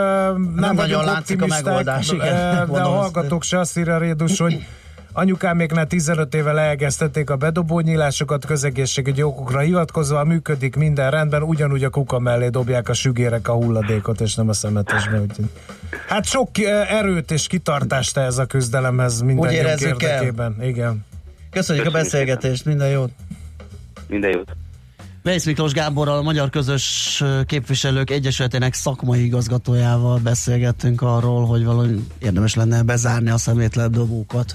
nem, 0.57 0.75
nagyon 0.75 1.05
látszik 1.05 1.43
a 1.43 1.47
megoldás, 1.47 2.11
igen. 2.11 2.71
De 2.73 2.81
a 2.81 2.89
hallgatók 2.89 3.43
se 3.43 3.59
azt 3.59 3.79
írja 3.79 3.99
Rédus, 3.99 4.39
hogy 4.39 4.67
anyukáméknál 5.13 5.87
15 5.87 6.35
éve 6.35 6.53
leegeztették 6.53 7.31
a 7.31 7.37
bedobónyílásokat, 7.37 8.47
közegészségügyi 8.47 9.23
okokra 9.23 9.59
hivatkozva, 9.59 10.25
működik 10.25 10.77
minden 10.77 11.11
rendben, 11.11 11.43
ugyanúgy 11.43 11.85
a 11.85 11.91
kuka 11.91 12.19
mellé 12.19 12.49
dobják 12.49 12.89
a 12.89 12.93
sügérek 12.93 13.49
a 13.49 13.53
hulladékot, 13.53 14.21
és 14.21 14.35
nem 14.35 14.49
a 14.49 14.53
szemetesbe. 14.53 15.21
Úgyhogy. 15.21 15.51
Hát 16.09 16.25
sok 16.25 16.49
ö, 16.59 16.83
erőt 16.89 17.31
és 17.31 17.47
kitartást 17.47 18.17
ez 18.17 18.39
a 18.39 18.47
küzdelemhez 18.47 19.21
minden 19.21 19.51
érezzük 19.51 20.03
el. 20.03 20.11
érdekében. 20.11 20.57
Igen. 20.63 21.05
Köszönjük 21.51 21.87
a 21.87 21.91
beszélgetést, 21.91 22.65
minden 22.65 22.89
jót! 22.89 23.11
Minden 24.09 24.31
jót! 24.31 24.57
Vész 25.23 25.45
Miklós 25.45 25.73
Gáborral, 25.73 26.17
a 26.17 26.23
Magyar 26.23 26.51
Közös 26.51 27.23
Képviselők 27.47 28.11
Egyesületének 28.11 28.75
szakmai 28.75 29.25
igazgatójával 29.25 30.19
beszélgettünk 30.19 31.03
arról, 31.03 31.47
hogy 31.47 31.65
valahogy 31.65 32.01
érdemes 32.19 32.55
lenne 32.55 32.83
bezárni 32.83 33.31
a 33.31 33.37
szemétledobókat. 33.37 34.55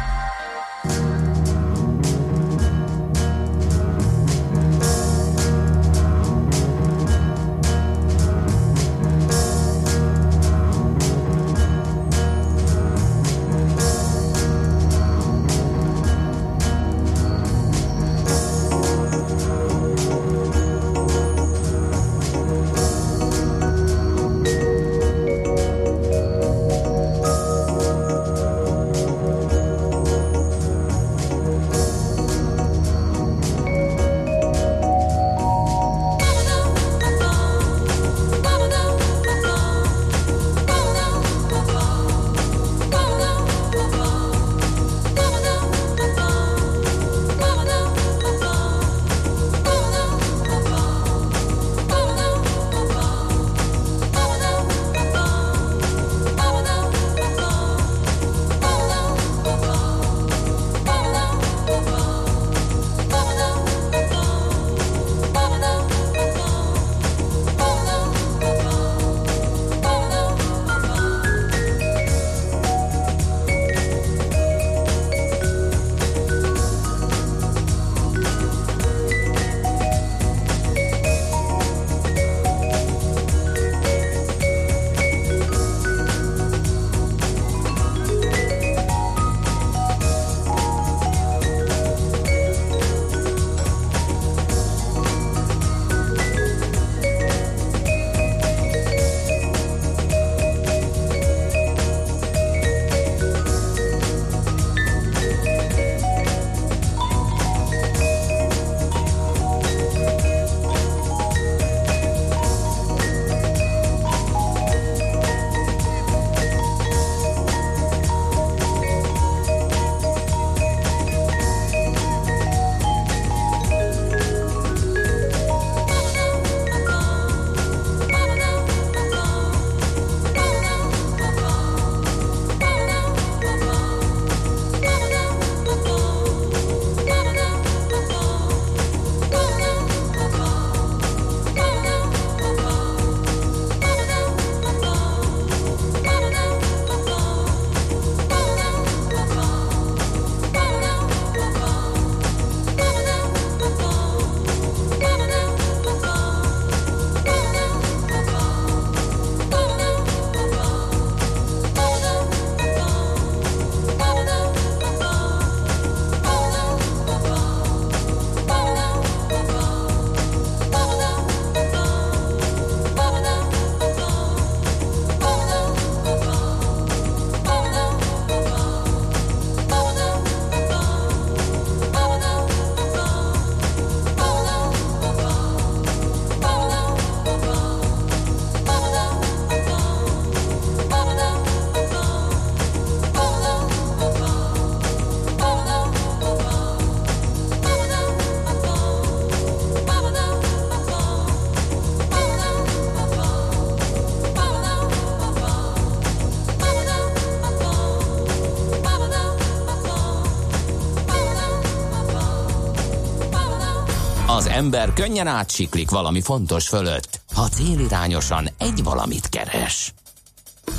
Ember 214.61 214.93
könnyen 214.93 215.27
átsiklik 215.27 215.89
valami 215.89 216.21
fontos 216.21 216.67
fölött, 216.67 217.21
ha 217.33 217.47
célirányosan 217.47 218.49
egy 218.57 218.83
valamit 218.83 219.29
keres. 219.29 219.93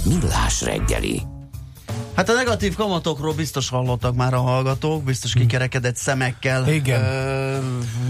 Millás 0.05 0.63
reggeli. 0.63 1.23
Hát 2.15 2.29
a 2.29 2.33
negatív 2.33 2.75
kamatokról 2.75 3.35
biztos 3.35 3.69
hallottak 3.69 4.15
már 4.15 4.35
a 4.35 4.41
hallgatók, 4.41 5.05
biztos 5.05 5.33
kikerekedett 5.33 5.97
szemekkel 5.97 6.69
Igen. 6.69 7.03
Ö, 7.03 7.59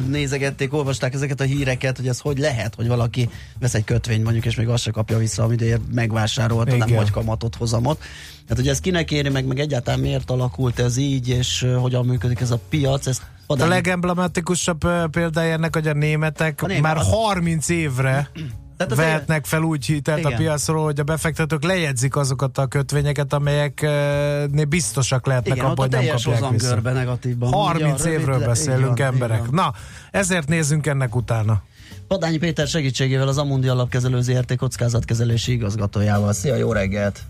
nézegették, 0.06 0.72
olvasták 0.72 1.14
ezeket 1.14 1.40
a 1.40 1.44
híreket, 1.44 1.96
hogy 1.96 2.08
ez 2.08 2.20
hogy 2.20 2.38
lehet, 2.38 2.74
hogy 2.74 2.86
valaki 2.86 3.30
vesz 3.60 3.74
egy 3.74 3.84
kötvényt 3.84 4.22
mondjuk, 4.22 4.44
és 4.44 4.56
még 4.56 4.68
azt 4.68 4.82
se 4.82 4.90
kapja 4.90 5.18
vissza, 5.18 5.42
amit 5.42 5.60
ér 5.60 5.80
megvásárolta, 5.94 6.76
nem 6.76 6.88
Igen. 6.88 6.98
vagy 6.98 7.10
kamatot, 7.10 7.54
hozamot. 7.54 8.02
Hát 8.48 8.56
hogy 8.56 8.68
ez 8.68 8.80
kinek 8.80 9.10
éri 9.10 9.28
meg, 9.28 9.46
meg 9.46 9.58
egyáltalán 9.58 10.00
miért 10.00 10.30
alakult 10.30 10.78
ez 10.78 10.96
így, 10.96 11.28
és 11.28 11.66
hogyan 11.80 12.06
működik 12.06 12.40
ez 12.40 12.50
a 12.50 12.60
piac, 12.68 13.06
ez 13.48 13.60
A 13.60 13.66
legemblematikusabb 13.66 14.80
példája 15.10 15.52
ennek, 15.52 15.74
hogy 15.74 15.88
a 15.88 15.92
németek 15.92 16.62
A 16.62 16.66
német- 16.66 16.82
már 16.82 16.96
az- 16.96 17.08
30 17.08 17.68
évre 17.68 18.30
Tehát 18.76 18.94
vehetnek 18.96 19.44
fel 19.46 19.62
úgy 19.62 19.86
hitelt 19.86 20.24
a 20.24 20.28
Igen. 20.28 20.40
piacról, 20.40 20.84
hogy 20.84 21.00
a 21.00 21.02
befektetők 21.02 21.62
lejegyzik 21.64 22.16
azokat 22.16 22.58
a 22.58 22.66
kötvényeket, 22.66 23.32
amelyeknél 23.32 24.64
biztosak 24.68 25.26
lehetnek 25.26 25.56
Igen, 25.56 25.66
abban, 25.68 25.78
a 25.78 25.96
hogy 25.96 26.06
nem 26.06 26.16
kapják 26.16 26.50
vissza. 26.50 26.80
negatívban. 26.92 27.52
30 27.52 28.00
Ugye 28.00 28.08
a 28.08 28.12
évről 28.12 28.26
rövid- 28.32 28.46
beszélünk 28.46 28.98
van, 28.98 29.06
emberek. 29.06 29.38
van. 29.38 29.48
Na, 29.50 29.72
ezért 30.10 30.48
nézzünk 30.48 30.86
ennek 30.86 31.14
utána. 31.16 31.62
Padányi 32.08 32.36
Péter 32.38 32.66
segítségével 32.66 33.28
az 33.28 33.38
Amundi 33.38 33.68
Alapkezelő 33.68 34.20
ZRT 34.20 34.56
kockázatkezelési 34.56 35.52
igazgatójával. 35.52 36.32
Szia, 36.32 36.54
jó 36.56 36.72
reggelt! 36.72 37.20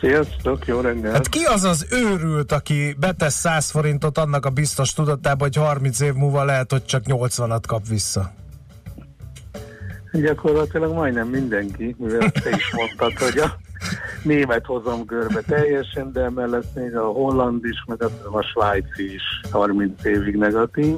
Sziasztok, 0.00 0.66
jó 0.66 0.80
reggelt! 0.80 1.14
Hát 1.14 1.28
ki 1.28 1.44
az 1.44 1.64
az 1.64 1.86
őrült, 1.90 2.52
aki 2.52 2.96
betesz 2.98 3.34
100 3.34 3.70
forintot 3.70 4.18
annak 4.18 4.46
a 4.46 4.50
biztos 4.50 4.92
tudatában, 4.92 5.48
hogy 5.48 5.56
30 5.56 6.00
év 6.00 6.12
múlva 6.12 6.44
lehet, 6.44 6.70
hogy 6.70 6.84
csak 6.84 7.02
80-at 7.06 7.62
kap 7.66 7.86
vissza? 7.88 8.32
Gyakorlatilag 10.12 10.92
majdnem 10.92 11.28
mindenki, 11.28 11.96
mivel 11.98 12.30
te 12.30 12.50
is 12.50 12.72
mondtad, 12.72 13.18
hogy 13.18 13.38
a 13.38 13.56
német 14.22 14.66
hozamgörbe 14.66 15.40
teljesen, 15.40 16.12
de 16.12 16.20
emellett 16.20 16.74
még 16.74 16.96
a 16.96 17.04
holland 17.04 17.64
is, 17.64 17.84
meg 17.86 18.02
a 18.32 18.42
svájci 18.42 19.14
is 19.14 19.22
30 19.50 20.04
évig 20.04 20.36
negatív. 20.36 20.96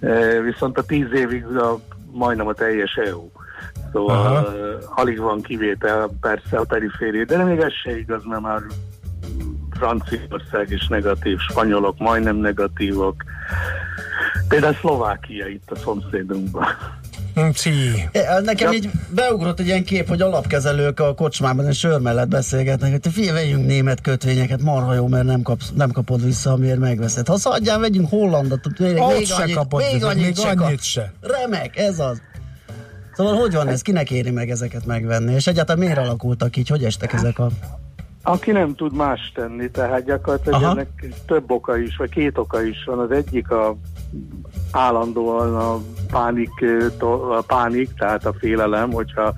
E, 0.00 0.40
Viszont 0.40 0.78
a 0.78 0.82
10 0.82 1.06
évig 1.14 1.44
a, 1.44 1.78
majdnem 2.10 2.46
a 2.46 2.52
teljes 2.52 2.94
EU. 2.94 3.28
Szóval 3.92 4.16
Aha. 4.16 4.46
Alig 4.94 5.18
van 5.18 5.42
kivétel, 5.42 6.10
persze 6.20 6.56
a 6.56 6.64
periféri, 6.64 7.24
de 7.24 7.44
még 7.44 7.58
ez 7.58 7.72
se 7.72 7.98
igaz, 7.98 8.22
mert 8.24 8.40
már 8.40 8.60
Franciaország 9.70 10.70
is 10.70 10.88
negatív, 10.88 11.38
spanyolok 11.38 11.98
majdnem 11.98 12.36
negatívok. 12.36 13.24
Például 14.48 14.74
Szlovákia 14.74 15.46
itt 15.46 15.70
a 15.70 15.76
szomszédunkban. 15.76 16.66
Csí. 17.52 17.70
E, 18.12 18.40
Nekem 18.40 18.72
Ja. 18.72 18.78
így 18.78 18.90
beugrott 19.14 19.60
egy 19.60 19.66
ilyen 19.66 19.84
kép, 19.84 20.08
hogy 20.08 20.20
alapkezelők 20.20 21.00
a 21.00 21.14
kocsmában 21.14 21.66
és 21.66 21.78
sör 21.78 22.00
mellett 22.00 22.28
beszélgetnek, 22.28 22.90
hogy 22.90 23.00
te 23.00 23.10
figyelj, 23.10 23.44
vegyünk 23.44 23.66
német 23.66 24.00
kötvényeket, 24.00 24.62
marha 24.62 24.94
jó, 24.94 25.08
mert 25.08 25.24
nem, 25.24 25.42
kapsz, 25.42 25.70
nem 25.74 25.90
kapod 25.90 26.24
vissza, 26.24 26.52
amiért 26.52 26.78
megveszed. 26.78 27.26
Ha 27.26 27.36
szadjál, 27.36 27.78
vegyünk 27.78 28.08
hollandot, 28.08 28.78
még, 28.78 28.94
még 28.94 29.26
se 29.26 29.34
annyit, 29.34 29.56
kapod 29.56 29.82
még 29.92 30.04
annyit, 30.04 30.24
még 30.24 30.36
se 30.36 30.48
annyit 30.48 30.82
se. 30.82 31.12
Remek, 31.20 31.76
ez 31.76 31.98
az. 31.98 32.22
Szóval 33.12 33.34
hogy 33.34 33.54
van 33.54 33.68
ez? 33.68 33.82
Kinek 33.82 34.10
éri 34.10 34.30
meg 34.30 34.50
ezeket 34.50 34.86
megvenni? 34.86 35.32
És 35.32 35.46
egyáltalán 35.46 35.82
miért 35.82 35.98
alakultak 35.98 36.56
így? 36.56 36.68
Hogy 36.68 36.84
estek 36.84 37.12
ezek 37.12 37.38
a... 37.38 37.48
Aki 38.22 38.50
nem 38.50 38.74
tud 38.74 38.94
más 38.94 39.32
tenni, 39.34 39.70
tehát 39.70 40.04
gyakorlatilag 40.04 40.62
Aha. 40.62 40.70
ennek 40.70 41.14
több 41.26 41.50
oka 41.50 41.78
is, 41.78 41.96
vagy 41.96 42.10
két 42.10 42.38
oka 42.38 42.62
is 42.62 42.84
van. 42.84 42.98
Az 42.98 43.10
egyik 43.10 43.50
a 43.50 43.76
állandóan 44.70 45.56
a 45.56 45.80
pánik, 46.10 46.50
a 46.98 47.42
pánik, 47.46 47.90
tehát 47.94 48.26
a 48.26 48.34
félelem, 48.38 48.92
hogyha 48.92 49.34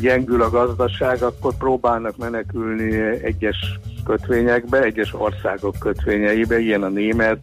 gyengül 0.00 0.42
a 0.42 0.50
gazdaság, 0.50 1.22
akkor 1.22 1.54
próbálnak 1.56 2.16
menekülni 2.16 2.94
egyes 3.22 3.78
kötvényekbe, 4.04 4.82
egyes 4.82 5.14
országok 5.14 5.76
kötvényeibe, 5.78 6.58
ilyen 6.58 6.82
a 6.82 6.88
német, 6.88 7.40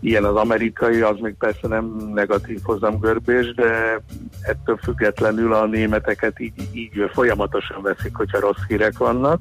ilyen 0.00 0.24
az 0.24 0.34
amerikai, 0.34 1.00
az 1.00 1.16
még 1.20 1.34
persze 1.38 1.68
nem 1.68 2.10
negatív 2.14 2.58
hozamgörbés, 2.62 3.54
de 3.54 4.00
ettől 4.42 4.76
függetlenül 4.82 5.52
a 5.52 5.66
németeket 5.66 6.40
így, 6.40 6.68
így 6.72 7.10
folyamatosan 7.12 7.82
veszik, 7.82 8.16
hogyha 8.16 8.40
rossz 8.40 8.66
hírek 8.68 8.98
vannak. 8.98 9.40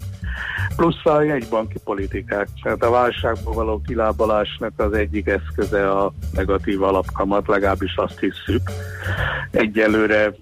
Plusz 0.76 1.06
a 1.06 1.22
jegybanki 1.22 1.80
politikák. 1.84 2.48
Tehát 2.64 2.84
a 2.84 2.90
válságból 2.90 3.54
való 3.54 3.82
kilábalásnak 3.88 4.72
az 4.78 4.94
egyik 4.94 5.28
eszköze 5.28 5.92
a 5.92 6.14
negatív 6.34 6.84
alapkamat, 6.84 7.48
legalábbis 7.48 7.96
azt 7.96 8.20
hisszük. 8.20 8.62
Egyelőre 9.52 10.34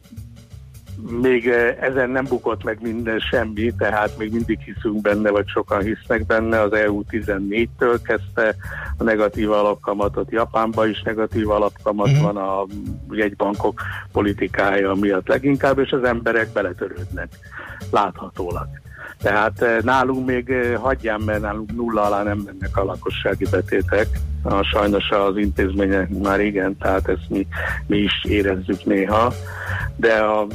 még 1.10 1.48
eh, 1.48 1.78
ezen 1.80 2.10
nem 2.10 2.26
bukott 2.26 2.64
meg 2.64 2.78
minden 2.82 3.20
semmi, 3.20 3.74
tehát 3.78 4.18
még 4.18 4.32
mindig 4.32 4.60
hiszünk 4.60 5.02
benne, 5.02 5.30
vagy 5.30 5.48
sokan 5.48 5.82
hisznek 5.82 6.26
benne. 6.26 6.62
Az 6.62 6.74
EU 6.74 7.04
14-től 7.12 8.00
kezdte 8.04 8.56
a 8.98 9.04
negatív 9.04 9.52
alapkamatot, 9.52 10.32
Japánban 10.32 10.90
is 10.90 11.02
negatív 11.02 11.50
alapkamat 11.50 12.12
Mhm. 12.12 12.22
van 12.22 12.38
a 12.38 12.66
jegybankok 13.12 13.82
politikája 14.12 14.94
miatt 14.94 15.28
leginkább, 15.28 15.80
és 15.80 15.92
az 15.92 16.04
emberek 16.04 16.50
beletörődnek, 16.54 17.28
láthatólag. 17.92 18.68
Tehát 19.22 19.62
eh, 19.62 19.78
nálunk 19.82 20.26
még 20.26 20.50
eh, 20.50 20.76
hagyján, 20.76 21.22
mert 21.22 21.42
nálunk 21.42 21.76
nulla 21.76 22.02
alá 22.02 22.24
nem 22.24 22.38
mennek 22.38 22.78
a 22.78 22.84
lakossági 22.84 23.46
betétek. 23.52 24.08
A, 24.46 24.64
sajnos 24.64 25.10
az 25.10 25.38
intézmények 25.38 26.10
már 26.22 26.40
igen, 26.42 26.78
tehát 26.78 27.08
ezt 27.08 27.30
mi, 27.30 27.48
mi 27.88 27.98
is 27.98 28.24
érezzük 28.28 28.86
néha. 28.86 29.34
De 29.96 30.14
a 30.14 30.48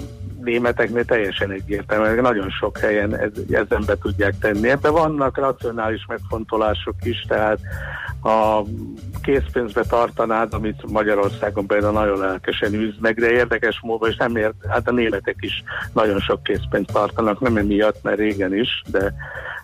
németeknél 0.48 1.04
teljesen 1.04 1.50
egyértelmű, 1.50 2.20
nagyon 2.20 2.50
sok 2.50 2.78
helyen 2.78 3.16
ez, 3.16 3.30
ezen 3.50 3.82
be 3.86 3.96
tudják 3.98 4.34
tenni. 4.40 4.68
Ebben 4.68 4.92
vannak 4.92 5.36
racionális 5.36 6.06
megfontolások 6.08 6.94
is, 7.02 7.24
tehát 7.28 7.58
a 8.22 8.62
készpénzbe 9.22 9.82
tartanád, 9.82 10.54
amit 10.54 10.90
Magyarországon 10.90 11.66
például 11.66 11.92
nagyon 11.92 12.18
lelkesen 12.18 12.72
űznek, 12.72 13.20
de 13.20 13.30
érdekes 13.30 13.80
módon, 13.82 14.10
és 14.10 14.16
nem 14.16 14.36
ért, 14.36 14.54
hát 14.68 14.88
a 14.88 14.92
németek 14.92 15.36
is 15.40 15.62
nagyon 15.92 16.20
sok 16.20 16.42
készpénzt 16.42 16.92
tartanak, 16.92 17.40
nem 17.40 17.56
emiatt, 17.56 18.02
mert 18.02 18.18
régen 18.18 18.54
is, 18.54 18.82
de 18.86 19.14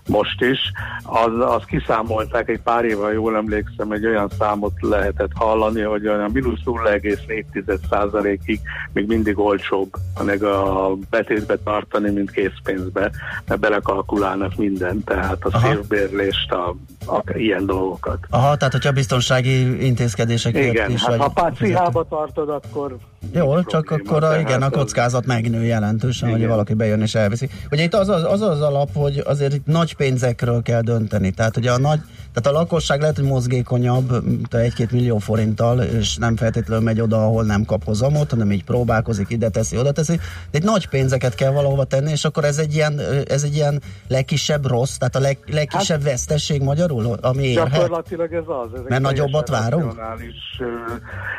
most 0.09 0.41
is. 0.41 0.59
Az, 1.03 1.33
azt 1.41 1.65
kiszámolták 1.65 2.49
egy 2.49 2.61
pár 2.61 2.85
ha 3.01 3.13
jól 3.13 3.37
emlékszem, 3.37 3.93
egy 3.93 4.07
olyan 4.07 4.31
számot 4.39 4.73
lehetett 4.81 5.31
hallani, 5.35 5.81
hogy 5.81 6.09
olyan 6.09 6.31
mínusz 6.33 6.61
0,4%-ig 6.65 8.61
még 8.93 9.07
mindig 9.07 9.39
olcsóbb 9.39 9.89
meg 10.25 10.43
a 10.43 10.91
betétbe 11.11 11.57
tartani, 11.65 12.11
mint 12.11 12.31
készpénzbe, 12.31 13.11
mert 13.47 13.61
belekalkulálnak 13.61 14.57
mindent, 14.57 15.05
tehát 15.05 15.45
a 15.45 15.49
Aha. 15.53 15.67
szélbérlést, 15.67 16.53
a, 16.53 16.77
a, 17.07 17.23
ilyen 17.37 17.67
dolgokat. 17.67 18.19
Aha, 18.31 18.57
tehát 18.57 18.73
hogyha 18.73 18.93
biztonsági 18.93 19.85
intézkedésekért 19.87 20.73
Igen, 20.75 20.91
is 20.91 21.01
hát 21.05 21.17
vagy 21.17 21.19
ha 21.19 21.33
fizető. 21.35 21.73
páciába 21.73 22.07
tartod, 22.09 22.49
akkor 22.49 22.97
Jó, 23.33 23.63
csak 23.63 23.85
probléma. 23.85 24.11
akkor 24.11 24.25
a, 24.25 24.39
igen, 24.39 24.63
a 24.63 24.67
az- 24.67 24.73
kockázat 24.73 25.27
megnő 25.27 25.65
jelentősen, 25.65 26.29
hogy 26.29 26.39
Igen. 26.39 26.51
valaki 26.51 26.75
bejön 26.75 27.01
és 27.01 27.15
elviszi. 27.15 27.49
Ugye 27.71 27.83
itt 27.83 27.95
az 27.95 28.09
az, 28.09 28.23
az 28.25 28.41
az 28.41 28.61
alap, 28.61 28.89
hogy 28.95 29.23
azért 29.27 29.55
itt 29.55 29.67
nagy 29.67 29.94
pénzekről 29.95 30.63
kell 30.63 30.81
dönteni. 30.81 31.31
Tehát 31.31 31.57
ugye 31.57 31.73
a 31.73 31.79
nagy, 31.79 32.01
tehát 32.35 32.57
a 32.57 32.61
lakosság 32.61 33.01
lehet, 33.01 33.17
hogy 33.17 33.25
mozgékonyabb, 33.25 34.25
mint 34.25 34.55
a 34.55 34.59
egy-két 34.59 34.91
millió 34.91 35.19
forinttal, 35.19 35.81
és 35.81 36.17
nem 36.17 36.37
feltétlenül 36.37 36.85
megy 36.85 37.01
oda, 37.01 37.25
ahol 37.25 37.45
nem 37.45 37.65
kap 37.65 37.85
hozamot, 37.85 38.31
hanem 38.31 38.53
így 38.53 38.65
próbálkozik, 38.65 39.31
ide 39.31 39.49
teszi, 39.49 39.79
oda 39.79 39.93
teszi. 39.93 40.17
De 40.51 40.59
itt 40.59 40.65
nagy 40.65 40.89
pénzeket 40.89 41.35
kell 41.35 41.51
valahova 41.51 41.85
tenni, 41.85 42.11
és 42.11 42.25
akkor 42.25 42.45
ez 42.45 42.59
egy 42.59 42.75
ilyen, 42.75 43.01
ez 43.29 43.43
egy 43.43 43.55
ilyen 43.55 43.83
legkisebb 44.09 44.67
rossz, 44.67 44.97
tehát 44.97 45.17
a 45.17 45.21
leg, 45.21 45.39
legkisebb 45.47 46.03
Hát- 46.03 46.11
vesztesség 46.11 46.63
magyarul, 46.63 47.19
ami 47.21 47.43
érhet. 47.43 47.71
Gyakorlatilag 47.71 48.33
ez 48.33 48.45
az. 48.47 48.69
Ez 48.75 48.81
egy 48.81 48.89
Mert 48.89 49.03
nagyobbat 49.03 49.49
várunk? 49.49 49.95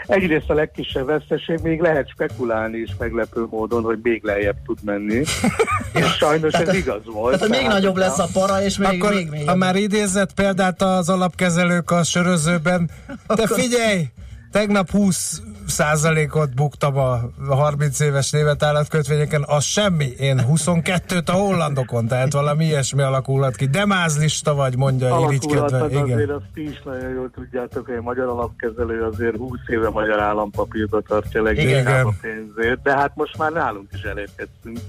Egyrészt 0.07 0.49
a 0.49 0.53
legkisebb 0.53 1.05
veszteség, 1.05 1.59
még 1.63 1.79
lehet 1.81 2.09
spekulálni 2.09 2.77
is 2.77 2.95
meglepő 2.99 3.47
módon, 3.49 3.83
hogy 3.83 3.99
még 4.03 4.23
lejjebb 4.23 4.57
tud 4.65 4.77
menni. 4.83 5.23
és 5.93 6.15
sajnos 6.17 6.53
ez 6.53 6.73
igaz 6.73 7.01
volt. 7.05 7.33
Tehát, 7.33 7.53
hogy 7.53 7.63
még 7.63 7.67
nagyobb 7.67 7.97
lesz 7.97 8.19
a 8.19 8.27
para, 8.33 8.61
és 8.63 8.77
még, 8.77 9.03
Akkor, 9.03 9.13
még, 9.13 9.29
még 9.29 9.49
ha 9.49 9.55
már 9.55 9.75
idézett 9.75 10.33
példát 10.33 10.81
az 10.85 11.09
alapkezelők 11.09 11.91
a 11.91 12.03
sörözőben, 12.03 12.89
de 13.27 13.47
figyelj, 13.47 14.09
tegnap 14.51 14.89
20 14.89 15.41
százalékot 15.67 16.53
buktam 16.53 16.97
a 16.97 17.19
30 17.47 17.99
éves 17.99 18.31
német 18.31 18.63
állatkötvényeken, 18.63 19.43
az 19.47 19.63
semmi. 19.63 20.05
Én 20.17 20.41
22-t 20.49 21.25
a 21.25 21.31
hollandokon, 21.31 22.07
tehát 22.07 22.33
valami 22.33 22.65
ilyesmi 22.65 23.01
alakulhat 23.01 23.55
ki. 23.55 23.65
De 23.65 23.85
mázlista 23.85 24.53
vagy, 24.53 24.77
mondja 24.77 25.07
irigykedve. 25.27 25.57
Alakulhat, 25.59 25.89
de 25.89 25.99
azért 25.99 26.23
Igen. 26.23 26.29
azt 26.29 26.57
is 26.57 26.81
nagyon 26.83 27.09
jól 27.09 27.29
tudjátok, 27.33 27.85
hogy 27.85 27.95
a 27.95 28.01
magyar 28.01 28.27
alapkezelő 28.27 29.03
azért 29.03 29.37
20 29.37 29.59
éve 29.67 29.89
magyar 29.89 30.19
állampapírba 30.19 31.01
tartja 31.01 31.43
leginkább 31.43 31.81
Igen. 31.81 32.05
a 32.05 32.13
pénzét, 32.21 32.81
de 32.83 32.95
hát 32.95 33.11
most 33.15 33.37
már 33.37 33.51
nálunk 33.51 33.89
is 33.93 34.01
elérkeztünk 34.01 34.79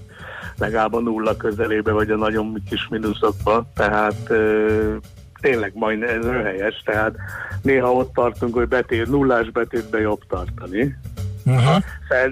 legalább 0.59 0.93
a 0.93 1.01
nulla 1.01 1.37
közelébe, 1.37 1.93
vagy 1.93 2.11
a 2.11 2.17
nagyon 2.17 2.63
kis 2.69 2.89
mínuszokba, 2.91 3.67
tehát 3.75 4.23
ö, 4.29 4.97
tényleg 5.41 5.73
majd 5.75 6.03
ez 6.03 6.27
helyes, 6.27 6.83
tehát 6.85 7.15
néha 7.63 7.93
ott 7.93 8.15
tartunk, 8.15 8.55
hogy 8.55 8.69
betét, 8.69 9.07
nullás 9.07 9.51
betétbe 9.51 10.01
jobb 10.01 10.21
tartani. 10.29 10.97
Uh-huh. 11.45 11.83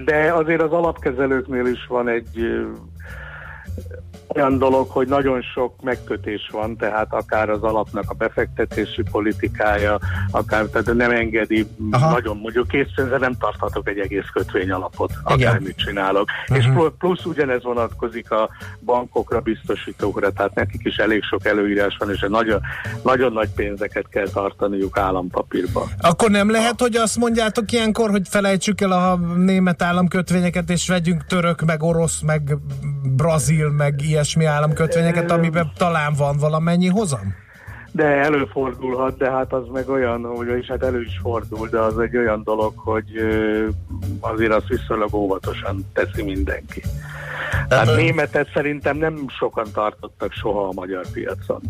De 0.05 0.33
azért 0.33 0.61
az 0.61 0.71
alapkezelőknél 0.71 1.65
is 1.65 1.85
van 1.87 2.07
egy 2.07 2.65
olyan 4.27 4.57
dolog, 4.57 4.89
hogy 4.89 5.07
nagyon 5.07 5.41
sok 5.41 5.81
megkötés 5.81 6.49
van, 6.51 6.77
tehát 6.77 7.13
akár 7.13 7.49
az 7.49 7.61
alapnak 7.61 8.03
a 8.07 8.13
befektetési 8.13 9.03
politikája, 9.11 9.99
akár 10.31 10.65
tehát 10.65 10.93
nem 10.93 11.11
engedi, 11.11 11.67
Aha. 11.91 12.11
nagyon 12.11 12.37
mondjuk 12.37 12.67
készpénzre 12.67 13.17
nem 13.17 13.37
tarthatok 13.39 13.89
egy 13.89 13.99
egész 13.99 14.27
kötvény 14.33 14.71
alapot, 14.71 15.11
akármit 15.23 15.77
csinálok. 15.77 16.29
És 16.45 16.65
pl- 16.73 16.93
plusz 16.97 17.25
ugyanez 17.25 17.63
vonatkozik 17.63 18.31
a 18.31 18.49
bankokra, 18.81 19.39
biztosítókra, 19.39 20.31
tehát 20.31 20.55
nekik 20.55 20.81
is 20.83 20.95
elég 20.95 21.23
sok 21.23 21.45
előírás 21.45 21.97
van, 21.99 22.11
és 22.11 22.25
nagyon, 22.29 22.61
nagyon 23.03 23.33
nagy 23.33 23.49
pénzeket 23.55 24.07
kell 24.09 24.27
tartaniuk 24.27 24.97
állampapírba. 24.97 25.87
Akkor 26.01 26.29
nem 26.29 26.51
lehet, 26.51 26.81
hogy 26.81 26.95
azt 26.95 27.17
mondjátok 27.17 27.71
ilyenkor, 27.71 28.09
hogy 28.09 28.27
felejtsük 28.29 28.81
el 28.81 28.91
a 28.91 29.15
német 29.35 29.81
államkötvényeket, 29.81 30.69
és 30.69 30.87
vegyünk 30.87 31.25
török, 31.25 31.61
meg 31.65 31.83
orosz, 31.83 32.21
meg 32.21 32.57
brazil, 33.15 33.69
meg 33.69 34.01
ilyesmi 34.15 34.45
államkötvényeket, 34.45 35.31
amiben 35.31 35.71
talán 35.77 36.13
van 36.17 36.37
valamennyi 36.37 36.87
hozam? 36.87 37.35
De 37.91 38.03
előfordulhat, 38.03 39.17
de 39.17 39.31
hát 39.31 39.53
az 39.53 39.63
meg 39.73 39.89
olyan, 39.89 40.23
hogy 40.23 40.47
és 40.47 40.67
hát 40.67 40.83
elő 40.83 41.01
is 41.01 41.19
fordul, 41.21 41.67
de 41.67 41.79
az 41.79 41.99
egy 41.99 42.17
olyan 42.17 42.43
dolog, 42.43 42.73
hogy 42.75 43.05
azért 44.19 44.51
azt 44.51 44.67
viszonylag 44.67 45.13
óvatosan 45.13 45.85
teszi 45.93 46.23
mindenki. 46.23 46.81
Hát 47.69 47.95
németet 47.95 48.49
szerintem 48.53 48.97
nem 48.97 49.25
sokan 49.39 49.65
tartottak 49.73 50.31
soha 50.31 50.67
a 50.67 50.73
magyar 50.73 51.05
piacon. 51.13 51.61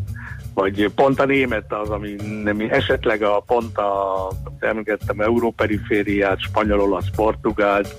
Vagy 0.53 0.91
pont 0.95 1.19
a 1.19 1.25
német 1.25 1.73
az, 1.73 1.89
ami 1.89 2.15
nem, 2.43 2.67
esetleg 2.69 3.21
a 3.21 3.43
pont 3.45 3.77
a, 3.77 4.27
említettem, 4.59 5.19
európerifériát, 5.19 6.39
spanyol, 6.39 6.79
olasz, 6.81 7.09
portugált, 7.15 7.95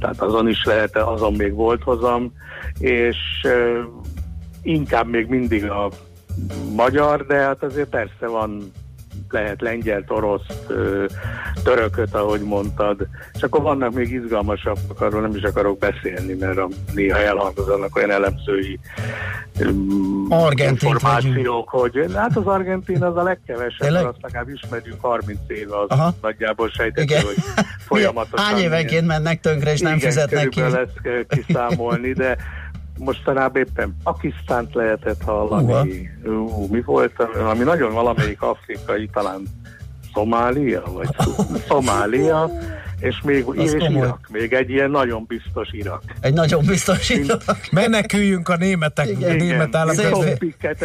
tehát 0.00 0.20
azon 0.20 0.48
is 0.48 0.64
lehet, 0.64 0.96
azon 0.96 1.32
még 1.32 1.54
volt 1.54 1.82
hozam, 1.82 2.32
és 2.78 3.16
inkább 4.62 5.08
még 5.08 5.26
mindig 5.26 5.70
a 5.70 5.90
magyar, 6.74 7.26
de 7.26 7.34
hát 7.34 7.62
azért 7.62 7.88
persze 7.88 8.26
van 8.26 8.72
lehet 9.34 9.60
lengyel, 9.60 10.04
orosz, 10.08 10.46
törököt, 11.62 12.14
ahogy 12.14 12.40
mondtad, 12.40 13.06
és 13.32 13.42
akkor 13.42 13.62
vannak 13.62 13.94
még 13.94 14.12
izgalmasabbak, 14.12 15.00
arról 15.00 15.20
nem 15.20 15.36
is 15.36 15.42
akarok 15.42 15.78
beszélni, 15.78 16.34
mert 16.34 16.58
a, 16.58 16.68
néha 16.94 17.18
elhangzanak 17.18 17.96
olyan 17.96 18.10
elemzői 18.10 18.78
um, 19.60 20.28
információk, 20.56 21.68
hogy 21.68 22.06
hát 22.14 22.36
az 22.36 22.46
argentin 22.46 23.02
az 23.02 23.16
a 23.16 23.22
legkevesebb, 23.22 23.92
mert 23.92 24.06
azt 24.06 24.18
legalább 24.20 24.48
ismerjük 24.48 25.00
30 25.00 25.38
éve, 25.46 25.78
az 25.78 25.88
Aha. 25.88 26.14
nagyjából 26.22 26.68
sejtető, 26.68 27.14
hogy 27.14 27.36
folyamatosan... 27.88 28.46
Hány 28.46 28.58
évenként 28.58 29.06
mennek 29.06 29.40
tönkre, 29.40 29.72
és 29.72 29.80
nem 29.80 29.96
Igen, 29.96 30.08
fizetnek 30.08 30.48
ki? 30.48 30.60
ezt 30.60 31.00
kell 31.02 31.24
kiszámolni, 31.28 32.12
de 32.12 32.36
mostanában 32.98 33.62
éppen 33.62 33.96
Pakisztánt 34.02 34.74
lehetett 34.74 35.22
hallani. 35.22 36.10
Ú, 36.24 36.66
mi 36.70 36.82
volt, 36.82 37.20
ami 37.50 37.62
nagyon 37.62 37.92
valamelyik 37.92 38.42
afrikai, 38.42 39.08
talán 39.12 39.42
Szomália, 40.14 40.82
vagy 40.92 41.08
Szomália, 41.68 42.50
és 43.00 43.20
még 43.22 43.44
Az 43.46 43.74
és. 43.74 43.88
Irak, 43.88 44.28
még 44.32 44.52
egy 44.52 44.70
ilyen 44.70 44.90
nagyon 44.90 45.24
biztos 45.26 45.68
Irak. 45.72 46.02
Egy 46.20 46.32
nagyon 46.32 46.64
biztosító. 46.66 47.34
Meneküljünk 47.70 48.48
a 48.48 48.56
németek, 48.56 49.08
Igen. 49.08 49.30
a 49.30 49.34
német 49.34 49.74
ezek 49.74 50.14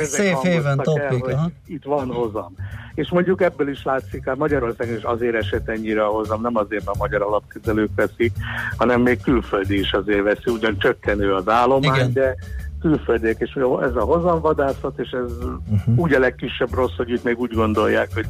Safe 0.05 0.34
haven 0.34 0.66
el, 0.66 0.76
topic. 0.76 1.36
Itt 1.68 1.84
van 1.84 2.07
hozam. 2.07 2.55
És 2.95 3.10
mondjuk 3.10 3.41
ebből 3.41 3.70
is 3.70 3.84
látszik, 3.84 4.26
hát 4.26 4.38
Magyarországon 4.38 4.95
is 4.95 5.03
azért 5.03 5.36
esett 5.36 5.70
ennyire 5.70 6.05
a 6.05 6.07
hozam, 6.10 6.41
nem 6.41 6.55
azért, 6.55 6.86
mert 6.86 6.97
a 6.97 7.03
magyar 7.03 7.22
alapkezelők 7.22 7.89
veszik, 7.95 8.32
hanem 8.78 9.01
még 9.01 9.22
külföldi 9.22 9.80
is 9.80 9.91
azért 9.91 10.24
veszi, 10.24 10.51
ugyan 10.51 10.78
csökkenő 10.80 11.34
az 11.34 11.47
állomány, 11.47 11.95
Igen. 11.95 12.14
de 12.14 12.36
külföldiek, 12.80 13.40
és 13.40 13.58
ez 13.82 13.96
a 13.96 14.04
hozamvadászat, 14.04 15.00
és 15.00 15.10
ez 15.10 15.32
uh-huh. 15.42 15.98
úgy 15.98 16.14
a 16.14 16.20
legkisebb 16.20 16.74
rossz, 16.74 16.96
hogy 16.98 17.10
itt 17.10 17.24
még 17.24 17.40
úgy 17.40 17.54
gondolják, 17.54 18.10
hogy 18.14 18.26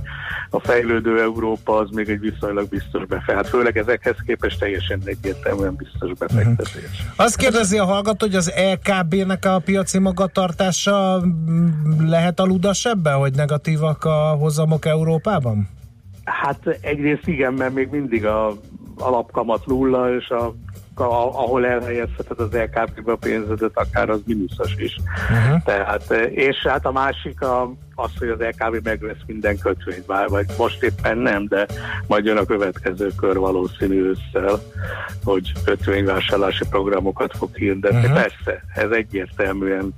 a 0.50 0.60
fejlődő 0.60 1.22
Európa 1.22 1.78
az 1.78 1.90
még 1.92 2.10
egy 2.10 2.20
viszonylag 2.20 2.68
biztos 2.70 3.06
befektetés. 3.06 3.36
Hát 3.36 3.48
főleg 3.48 3.78
ezekhez 3.78 4.16
képest 4.26 4.60
teljesen 4.60 5.02
egyértelműen 5.04 5.76
biztos 5.76 6.12
befektetés. 6.20 6.76
Uh-huh. 6.76 7.26
Azt 7.26 7.36
kérdezi 7.36 7.78
a 7.78 7.86
hallgató, 7.86 8.26
hogy 8.26 8.36
az 8.36 8.54
LKB-nek 8.72 9.46
a 9.46 9.62
piaci 9.66 10.00
magatartása 10.00 11.22
lehet 12.00 12.40
aludas 12.40 12.86
ebben, 12.86 13.18
hogy 13.18 13.34
negatívak 13.36 14.06
a 14.06 14.36
hozamok 14.40 14.86
Európában? 14.86 15.70
Hát 16.24 16.78
egyrészt 16.82 17.28
igen, 17.28 17.54
mert 17.54 17.74
még 17.74 17.90
mindig 17.92 18.26
a 18.26 18.54
alapkamat 19.00 19.66
nulla, 19.66 20.16
és 20.16 20.30
a, 20.30 20.54
ahol 21.00 21.66
elhelyezheted 21.66 22.40
az 22.40 22.52
LKB-be 22.52 23.12
a 23.12 23.16
pénzedet, 23.16 23.72
akár 23.74 24.10
az 24.10 24.20
mínuszos 24.26 24.76
is. 24.78 24.98
Uh-huh. 25.30 25.64
Tehát, 25.64 26.12
és 26.32 26.58
hát 26.68 26.86
a 26.86 26.92
másik 26.92 27.42
a, 27.42 27.74
az, 27.96 28.12
hogy 28.18 28.28
az 28.28 28.40
LKB 28.40 28.84
megvesz 28.84 29.22
minden 29.26 29.58
kötvényt, 29.58 30.06
bár 30.06 30.28
vagy 30.28 30.46
most 30.58 30.84
éppen 30.84 31.18
nem, 31.18 31.48
de 31.48 31.68
majd 32.08 32.26
jön 32.26 32.38
a 32.38 32.46
következő 32.46 33.12
kör 33.18 33.38
valószínű 33.38 34.04
ősszel, 34.04 34.60
hogy 35.24 35.52
kötvényvásárlási 35.66 36.64
programokat 36.70 37.38
fog 37.38 37.56
hirdetni. 37.56 37.98
Uh-huh. 37.98 38.14
Persze, 38.14 38.64
ez 38.76 38.90
egyértelműen 38.90 39.94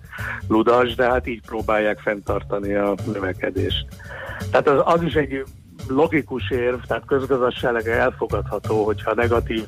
ludas, 0.47 0.95
de 0.95 1.05
hát 1.05 1.27
így 1.27 1.41
próbálják 1.41 1.99
fenntartani 1.99 2.73
a 2.73 2.95
növekedést. 3.13 3.85
Tehát 4.51 4.67
az, 4.67 4.81
az 4.85 5.03
is 5.03 5.13
egy 5.13 5.43
logikus 5.87 6.49
érv, 6.49 6.79
tehát 6.87 7.05
közgazdaságilag 7.05 7.87
elfogadható, 7.87 8.83
hogyha 8.83 9.13
negatív 9.13 9.65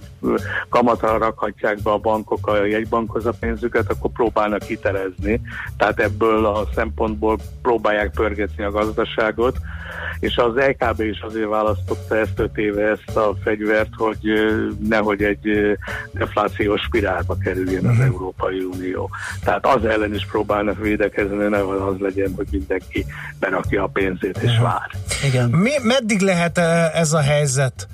kamatra 0.70 1.18
rakhatják 1.18 1.82
be 1.82 1.92
a 1.92 1.98
bankok 1.98 2.48
a 2.48 2.66
jegybankhoz 2.66 3.26
a 3.26 3.34
pénzüket, 3.40 3.90
akkor 3.90 4.12
próbálnak 4.12 4.64
hitelezni. 4.64 5.42
Tehát 5.78 6.00
ebből 6.00 6.46
a 6.46 6.68
szempontból 6.76 7.38
próbálják 7.62 8.12
pörgetni 8.12 8.64
a 8.64 8.72
gazdaságot, 8.72 9.58
és 10.20 10.38
az 10.38 10.56
LKB 10.56 11.00
is 11.00 11.20
azért 11.20 11.50
választotta 11.50 12.18
ezt 12.18 12.40
öt 12.40 12.58
éve 12.58 12.90
ezt 12.90 13.18
a 13.18 13.36
fegyvert, 13.44 13.90
hogy 13.98 14.20
nehogy 14.88 15.24
egy 15.24 15.78
deflációs 16.12 16.82
spirálba 16.82 17.38
kerüljön 17.38 17.86
az 17.86 18.00
Európai 18.00 18.60
Unió. 18.60 19.10
Tehát 19.44 19.66
az 19.66 19.86
ellen 19.86 20.14
is 20.14 20.26
próbálnak 20.26 20.80
védekezni, 20.80 21.48
nehogy 21.48 21.94
az 21.94 22.00
legyen, 22.00 22.34
hogy 22.36 22.48
mindenki 22.52 23.06
berakja 23.40 23.84
a 23.84 23.88
pénzét 23.88 24.38
és 24.38 24.58
vár. 24.62 24.90
Igen. 25.24 25.50
Mi, 25.50 25.72
meddig 25.84 26.20
lehet 26.20 26.58
eh, 26.58 27.00
ez 27.00 27.14
a 27.14 27.22
helyzet 27.22 27.88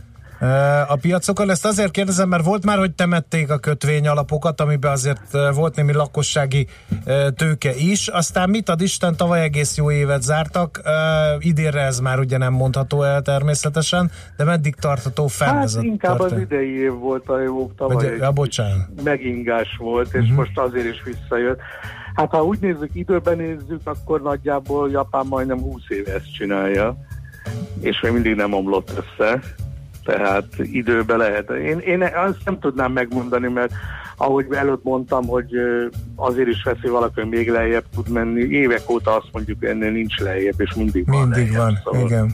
a 0.87 0.95
piacokon? 1.01 1.49
Ezt 1.49 1.65
azért 1.65 1.91
kérdezem, 1.91 2.29
mert 2.29 2.43
volt 2.43 2.65
már, 2.65 2.77
hogy 2.77 2.91
temették 2.91 3.51
a 3.51 3.57
kötvény 3.57 4.07
alapokat, 4.07 4.61
amiben 4.61 4.91
azért 4.91 5.37
volt 5.53 5.75
némi 5.75 5.93
lakossági 5.93 6.67
tőke 7.35 7.75
is. 7.75 8.07
Aztán 8.07 8.49
mit 8.49 8.69
ad 8.69 8.81
Isten, 8.81 9.15
tavaly 9.15 9.41
egész 9.41 9.77
jó 9.77 9.91
évet 9.91 10.21
zártak. 10.21 10.81
Idénre 11.39 11.81
ez 11.81 11.99
már 11.99 12.19
ugye 12.19 12.37
nem 12.37 12.53
mondható 12.53 13.03
el 13.03 13.21
természetesen, 13.21 14.11
de 14.37 14.43
meddig 14.43 14.75
tartható 14.75 15.27
fenn 15.27 15.49
Hát 15.49 15.63
ez 15.63 15.75
a 15.75 15.81
inkább 15.81 16.19
az 16.19 16.19
történet? 16.19 16.51
idei 16.51 16.81
év 16.81 16.93
volt 16.93 17.29
a 17.29 17.41
jó, 17.41 17.71
tavaly 17.77 17.95
Vagy, 17.95 18.17
ja, 18.19 18.31
bocsánat. 18.31 18.87
megingás 19.03 19.75
volt, 19.77 20.13
és 20.13 20.21
uh-huh. 20.21 20.37
most 20.37 20.57
azért 20.57 20.85
is 20.85 21.03
visszajött. 21.03 21.59
Hát 22.13 22.29
ha 22.29 22.43
úgy 22.43 22.59
nézzük, 22.59 22.89
időben 22.93 23.37
nézzük, 23.37 23.81
akkor 23.83 24.21
nagyjából 24.21 24.89
Japán 24.89 25.25
majdnem 25.25 25.59
20 25.59 25.81
éve 25.87 26.13
ezt 26.13 26.33
csinálja, 26.33 26.97
és 27.79 28.01
még 28.01 28.11
mindig 28.11 28.35
nem 28.35 28.53
omlott 28.53 28.91
össze. 28.91 29.39
Tehát 30.15 30.45
időben 30.57 31.17
lehet. 31.17 31.49
Én, 31.49 31.79
én 31.79 32.01
azt 32.01 32.45
nem 32.45 32.59
tudnám 32.59 32.91
megmondani, 32.91 33.47
mert 33.47 33.71
ahogy 34.17 34.45
előtt 34.51 34.83
mondtam, 34.83 35.27
hogy 35.27 35.49
azért 36.15 36.47
is 36.47 36.63
veszi 36.63 36.87
valaki, 36.87 37.21
hogy 37.21 37.29
még 37.29 37.49
lejjebb 37.49 37.85
tud 37.95 38.09
menni. 38.09 38.41
Évek 38.41 38.89
óta 38.89 39.15
azt 39.15 39.29
mondjuk, 39.31 39.59
hogy 39.59 39.67
ennél 39.67 39.91
nincs 39.91 40.19
lejjebb, 40.19 40.61
és 40.61 40.73
mindig 40.73 41.07
van 41.07 41.27
Mindig 41.27 41.55
van, 41.55 41.79
szóval. 41.83 42.05
igen. 42.05 42.31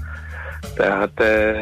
Tehát 0.76 1.20
e, 1.20 1.54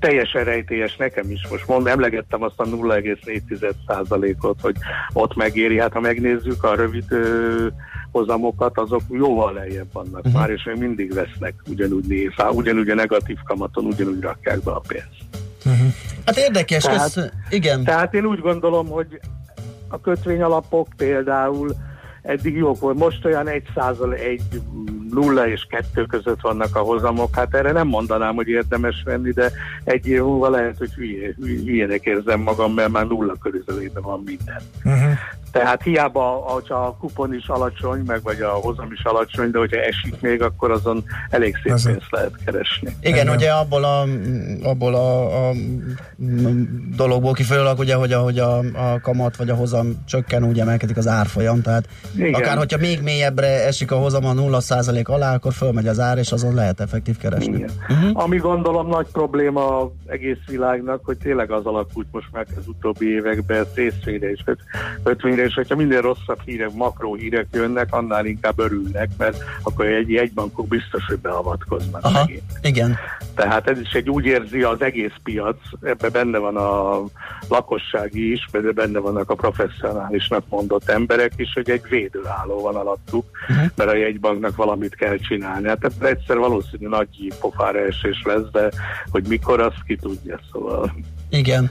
teljesen 0.00 0.44
rejtélyes 0.44 0.96
nekem 0.96 1.30
is. 1.30 1.48
Most 1.50 1.66
mond, 1.66 1.86
emlegettem 1.86 2.42
azt 2.42 2.60
a 2.60 2.64
0,4%-ot, 2.64 4.60
hogy 4.60 4.76
ott 5.12 5.36
megéri. 5.36 5.78
Hát 5.78 5.92
ha 5.92 6.00
megnézzük 6.00 6.64
a 6.64 6.74
rövid 6.74 7.04
hozamokat, 8.12 8.78
azok 8.78 9.02
jóval 9.10 9.52
lejjebb 9.52 9.92
vannak 9.92 10.18
uh-huh. 10.18 10.32
már, 10.32 10.50
és 10.50 10.64
még 10.64 10.76
mindig 10.76 11.14
vesznek 11.14 11.54
ugyanúgy 11.68 12.04
név, 12.04 12.32
ugyanúgy 12.52 12.88
a 12.88 12.94
negatív 12.94 13.36
kamaton, 13.44 13.84
ugyanúgy 13.84 14.20
rakják 14.20 14.62
be 14.62 14.70
a 14.70 14.82
pénzt. 14.88 15.28
Hát 16.26 16.36
érdekes, 16.36 16.82
Tehát- 16.82 17.16
ez, 17.16 17.30
igen. 17.48 17.84
Tehát 17.84 18.14
én 18.14 18.24
úgy 18.24 18.40
gondolom, 18.40 18.88
hogy 18.88 19.20
a 19.88 20.00
kötvényalapok 20.00 20.88
például 20.96 21.74
eddig 22.22 22.56
jók 22.56 22.80
volt. 22.80 22.98
Most 22.98 23.24
olyan 23.24 23.48
1 23.48 23.62
százal, 23.74 24.14
1 24.14 24.42
nulla 25.10 25.48
és 25.48 25.66
2 25.68 26.04
között 26.04 26.40
vannak 26.40 26.76
a 26.76 26.80
hozamok. 26.80 27.34
Hát 27.34 27.54
erre 27.54 27.72
nem 27.72 27.86
mondanám, 27.86 28.34
hogy 28.34 28.48
érdemes 28.48 29.02
venni, 29.04 29.30
de 29.30 29.52
egy 29.84 30.06
év 30.08 30.22
múlva 30.22 30.48
lehet, 30.48 30.78
hogy 30.78 30.92
hülye, 30.92 31.34
hülyének 31.36 32.04
érzem 32.04 32.40
magam, 32.40 32.74
mert 32.74 32.90
már 32.90 33.06
nulla 33.06 33.34
körülbelül 33.42 33.90
van 33.94 34.22
minden. 34.24 34.60
Uh-huh. 34.84 35.18
Tehát 35.52 35.82
hiába, 35.82 36.22
hogyha 36.30 36.74
a 36.74 36.96
kupon 37.00 37.34
is 37.34 37.48
alacsony, 37.48 38.02
meg 38.06 38.22
vagy 38.22 38.40
a 38.40 38.48
hozam 38.50 38.92
is 38.92 39.04
alacsony, 39.04 39.50
de 39.50 39.58
hogyha 39.58 39.80
esik 39.80 40.20
még, 40.20 40.42
akkor 40.42 40.70
azon 40.70 41.04
elég 41.30 41.56
szép 41.62 41.72
Az- 41.72 41.84
pénzt 41.84 42.10
lehet 42.10 42.32
keresni. 42.44 42.96
Igen, 43.00 43.14
Igen. 43.22 43.34
ugye 43.34 43.50
abból 43.50 43.84
a, 43.84 44.06
abból 44.62 44.94
a, 44.94 45.48
a 45.48 45.52
dologból 46.96 47.32
kifolyólag, 47.32 47.78
ugye, 47.78 47.94
hogy 47.94 48.12
ahogy 48.12 48.38
a, 48.38 48.58
a 48.58 49.00
kamat 49.02 49.36
vagy 49.36 49.50
a 49.50 49.54
hozam 49.54 50.04
csökken, 50.06 50.44
úgy 50.44 50.60
emelkedik 50.60 50.96
az 50.96 51.06
árfolyam, 51.08 51.62
tehát 51.62 51.88
Igen. 52.16 52.34
Akár 52.34 52.56
hogyha 52.56 52.78
még 52.78 53.02
mélyebbre 53.02 53.66
esik 53.66 53.90
a 53.92 53.96
hozam 53.96 54.24
a 54.24 54.32
0% 54.32 55.04
alá, 55.04 55.34
akkor 55.34 55.52
fölmegy 55.52 55.86
az 55.88 55.98
ár, 56.00 56.18
és 56.18 56.32
azon 56.32 56.54
lehet 56.54 56.80
effektív 56.80 57.16
keresni. 57.16 57.56
Igen. 57.56 57.70
Uh-huh. 57.88 58.22
Ami 58.22 58.36
gondolom 58.36 58.88
nagy 58.88 59.06
probléma 59.12 59.80
az 59.80 59.88
egész 60.06 60.38
világnak, 60.46 61.00
hogy 61.04 61.16
tényleg 61.16 61.50
az 61.50 61.64
alakult 61.64 62.06
most 62.10 62.28
már 62.32 62.46
az 62.56 62.66
utóbbi 62.66 63.06
években 63.14 63.66
részvényre 63.74 64.30
és 64.30 64.40
öt- 64.44 64.60
ötvényre, 65.40 65.44
és 65.44 65.54
hogyha 65.54 65.76
minden 65.76 66.00
rosszabb 66.00 66.40
hírek, 66.44 66.72
makró 66.72 67.14
hírek 67.14 67.46
jönnek, 67.52 67.94
annál 67.94 68.26
inkább 68.26 68.58
örülnek, 68.58 69.08
mert 69.18 69.42
akkor 69.62 69.86
egy 69.86 70.10
jegybankok 70.10 70.68
biztos, 70.68 71.04
hogy 71.06 71.18
beavatkoznak 71.18 72.04
Aha, 72.04 72.18
megint. 72.18 72.42
igen. 72.62 72.96
Tehát 73.34 73.68
ez 73.68 73.80
is 73.80 73.92
egy 73.92 74.10
úgy 74.10 74.24
érzi 74.24 74.62
az 74.62 74.82
egész 74.82 75.14
piac, 75.22 75.56
ebben 75.82 76.10
benne 76.12 76.38
van 76.38 76.56
a 76.56 77.00
lakossági 77.48 78.32
is, 78.32 78.48
de 78.52 78.72
benne 78.72 78.98
vannak 78.98 79.30
a 79.30 79.34
professzionálisnak 79.34 80.44
mondott 80.48 80.88
emberek 80.88 81.32
is, 81.36 81.52
hogy 81.54 81.70
egy 81.70 81.82
védőálló 81.88 82.60
van 82.60 82.76
alattuk, 82.76 83.24
uh-huh. 83.48 83.70
mert 83.76 83.90
a 83.90 83.96
jegybanknak 83.96 84.56
valamit 84.56 84.94
kell 84.94 85.16
csinálni. 85.16 85.68
Hát 85.68 85.90
egyszer 86.00 86.36
valószínű 86.36 86.88
nagy 86.88 87.32
pofára 87.40 87.78
esés 87.78 88.22
lesz, 88.24 88.50
de 88.52 88.70
hogy 89.10 89.26
mikor, 89.28 89.60
azt 89.60 89.82
ki 89.86 89.96
tudja, 89.96 90.40
szóval. 90.52 90.94
Igen. 91.30 91.70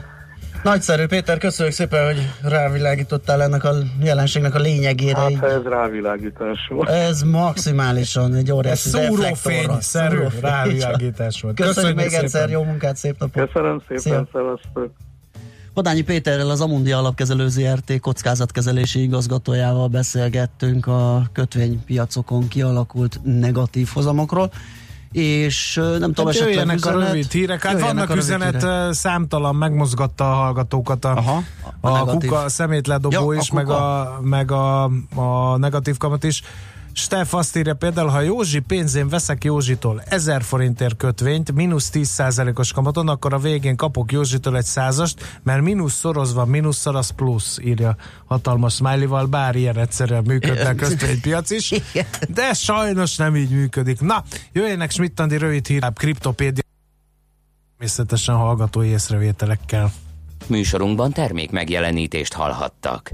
Nagyszerű, 0.62 1.06
Péter, 1.06 1.38
köszönjük 1.38 1.74
szépen, 1.74 2.04
hogy 2.04 2.28
rávilágítottál 2.42 3.42
ennek 3.42 3.64
a 3.64 3.74
jelenségnek 4.02 4.54
a 4.54 4.58
lényegére. 4.58 5.18
Hát 5.18 5.30
így. 5.30 5.38
ez 5.42 5.62
rávilágítás 5.62 6.58
volt. 6.68 6.88
Ez 6.88 7.22
maximálisan 7.22 8.34
egy 8.34 8.52
óriási 8.52 8.88
Szórófény 8.88 9.20
reflektorra. 9.22 9.80
szerű 9.80 10.16
Szórófény. 10.16 10.40
rávilágítás 10.40 11.40
volt. 11.40 11.56
Köszönjük 11.56 11.96
még 11.96 12.08
szépen. 12.08 12.24
egyszer, 12.24 12.50
jó 12.50 12.62
munkát, 12.62 12.96
szép 12.96 13.18
napot! 13.18 13.46
Köszönöm 13.46 13.78
szépen, 13.80 13.98
Szia. 14.02 14.28
szevasztok! 14.32 14.92
Podányi 15.74 16.00
Péterrel, 16.02 16.50
az 16.50 16.60
Amundi 16.60 16.92
Alapkezelő 16.92 17.48
ZRT 17.48 18.00
kockázatkezelési 18.00 19.02
igazgatójával 19.02 19.88
beszélgettünk 19.88 20.86
a 20.86 21.22
kötvénypiacokon 21.32 22.48
kialakult 22.48 23.20
negatív 23.22 23.88
hozamokról, 23.94 24.50
és 25.12 25.74
nem 25.74 26.12
tudom, 26.12 26.26
Hát 26.26 26.34
esetleg 26.34 26.52
jöjjenek 26.54 26.84
a 26.86 26.90
rövid 26.90 27.30
hírek. 27.30 27.62
Hát 27.64 27.80
vannak 27.80 28.10
a 28.10 28.16
üzenet, 28.16 28.62
hírek. 28.62 28.92
számtalan 28.92 29.56
megmozgatta 29.56 30.30
a 30.32 30.34
hallgatókat 30.34 31.04
a, 31.04 31.10
Aha, 31.16 31.42
a 31.80 31.88
a, 31.88 31.98
negatív. 31.98 32.30
kuka, 32.30 32.42
a 32.42 32.48
szemétledobó 32.48 33.32
Ja, 33.32 33.38
a 33.38 33.40
is, 33.40 33.50
meg, 33.50 33.64
kuka. 33.64 34.00
a, 34.00 34.20
meg 34.20 34.50
a, 34.52 34.84
a 35.14 35.56
negatív 35.56 35.96
kamat 35.96 36.24
is. 36.24 36.42
Steff 36.92 37.34
azt 37.34 37.56
írja 37.56 37.74
például, 37.74 38.08
ha 38.08 38.20
Józsi 38.20 38.58
pénzén 38.58 39.08
veszek 39.08 39.44
Józsitól 39.44 40.02
1000 40.06 40.42
forintért 40.42 40.96
kötvényt, 40.96 41.52
mínusz 41.52 41.90
10%-os 41.92 42.72
kamaton, 42.72 43.08
akkor 43.08 43.34
a 43.34 43.38
végén 43.38 43.76
kapok 43.76 44.12
Józsitól 44.12 44.56
egy 44.56 44.64
százast, 44.64 45.40
mert 45.42 45.62
mínusz 45.62 45.94
szorozva, 45.94 46.44
mínusszal 46.44 46.96
az 46.96 47.10
plusz, 47.10 47.58
írja 47.62 47.96
hatalmas 48.26 48.74
smiley-val, 48.74 49.26
bár 49.26 49.56
ilyen 49.56 49.78
egyszerűen 49.78 50.22
működne 50.26 50.68
a 50.68 50.74
kötvénypiac 50.74 51.50
is, 51.50 51.74
de 52.34 52.52
sajnos 52.52 53.16
nem 53.16 53.36
így 53.36 53.50
működik. 53.50 54.00
Na, 54.00 54.24
jöjjenek 54.52 54.90
Schmidt-Andi 54.90 55.36
rövid 55.36 55.66
híráp, 55.66 55.98
kriptopédia, 55.98 56.62
természetesen 57.76 58.34
hallgatói 58.34 58.88
észrevételekkel. 58.88 59.92
Műsorunkban 60.46 61.12
termék 61.12 61.50
megjelenítést 61.50 62.32
hallhattak. 62.32 63.10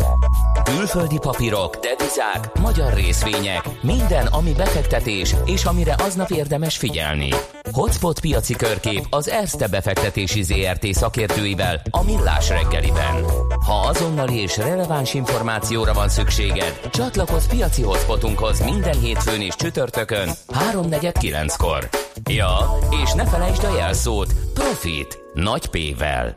Külföldi 0.64 1.18
papírok, 1.18 1.76
devizák, 1.76 2.58
magyar 2.60 2.94
részvények, 2.94 3.68
minden, 3.80 4.26
ami 4.26 4.52
befektetés, 4.52 5.34
és 5.44 5.64
amire 5.64 5.94
aznap 5.98 6.30
érdemes 6.30 6.76
figyelni. 6.76 7.28
Hotspot 7.72 8.20
piaci 8.20 8.54
körkép 8.54 9.06
az 9.10 9.28
Erste 9.28 9.68
befektetési 9.68 10.42
ZRT 10.42 10.86
szakértőivel 10.86 11.82
a 11.90 12.04
Millás 12.04 12.48
reggeliben. 12.48 13.24
Ha 13.66 13.74
azonnali 13.86 14.40
és 14.40 14.56
releváns 14.56 15.14
információra 15.14 15.92
van 15.92 16.08
szükséged, 16.08 16.80
csatlakozz 16.92 17.46
piaci 17.46 17.82
hotspotunkhoz 17.82 18.60
minden 18.64 18.98
hétfőn 18.98 19.40
és 19.40 19.54
csütörtökön 19.56 20.28
3.49-kor. 20.48 21.88
Ja, 22.30 22.78
és 23.04 23.12
ne 23.12 23.26
felejtsd 23.26 23.64
a 23.64 23.76
jelszót 23.76 24.34
Profit 24.54 25.18
nagy 25.34 25.66
P-vel. 25.66 26.36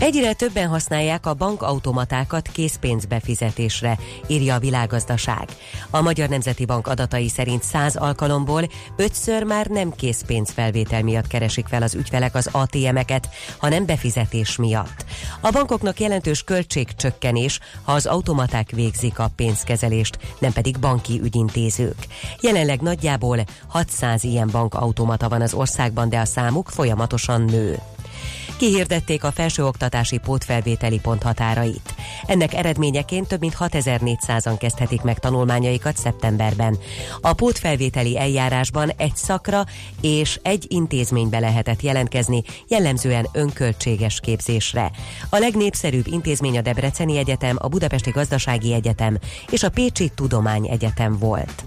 Egyre 0.00 0.32
többen 0.32 0.68
használják 0.68 1.26
a 1.26 1.34
bankautomatákat 1.34 2.48
készpénzbefizetésre, 2.48 3.98
írja 4.26 4.54
a 4.54 4.58
világgazdaság. 4.58 5.48
A 5.90 6.00
Magyar 6.00 6.28
Nemzeti 6.28 6.64
Bank 6.64 6.86
adatai 6.86 7.28
szerint 7.28 7.62
100 7.62 7.96
alkalomból 7.96 8.62
ötször 8.96 9.42
már 9.42 9.66
nem 9.66 9.90
készpénzfelvétel 9.90 11.02
miatt 11.02 11.26
keresik 11.26 11.66
fel 11.66 11.82
az 11.82 11.94
ügyfelek 11.94 12.34
az 12.34 12.48
ATM-eket, 12.52 13.28
hanem 13.58 13.86
befizetés 13.86 14.56
miatt. 14.56 15.04
A 15.40 15.50
bankoknak 15.50 16.00
jelentős 16.00 16.42
költségcsökkenés, 16.42 17.60
ha 17.82 17.92
az 17.92 18.06
automaták 18.06 18.70
végzik 18.70 19.18
a 19.18 19.30
pénzkezelést, 19.36 20.18
nem 20.38 20.52
pedig 20.52 20.78
banki 20.78 21.20
ügyintézők. 21.22 22.06
Jelenleg 22.40 22.80
nagyjából 22.80 23.38
600 23.66 24.24
ilyen 24.24 24.48
bankautomata 24.52 25.28
van 25.28 25.40
az 25.40 25.54
országban, 25.54 26.08
de 26.08 26.18
a 26.18 26.24
számuk 26.24 26.68
folyamatosan 26.68 27.42
nő 27.42 27.78
kihirdették 28.56 29.24
a 29.24 29.32
felsőoktatási 29.32 30.18
pótfelvételi 30.18 30.98
pont 30.98 31.22
határait. 31.22 31.94
Ennek 32.26 32.54
eredményeként 32.54 33.28
több 33.28 33.40
mint 33.40 33.56
6400-an 33.58 34.56
kezdhetik 34.58 35.02
meg 35.02 35.18
tanulmányaikat 35.18 35.96
szeptemberben. 35.96 36.78
A 37.20 37.32
pótfelvételi 37.32 38.18
eljárásban 38.18 38.92
egy 38.96 39.16
szakra 39.16 39.64
és 40.00 40.38
egy 40.42 40.66
intézménybe 40.68 41.38
lehetett 41.38 41.82
jelentkezni, 41.82 42.42
jellemzően 42.68 43.28
önköltséges 43.32 44.20
képzésre. 44.20 44.90
A 45.30 45.38
legnépszerűbb 45.38 46.06
intézmény 46.06 46.58
a 46.58 46.60
Debreceni 46.60 47.18
Egyetem, 47.18 47.56
a 47.60 47.68
Budapesti 47.68 48.10
Gazdasági 48.10 48.72
Egyetem 48.72 49.18
és 49.50 49.62
a 49.62 49.70
Pécsi 49.70 50.10
Tudományegyetem 50.14 51.18
volt. 51.18 51.64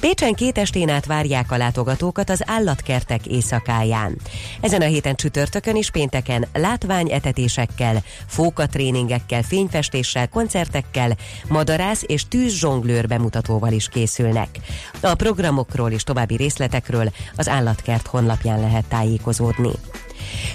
Pécsen 0.00 0.34
két 0.34 0.58
estén 0.58 0.88
át 0.88 1.06
várják 1.06 1.52
a 1.52 1.56
látogatókat 1.56 2.30
az 2.30 2.42
állatkertek 2.46 3.26
éjszakáján. 3.26 4.18
Ezen 4.60 4.80
a 4.80 4.84
héten 4.84 5.16
csütörtökön 5.16 5.76
és 5.76 5.90
pénteken 5.90 6.46
látványetetésekkel, 6.52 8.02
fókatréningekkel, 8.26 9.42
fényfestéssel, 9.42 10.28
koncertekkel, 10.28 11.16
madarász 11.48 12.02
és 12.06 12.28
tűzzsonglőr 12.28 13.06
bemutatóval 13.06 13.72
is 13.72 13.88
készülnek. 13.88 14.48
A 15.00 15.14
programokról 15.14 15.90
és 15.90 16.02
további 16.02 16.36
részletekről 16.36 17.10
az 17.36 17.48
állatkert 17.48 18.06
honlapján 18.06 18.60
lehet 18.60 18.84
tájékozódni. 18.84 19.70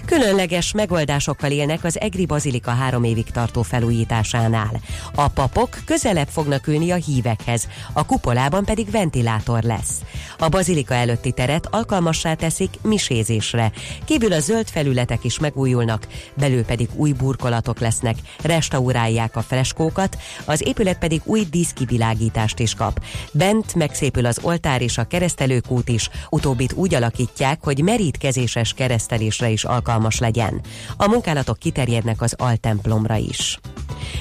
Különleges 0.06 0.72
megoldásokkal 0.72 1.52
élnek 1.52 1.84
az 1.84 2.00
Egri 2.00 2.26
Bazilika 2.26 2.72
három 2.72 3.04
évig 3.04 3.26
tartó 3.26 3.62
felújításánál. 3.62 4.82
A 5.16 5.28
papok 5.28 5.78
közelebb 5.86 6.28
fognak 6.28 6.68
ülni 6.68 6.92
a 6.92 6.96
hívekhez, 6.96 7.68
a 7.94 8.06
kupolában 8.06 8.66
pedig 8.66 8.92
ventilátor 8.92 9.64
lesz. 9.64 10.02
A 10.38 10.50
bazilika 10.50 10.94
előtti 10.94 11.32
teret 11.32 11.68
alkalmassá 11.72 12.34
teszik 12.34 12.70
misézésre. 12.82 13.72
Kívül 14.06 14.34
a 14.34 14.40
zöld 14.40 14.68
felületek 14.68 15.24
is 15.24 15.40
megújulnak, 15.40 16.08
belül 16.34 16.64
pedig 16.64 16.90
új 16.96 17.12
burkolatok 17.12 17.80
lesznek, 17.80 18.16
restaurálják 18.42 19.36
a 19.36 19.42
freskókat, 19.42 20.18
az 20.46 20.68
épület 20.68 20.98
pedig 20.98 21.22
új 21.24 21.46
díszkivilágítást 21.52 22.60
is 22.60 22.74
kap. 22.74 23.04
Bent 23.32 23.76
megszépül 23.76 24.26
az 24.26 24.40
oltár 24.42 24.82
és 24.82 24.98
a 24.98 25.04
keresztelőkút 25.04 25.90
is, 25.90 26.10
utóbbit 26.30 26.74
úgy 26.74 26.96
alakítják, 26.96 27.60
hogy 27.64 27.84
merítkezéses 27.84 28.74
keresztelésre 28.74 29.50
is 29.52 29.64
alkalmas 29.64 30.20
legyen. 30.20 30.62
A 30.98 31.08
munkálatok 31.08 31.60
kiterjednek 31.60 32.22
az 32.22 32.36
altemplomra 32.38 33.16
is. 33.16 33.60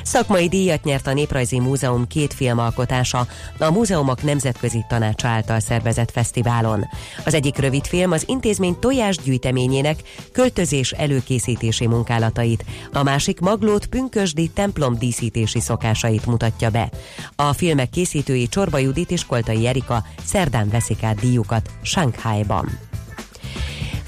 Szakmai 0.03 0.49
díjat 0.49 0.85
nyert 0.85 1.07
a 1.07 1.13
Néprajzi 1.13 1.59
Múzeum 1.59 2.07
két 2.07 2.35
filmalkotása 2.35 3.27
a 3.59 3.71
Múzeumok 3.71 4.23
Nemzetközi 4.23 4.85
Tanácsa 4.89 5.29
által 5.29 5.61
szervezett 5.61 6.11
fesztiválon. 6.11 6.85
Az 7.25 7.35
egyik 7.35 7.57
rövidfilm 7.57 8.13
az 8.13 8.25
intézmény 8.27 8.79
tojásgyűjteményének 8.79 10.03
költözés 10.33 10.93
előkészítési 10.93 11.87
munkálatait, 11.87 12.65
a 12.93 13.03
másik 13.03 13.41
Maglót 13.41 13.87
pünkösdi 13.87 14.49
templom 14.49 14.99
díszítési 14.99 15.61
szokásait 15.61 16.27
mutatja 16.27 16.71
be. 16.71 16.91
A 17.37 17.53
filmek 17.53 17.91
készítői 17.91 18.49
Csorba 18.49 18.79
Judit 18.79 19.11
és 19.11 19.27
Koltai 19.27 19.67
Erika 19.67 20.05
szerdán 20.25 20.69
veszik 20.69 21.03
át 21.03 21.21
díjukat 21.21 21.71
Shanghaiban. 21.83 22.90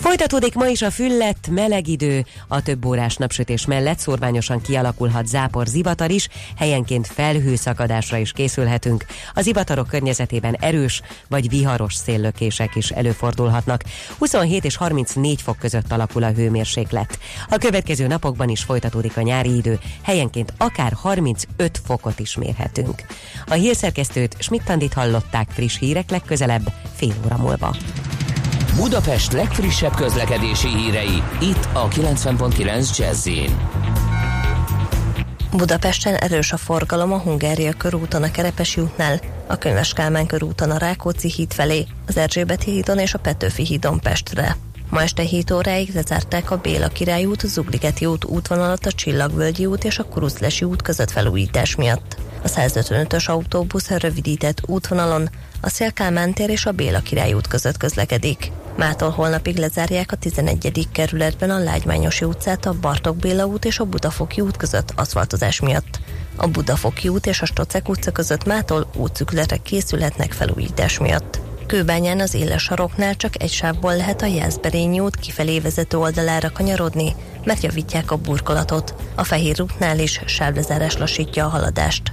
Folytatódik 0.03 0.55
ma 0.55 0.67
is 0.67 0.83
a 0.83 0.91
füllett, 0.91 1.49
meleg 1.51 1.89
idő, 1.89 2.25
a 2.49 2.63
több 2.63 2.85
órás 2.85 3.17
napsütés 3.17 3.67
mellett 3.67 3.99
szorványosan 3.99 4.61
kialakulhat 4.61 5.27
zápor 5.27 5.67
zivatar 5.67 6.11
is, 6.11 6.29
helyenként 6.57 7.07
felhőszakadásra 7.07 8.17
is 8.17 8.33
készülhetünk. 8.33 9.05
A 9.35 9.41
zivatarok 9.41 9.89
környezetében 9.89 10.57
erős 10.61 11.03
vagy 11.29 11.49
viharos 11.49 11.95
széllökések 11.95 12.75
is 12.75 12.91
előfordulhatnak. 12.91 13.83
27 14.19 14.65
és 14.65 14.77
34 14.77 15.43
fok 15.43 15.59
között 15.59 15.93
alakul 15.93 16.23
a 16.23 16.33
hőmérséklet. 16.33 17.19
A 17.49 17.57
következő 17.57 18.07
napokban 18.07 18.49
is 18.49 18.63
folytatódik 18.63 19.17
a 19.17 19.23
nyári 19.23 19.57
idő, 19.57 19.79
helyenként 20.03 20.53
akár 20.57 20.93
35 20.93 21.81
fokot 21.85 22.19
is 22.19 22.37
mérhetünk. 22.37 23.03
A 23.47 23.55
hírszerkesztőt 23.55 24.37
Schmidt-Tandit 24.39 24.93
hallották 24.93 25.51
friss 25.51 25.79
hírek 25.79 26.11
legközelebb 26.11 26.73
fél 26.97 27.15
óra 27.25 27.37
múlva. 27.37 27.77
Budapest 28.77 29.33
legfrissebb 29.33 29.95
közlekedési 29.95 30.69
hírei, 30.69 31.23
itt 31.41 31.69
a 31.73 31.89
90.9 31.89 32.97
jazz 32.97 33.29
Budapesten 35.57 36.15
erős 36.15 36.53
a 36.53 36.57
forgalom 36.57 37.13
a 37.13 37.19
Hungária 37.19 37.73
körúton 37.73 38.23
a 38.23 38.31
Kerepesi 38.31 38.81
útnál, 38.81 39.21
a 39.47 39.57
Könyves 39.57 39.93
Kálmán 39.93 40.27
körúton 40.27 40.71
a 40.71 40.77
Rákóczi 40.77 41.31
híd 41.31 41.53
felé, 41.53 41.87
az 42.07 42.17
Erzsébeti 42.17 42.71
hídon 42.71 42.99
és 42.99 43.15
a 43.15 43.19
Petőfi 43.19 43.65
hídon 43.65 44.01
Pestre. 44.01 44.57
Ma 44.91 45.03
este 45.03 45.23
7 45.23 45.51
óráig 45.51 45.95
lezárták 45.95 46.51
a 46.51 46.57
Béla 46.57 46.89
Király 46.89 47.25
út, 47.25 47.47
Zugligeti 47.47 48.05
út 48.05 48.25
útvonalat 48.25 48.87
a 48.87 48.93
Csillagvölgyi 48.93 49.67
út 49.67 49.85
és 49.85 49.99
a 49.99 50.05
Kuruszlesi 50.05 50.65
út 50.65 50.83
között 50.83 51.11
felújítás 51.11 51.75
miatt. 51.75 52.17
A 52.43 52.49
155-ös 52.49 53.27
autóbusz 53.27 53.89
rövidített 53.89 54.63
útvonalon 54.67 55.31
a 55.61 55.69
Szélkálmán 55.69 56.33
tér 56.33 56.51
és 56.51 56.67
a 56.67 56.73
Béla 56.73 57.01
Király 57.01 57.33
út 57.33 57.47
között 57.47 57.77
közlekedik. 57.77 58.53
Mától 58.77 59.11
holnapig 59.11 59.57
lezárják 59.57 60.13
a 60.13 60.17
11. 60.17 60.89
kerületben 60.93 61.51
a 61.51 61.59
Lágymányosi 61.59 62.25
utcát 62.25 62.67
a 62.67 62.75
Bartok 62.81 63.17
Béla 63.17 63.47
út 63.47 63.65
és 63.65 63.79
a 63.79 63.85
Budafoki 63.85 64.41
út 64.41 64.57
között 64.57 64.93
aszfaltozás 64.97 65.61
miatt. 65.61 66.01
A 66.37 66.47
Budafoki 66.47 67.09
út 67.09 67.27
és 67.27 67.43
a 67.43 67.47
Stocek 67.47 67.89
utca 67.89 68.11
között 68.11 68.45
mától 68.45 68.91
útszükletek 68.97 69.63
készülhetnek 69.63 70.33
felújítás 70.33 70.99
miatt. 70.99 71.41
Kőbányán 71.67 72.21
az 72.21 72.35
éles 72.35 72.63
saroknál 72.63 73.17
csak 73.17 73.43
egy 73.43 73.53
sávból 73.53 73.97
lehet 73.97 74.23
a 74.23 74.27
Jászberényi 74.27 75.01
út 75.01 75.17
kifelé 75.17 75.61
vezető 75.61 75.99
oldalára 75.99 76.51
kanyarodni, 76.53 77.15
mert 77.45 77.63
javítják 77.63 78.11
a 78.11 78.17
burkolatot. 78.17 78.95
A 79.15 79.25
Fehér 79.25 79.63
útnál 79.63 79.99
is 79.99 80.21
sávlezárás 80.27 80.97
lassítja 80.97 81.45
a 81.45 81.49
haladást. 81.49 82.13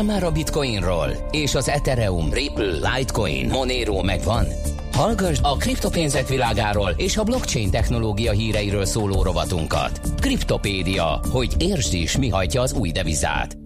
Hallottál 0.00 0.20
már 0.20 0.30
a 0.30 0.34
Bitcoinról? 0.34 1.28
És 1.30 1.54
az 1.54 1.68
Ethereum, 1.68 2.32
Ripple, 2.32 2.94
Litecoin, 2.94 3.48
Monero 3.48 4.02
megvan? 4.02 4.46
Hallgass 4.92 5.38
a 5.42 5.56
kriptopénzek 5.56 6.28
világáról 6.28 6.94
és 6.96 7.16
a 7.16 7.24
blockchain 7.24 7.70
technológia 7.70 8.32
híreiről 8.32 8.84
szóló 8.84 9.22
rovatunkat. 9.22 10.00
Kriptopédia, 10.20 11.20
hogy 11.30 11.54
értsd 11.58 11.94
is, 11.94 12.16
mi 12.16 12.28
hajtja 12.28 12.60
az 12.60 12.72
új 12.72 12.90
devizát. 12.90 13.56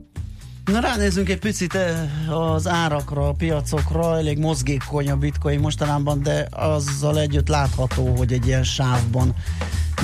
Na 0.65 0.81
ránézzünk 0.81 1.29
egy 1.29 1.39
picit 1.39 1.75
eh, 1.75 2.49
az 2.53 2.69
árakra, 2.69 3.29
a 3.29 3.33
piacokra, 3.33 4.19
elég 4.19 4.39
mozgékony 4.39 5.11
a 5.11 5.17
bitcoin 5.17 5.61
mostanában, 5.61 6.23
de 6.23 6.49
azzal 6.51 7.19
együtt 7.19 7.49
látható, 7.49 8.15
hogy 8.17 8.33
egy 8.33 8.47
ilyen 8.47 8.65
sávban 8.65 9.35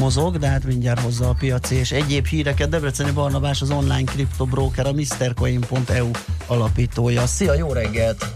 mozog, 0.00 0.38
de 0.38 0.48
hát 0.48 0.64
mindjárt 0.64 1.00
hozza 1.00 1.28
a 1.28 1.34
piaci 1.38 1.74
és 1.74 1.92
egyéb 1.92 2.26
híreket. 2.26 2.68
Debreceni 2.68 3.10
Barnabás 3.10 3.62
az 3.62 3.70
online 3.70 4.04
kriptobroker, 4.04 4.86
a 4.86 4.92
MrCoin.eu 4.92 6.10
alapítója. 6.46 7.26
Szia, 7.26 7.54
jó 7.54 7.72
reggelt! 7.72 8.26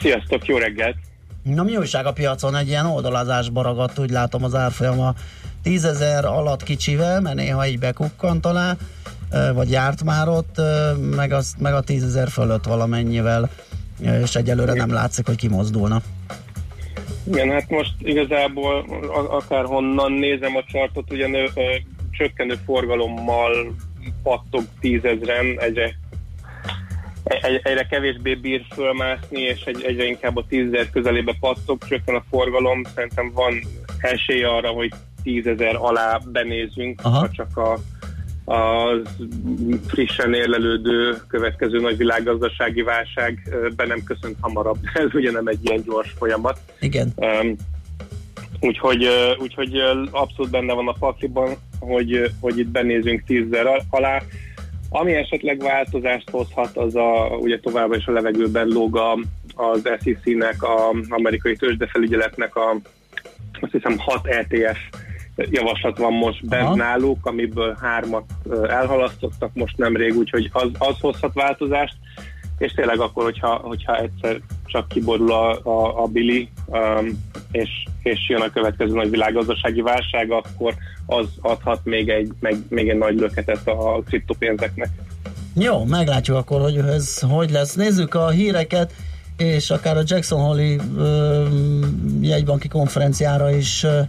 Sziasztok, 0.00 0.46
jó 0.46 0.56
reggelt! 0.56 0.96
Na 1.42 1.62
mi 1.62 1.76
újság 1.76 2.06
a 2.06 2.12
piacon? 2.12 2.56
Egy 2.56 2.68
ilyen 2.68 2.86
oldalazásba 2.86 3.62
ragadt, 3.62 3.98
úgy 3.98 4.10
látom 4.10 4.44
az 4.44 4.54
árfolyama 4.54 5.14
10 5.62 5.84
ezer 5.84 6.24
alatt 6.24 6.62
kicsivel, 6.62 7.20
mert 7.20 7.36
néha 7.36 7.66
így 7.66 7.78
bekukkant 7.78 8.46
alá, 8.46 8.76
vagy 9.54 9.70
járt 9.70 10.04
már 10.04 10.28
ott, 10.28 10.60
meg, 11.16 11.32
az, 11.32 11.54
meg 11.58 11.74
a 11.74 11.80
10 11.80 12.04
ezer 12.04 12.28
fölött 12.28 12.64
valamennyivel, 12.64 13.50
és 14.22 14.34
egyelőre 14.34 14.72
nem 14.72 14.92
látszik, 14.92 15.26
hogy 15.26 15.36
kimozdulna. 15.36 16.02
Igen, 17.32 17.50
hát 17.50 17.70
most 17.70 17.94
igazából 17.98 18.84
akárhonnan 19.28 20.12
nézem 20.12 20.56
a 20.56 20.64
csartot, 20.66 21.12
ugye 21.12 21.26
nő, 21.26 21.48
ö, 21.54 21.74
csökkenő 22.10 22.54
forgalommal 22.64 23.74
pattog 24.22 24.62
tízezren, 24.80 25.60
egyre, 25.60 25.94
egy, 27.24 27.60
egyre 27.62 27.86
kevésbé 27.86 28.34
bír 28.34 28.64
fölmászni, 28.74 29.40
és 29.40 29.62
egy, 29.64 29.82
egyre 29.82 30.04
inkább 30.04 30.36
a 30.36 30.44
tízezer 30.48 30.90
közelébe 30.90 31.36
pattog, 31.40 31.84
csökken 31.88 32.14
a 32.14 32.24
forgalom, 32.30 32.82
szerintem 32.94 33.30
van 33.34 33.62
esély 33.98 34.42
arra, 34.42 34.68
hogy 34.68 34.92
tízezer 35.22 35.76
alá 35.76 36.20
benézünk, 36.32 37.00
Aha. 37.02 37.18
ha 37.18 37.30
csak 37.30 37.56
a 37.56 37.78
az 38.50 39.00
frissen 39.86 40.34
érlelődő 40.34 41.16
következő 41.28 41.80
nagy 41.80 41.96
világgazdasági 41.96 42.82
válság 42.82 43.56
be 43.76 43.86
nem 43.86 44.02
köszönt 44.04 44.36
hamarabb. 44.40 44.76
Ez 44.94 45.14
ugye 45.14 45.30
nem 45.30 45.46
egy 45.46 45.58
ilyen 45.62 45.82
gyors 45.82 46.14
folyamat. 46.18 46.58
Igen. 46.80 47.12
Um, 47.16 47.56
úgyhogy, 48.60 49.08
úgyhogy 49.38 49.76
abszolút 50.10 50.50
benne 50.50 50.72
van 50.72 50.88
a 50.88 50.96
pakliban, 50.98 51.56
hogy, 51.80 52.30
hogy 52.40 52.58
itt 52.58 52.68
benézünk 52.68 53.24
tízzel 53.26 53.66
al- 53.66 53.84
alá. 53.90 54.22
Ami 54.88 55.14
esetleg 55.14 55.58
változást 55.58 56.30
hozhat, 56.30 56.76
az 56.76 56.94
a, 56.94 57.36
ugye 57.40 57.60
továbbra 57.60 57.96
is 57.96 58.06
a 58.06 58.12
levegőben 58.12 58.66
lóg 58.66 58.96
a, 58.96 59.18
az 59.54 59.82
SEC-nek, 59.82 60.62
a 60.62 60.94
amerikai 61.08 61.56
tőzsdefelügyeletnek 61.56 62.56
a 62.56 62.76
azt 63.60 63.72
hiszem 63.72 63.98
6 63.98 64.26
ETF 64.26 64.78
javaslat 65.36 65.98
van 65.98 66.12
most 66.12 66.46
bent 66.46 66.64
Aha. 66.64 66.74
náluk, 66.74 67.26
amiből 67.26 67.76
hármat 67.80 68.24
elhalasztottak 68.68 69.50
most 69.54 69.76
nemrég, 69.76 70.16
úgyhogy 70.16 70.50
az, 70.52 70.68
az 70.78 71.00
hozhat 71.00 71.34
változást, 71.34 71.96
és 72.58 72.72
tényleg 72.72 73.00
akkor, 73.00 73.24
hogyha, 73.24 73.54
hogyha 73.54 73.98
egyszer 73.98 74.40
csak 74.64 74.88
kiborul 74.88 75.32
a, 75.32 75.50
a, 75.62 76.02
a 76.02 76.06
Billy, 76.06 76.48
um, 76.66 77.28
és, 77.50 77.68
és 78.02 78.28
jön 78.28 78.40
a 78.40 78.50
következő 78.50 78.94
nagy 78.94 79.10
világgazdasági 79.10 79.80
válság, 79.80 80.30
akkor 80.30 80.74
az 81.06 81.26
adhat 81.40 81.80
még 81.84 82.08
egy, 82.08 82.32
meg, 82.40 82.56
még 82.68 82.88
egy 82.88 82.98
nagy 82.98 83.18
löketet 83.18 83.68
a 83.68 84.02
kriptopénzeknek. 84.06 84.88
Jó, 85.54 85.84
meglátjuk 85.84 86.36
akkor, 86.36 86.60
hogy 86.60 86.76
ez 86.76 87.20
hogy 87.20 87.50
lesz. 87.50 87.74
Nézzük 87.74 88.14
a 88.14 88.28
híreket, 88.28 88.92
és 89.36 89.70
akár 89.70 89.96
a 89.96 90.02
Jackson 90.04 90.40
Hole-i 90.40 90.78
ö, 90.96 91.44
jegybanki 92.20 92.68
konferenciára 92.68 93.50
is 93.50 93.84
ö, 93.84 94.00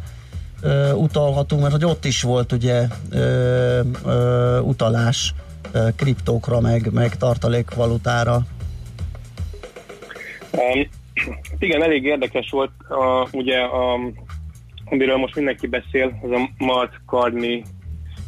ö, 0.62 0.92
utalhatunk, 0.92 1.62
mert 1.62 1.74
hogy 1.74 1.86
ott 1.86 2.06
is 2.06 2.22
volt 2.22 2.52
ugye 2.52 2.88
ö, 3.12 3.80
ö, 4.06 4.60
utalás 4.60 5.34
ö, 5.72 5.88
kriptókra, 5.96 6.60
meg, 6.60 6.90
meg 6.94 7.18
tartalékvalutára. 7.18 8.42
Um, 10.52 10.90
igen, 11.60 11.84
elég 11.84 12.04
érdekes 12.04 12.50
volt, 12.50 12.72
a, 12.90 13.28
ugye, 13.32 13.58
a, 13.60 14.00
amiről 14.86 15.18
most 15.18 15.36
mindenki 15.36 15.68
beszél, 15.68 16.20
az 16.22 16.32
a 16.32 16.50
Malt 16.58 16.92
Carney 17.06 17.64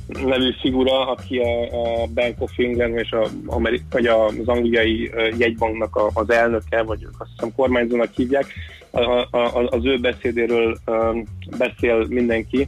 nevű 0.08 0.52
figura, 0.62 1.12
aki 1.12 1.38
a, 1.38 1.64
a 1.64 2.08
Bank 2.14 2.36
of 2.42 2.52
England 2.58 2.98
és 2.98 3.12
a, 3.12 3.28
Ameri- 3.46 3.82
vagy 3.92 4.06
az 4.06 4.34
angliai 4.46 5.12
jegybanknak 5.38 5.96
a, 5.96 6.10
az 6.14 6.30
elnöke, 6.30 6.82
vagy 6.82 7.08
azt 7.18 7.30
hiszem 7.36 7.56
kormányzónak 7.56 8.10
hívják, 8.16 8.46
a, 8.94 9.28
a, 9.38 9.68
az 9.70 9.86
ő 9.86 9.98
beszédéről 10.00 10.78
um, 10.86 11.24
beszél 11.58 12.06
mindenki, 12.10 12.68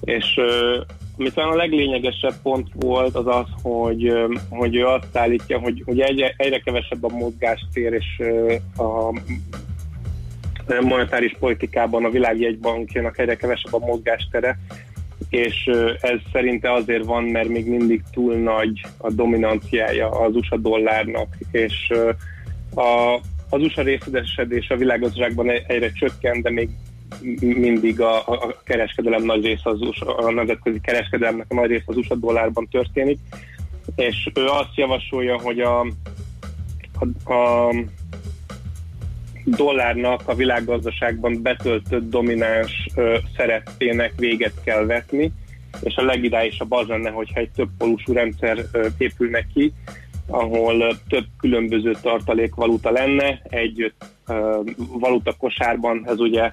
és 0.00 0.34
ö, 0.36 0.80
ami 1.18 1.30
talán 1.30 1.52
a 1.52 1.56
leglényegesebb 1.56 2.34
pont 2.42 2.68
volt 2.74 3.14
az 3.14 3.26
az, 3.26 3.46
hogy, 3.62 4.08
ö, 4.08 4.34
hogy 4.48 4.76
ő 4.76 4.86
azt 4.86 5.16
állítja, 5.16 5.58
hogy, 5.58 5.82
hogy 5.86 6.00
egyre, 6.00 6.34
egyre 6.36 6.58
kevesebb 6.58 7.04
a 7.04 7.08
mozgástér, 7.08 7.92
és 7.92 8.22
a 8.76 9.20
monetáris 10.80 11.36
politikában 11.38 12.04
a 12.04 12.10
világjegybankjának 12.10 13.18
egyre 13.18 13.36
kevesebb 13.36 13.74
a 13.74 13.86
mozgástere, 13.86 14.58
és 15.30 15.70
ez 16.00 16.18
szerinte 16.32 16.72
azért 16.72 17.04
van, 17.04 17.24
mert 17.24 17.48
még 17.48 17.66
mindig 17.66 18.02
túl 18.12 18.34
nagy 18.34 18.80
a 18.96 19.10
dominanciája 19.10 20.08
az 20.08 20.34
USA 20.34 20.56
dollárnak, 20.56 21.36
és 21.50 21.92
a, 22.74 23.20
az 23.56 23.62
USA 23.62 23.82
részesedés 23.82 24.68
a 24.68 24.76
világgazdaságban 24.76 25.50
egyre 25.50 25.92
csökken, 25.92 26.42
de 26.42 26.50
még 26.50 26.68
mindig 27.40 28.00
a, 28.00 28.26
a 28.26 28.60
kereskedelem 28.64 29.22
nagy 29.24 29.44
része 29.44 29.70
az 29.70 29.80
USA, 29.80 30.16
a 30.16 30.30
nemzetközi 30.30 30.80
kereskedelemnek 30.80 31.46
a 31.48 31.54
nagy 31.54 31.70
része 31.70 31.84
az 31.86 31.96
USA 31.96 32.14
dollárban 32.14 32.68
történik, 32.70 33.18
és 33.96 34.30
ő 34.34 34.44
azt 34.44 34.74
javasolja, 34.76 35.40
hogy 35.40 35.60
a, 35.60 35.80
a, 37.24 37.32
a 37.32 37.74
dollárnak 39.44 40.22
a 40.24 40.34
világgazdaságban 40.34 41.42
betöltött 41.42 42.10
domináns 42.10 42.86
ö, 42.94 43.16
szerepének 43.36 44.12
véget 44.16 44.54
kell 44.64 44.84
vetni, 44.84 45.32
és 45.80 45.94
a 45.96 46.02
legidálisabb 46.04 46.72
az 46.72 46.86
lenne, 46.86 47.10
hogyha 47.10 47.40
egy 47.40 47.50
több 47.54 47.68
polusú 47.78 48.12
rendszer 48.12 48.64
ö, 48.72 48.86
épülne 48.98 49.46
ki, 49.54 49.72
ahol 50.28 50.96
több 51.08 51.24
különböző 51.38 51.94
tartalékvaluta 52.02 52.90
lenne, 52.90 53.40
egy 53.48 53.92
valuta 54.76 55.32
kosárban, 55.38 56.02
ez 56.06 56.18
ugye 56.18 56.52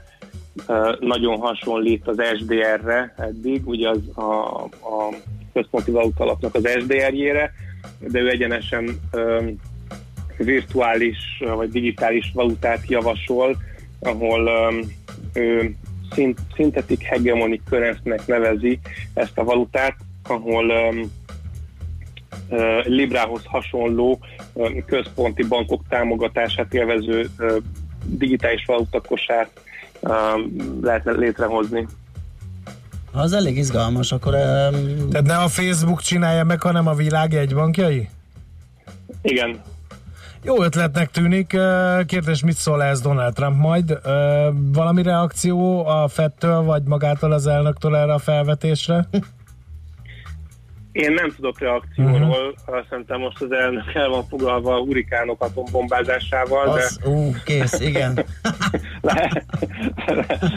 nagyon 1.00 1.38
hasonlít 1.38 2.08
az 2.08 2.22
SDR-re 2.38 3.14
eddig, 3.18 3.68
ugye 3.68 3.90
az 3.90 4.18
a, 4.18 4.64
a 4.64 5.14
központi 5.54 5.92
valuta 5.92 6.24
alapnak 6.24 6.56
az 6.56 6.70
SDR-jére, 6.80 7.52
de 8.00 8.20
ő 8.20 8.30
egyenesen 8.30 9.00
virtuális 10.38 11.18
vagy 11.40 11.70
digitális 11.70 12.32
valutát 12.34 12.88
javasol, 12.88 13.58
ahol 14.00 14.50
ő 15.34 15.76
szint, 16.12 16.40
szintetik 16.56 17.02
hegemonic 17.02 17.62
currency-nek 17.70 18.28
nevezi 18.28 18.80
ezt 19.14 19.38
a 19.38 19.44
valutát, 19.44 19.96
ahol 20.24 20.94
Librához 22.84 23.42
hasonló 23.46 24.20
központi 24.86 25.44
bankok 25.44 25.82
támogatását 25.90 26.74
élvező 26.74 27.30
digitális 28.06 28.66
valutakosát 28.66 29.50
um, 30.00 30.80
lehetne 30.82 31.12
létrehozni. 31.12 31.88
Az 33.12 33.34
elég 33.34 33.58
izgalmas, 33.58 34.12
akkor... 34.12 34.34
Um, 34.34 35.10
Tehát 35.10 35.26
ne 35.26 35.38
a 35.38 35.48
Facebook 35.48 36.02
csinálja 36.02 36.44
meg, 36.44 36.62
hanem 36.62 36.88
a 36.88 36.94
világ 36.94 37.34
egybankjai? 37.34 38.10
Igen, 39.22 39.62
Jó 40.46 40.64
ötletnek 40.64 41.12
tűnik. 41.12 41.48
Kérdés, 42.06 42.44
mit 42.44 42.56
szól 42.56 42.84
ez 42.84 43.02
Donald 43.02 43.34
Trump 43.34 43.58
majd? 43.58 44.00
Valami 44.74 45.04
reakció 45.04 45.86
a 45.86 46.08
Fettől, 46.08 46.62
vagy 46.62 46.84
magától 46.84 47.32
az 47.32 47.48
elnöktől 47.48 47.96
erre 47.96 48.14
a 48.14 48.20
felvetésre? 48.20 49.08
Én 50.94 51.12
nem 51.12 51.34
tudok 51.36 51.60
reakcióról, 51.60 52.56
uh-huh. 52.66 52.86
szerintem 52.90 53.20
most 53.20 53.42
az 53.42 53.52
elnök 53.52 53.94
el 53.94 54.10
van 54.10 54.28
foglalva 54.28 54.76
a 54.76 54.80
hurikánok 54.80 55.42
atombombázásával, 55.42 56.68
az, 56.70 57.00
de 57.04 57.10
ú, 57.10 57.36
kész, 57.46 57.80
igen. 57.80 58.14
lehet, 59.02 59.46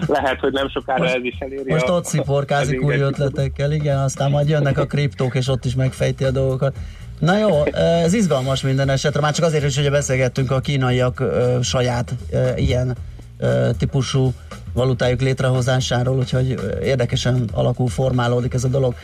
lehet, 0.07 0.41
hogy 0.41 0.53
nem 0.53 0.69
sokára 0.69 1.03
most, 1.03 1.15
ez 1.15 1.25
is 1.25 1.39
eléri. 1.39 1.73
Most 1.73 1.89
a- 1.89 1.93
ott 1.93 2.05
sziporkázik 2.05 2.83
új 2.83 2.97
ötletekkel, 2.97 3.73
igen, 3.73 3.99
aztán 3.99 4.31
majd 4.31 4.49
jönnek 4.49 4.79
a 4.79 4.87
kriptók, 4.87 5.35
és 5.35 5.49
ott 5.49 5.65
is 5.65 5.75
megfejti 5.75 6.25
a 6.25 6.31
dolgokat. 6.31 6.77
Na 7.19 7.39
jó, 7.39 7.65
ez 7.75 8.15
izgalmas 8.15 8.63
minden 8.63 8.89
esetre, 8.89 9.21
már 9.21 9.33
csak 9.33 9.45
azért 9.45 9.65
is, 9.65 9.77
hogy 9.77 9.91
beszélgettünk 9.91 10.51
a 10.51 10.61
kínaiak 10.61 11.21
ö, 11.21 11.59
saját 11.63 12.15
ö, 12.31 12.57
ilyen 12.57 12.97
ö, 13.39 13.71
típusú 13.79 14.33
valutájuk 14.73 15.21
létrehozásáról, 15.21 16.17
úgyhogy 16.17 16.55
érdekesen 16.83 17.49
alakul, 17.53 17.89
formálódik 17.89 18.55
ez 18.55 18.65
a 18.65 18.69
dolog. 18.69 18.95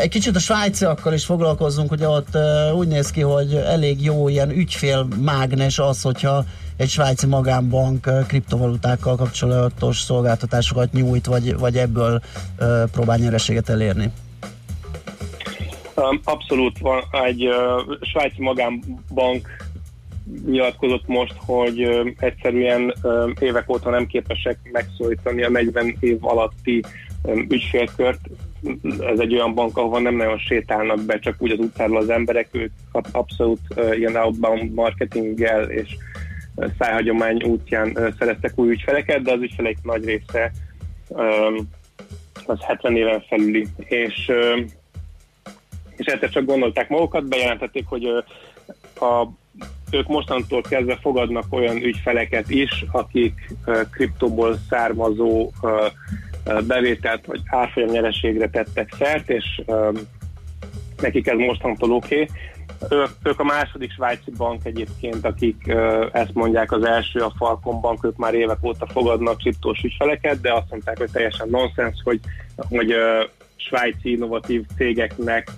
Egy 0.00 0.08
kicsit 0.08 0.36
a 0.36 0.38
svájciakkal 0.38 1.12
is 1.12 1.24
foglalkozzunk, 1.24 1.90
ugye 1.90 2.08
ott 2.08 2.36
úgy 2.74 2.88
néz 2.88 3.10
ki, 3.10 3.20
hogy 3.20 3.54
elég 3.54 4.02
jó 4.02 4.28
ilyen 4.28 4.50
ügyfélmágnes 4.50 5.78
az, 5.78 6.02
hogyha 6.02 6.44
egy 6.76 6.88
svájci 6.88 7.26
magánbank 7.26 8.08
kriptovalutákkal 8.26 9.16
kapcsolatos 9.16 10.00
szolgáltatásokat 10.00 10.92
nyújt, 10.92 11.26
vagy, 11.26 11.58
vagy 11.58 11.76
ebből 11.76 12.20
próbál 12.92 13.18
nyereséget 13.18 13.68
elérni. 13.68 14.10
Abszolút 16.24 16.78
van 16.78 17.02
egy 17.24 17.48
svájci 18.00 18.42
magánbank 18.42 19.70
nyilatkozott 20.46 21.06
most, 21.06 21.34
hogy 21.36 21.88
egyszerűen 22.18 22.94
évek 23.38 23.70
óta 23.70 23.90
nem 23.90 24.06
képesek 24.06 24.58
megszólítani 24.72 25.42
a 25.42 25.50
40 25.50 25.96
év 26.00 26.16
alatti 26.20 26.84
ügyfélkört. 27.48 28.20
Ez 29.00 29.18
egy 29.18 29.34
olyan 29.34 29.54
bank, 29.54 29.76
ahova 29.76 29.98
nem 29.98 30.14
nagyon 30.14 30.38
sétálnak 30.38 31.00
be, 31.00 31.18
csak 31.18 31.34
úgy 31.38 31.50
az 31.50 31.58
utcáról 31.58 31.96
az 31.96 32.08
emberek, 32.08 32.48
ők 32.52 32.72
ab- 32.92 33.14
abszolút 33.14 33.60
uh, 33.76 33.98
ilyen 33.98 34.16
outbound 34.16 34.72
marketinggel 34.72 35.70
és 35.70 35.96
uh, 36.54 36.66
szájhagyomány 36.78 37.42
útján 37.42 37.90
uh, 37.94 38.08
szereztek 38.18 38.52
új 38.54 38.70
ügyfeleket, 38.70 39.22
de 39.22 39.32
az 39.32 39.40
ügyfeleik 39.40 39.78
nagy 39.82 40.04
része 40.04 40.52
um, 41.08 41.68
az 42.46 42.60
70 42.60 42.96
éven 42.96 43.20
felüli. 43.28 43.66
És 43.88 44.28
um, 44.28 44.66
és 45.96 46.12
egyszer 46.12 46.30
csak 46.30 46.44
gondolták 46.44 46.88
magukat, 46.88 47.28
bejelentették, 47.28 47.86
hogy 47.86 48.04
ö, 48.06 48.18
a, 49.04 49.28
ők 49.90 50.08
mostantól 50.08 50.60
kezdve 50.60 50.98
fogadnak 51.00 51.44
olyan 51.50 51.76
ügyfeleket 51.76 52.50
is, 52.50 52.84
akik 52.92 53.50
ö, 53.64 53.80
kriptóból 53.90 54.58
származó 54.68 55.50
ö, 55.62 55.86
bevételt 56.66 57.26
vagy 57.26 57.40
árfolyam 57.46 57.90
nyereségre 57.90 58.48
tettek 58.48 58.94
szert, 58.98 59.30
és 59.30 59.62
nekik 61.00 61.26
ez 61.26 61.38
mostantól 61.38 61.92
oké. 61.92 62.20
Okay. 62.20 62.28
Ők, 63.22 63.40
a 63.40 63.44
második 63.44 63.92
svájci 63.92 64.30
bank 64.36 64.64
egyébként, 64.64 65.24
akik 65.24 65.74
ezt 66.12 66.34
mondják, 66.34 66.72
az 66.72 66.84
első 66.84 67.20
a 67.20 67.32
Falcon 67.36 67.80
Bank, 67.80 68.04
ők 68.04 68.16
már 68.16 68.34
évek 68.34 68.64
óta 68.64 68.86
fogadnak 68.86 69.36
kriptós 69.36 69.82
ügyfeleket, 69.82 70.40
de 70.40 70.52
azt 70.52 70.70
mondták, 70.70 70.98
hogy 70.98 71.10
teljesen 71.12 71.48
nonsens, 71.48 72.00
hogy, 72.04 72.20
hogy 72.56 72.94
svájci 73.56 74.10
innovatív 74.10 74.64
cégeknek 74.76 75.50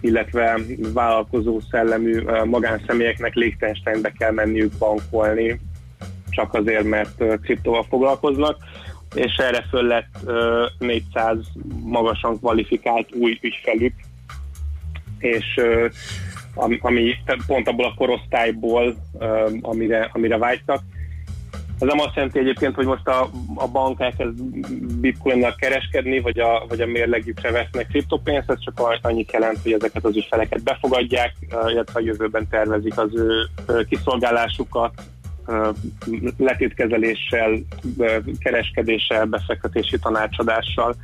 illetve 0.00 0.58
vállalkozó 0.92 1.60
szellemű 1.70 2.20
uh, 2.20 2.44
magánszemélyeknek 2.44 3.34
Liechtensteinbe 3.34 4.12
kell 4.18 4.30
menniük 4.30 4.72
bankolni, 4.78 5.60
csak 6.30 6.54
azért, 6.54 6.84
mert 6.84 7.20
uh, 7.20 7.34
kriptóval 7.40 7.86
foglalkoznak, 7.88 8.56
és 9.14 9.36
erre 9.36 9.66
föl 9.70 9.82
lett 9.82 10.16
uh, 10.24 10.64
400 10.78 11.36
magasan 11.82 12.38
kvalifikált 12.38 13.14
új 13.14 13.38
ügyfelük, 13.40 13.94
és 15.18 15.44
uh, 15.56 15.90
ami, 16.54 17.14
pont 17.46 17.68
abból 17.68 17.84
a 17.84 17.94
korosztályból, 17.94 18.96
uh, 19.12 19.50
amire, 19.60 20.10
amire 20.12 20.38
vágytak. 20.38 20.80
Ez 21.78 21.88
nem 21.88 22.00
azt 22.00 22.14
jelenti 22.14 22.38
egyébként, 22.38 22.74
hogy 22.74 22.86
most 22.86 23.08
a, 23.08 23.30
a 23.54 23.68
bank 23.68 24.00
elkezd 24.00 24.42
bitcoinnal 25.00 25.54
kereskedni, 25.54 26.20
vagy 26.20 26.38
a, 26.38 26.64
vagy 26.68 26.80
a 26.80 26.86
mérlegükre 26.86 27.50
vesznek 27.50 27.86
kriptopénzt, 27.86 28.50
ez 28.50 28.60
csak 28.60 28.98
annyit 29.02 29.32
jelent, 29.32 29.58
hogy 29.62 29.72
ezeket 29.72 30.04
az 30.04 30.16
ügyfeleket 30.16 30.62
befogadják, 30.62 31.34
illetve 31.66 32.00
a 32.00 32.02
jövőben 32.02 32.48
tervezik 32.48 32.98
az 32.98 33.10
ő 33.14 33.48
kiszolgálásukat, 33.88 34.92
letétkezeléssel, 36.36 37.58
kereskedéssel, 38.38 39.24
befektetési 39.24 39.98
tanácsadással. 39.98 40.96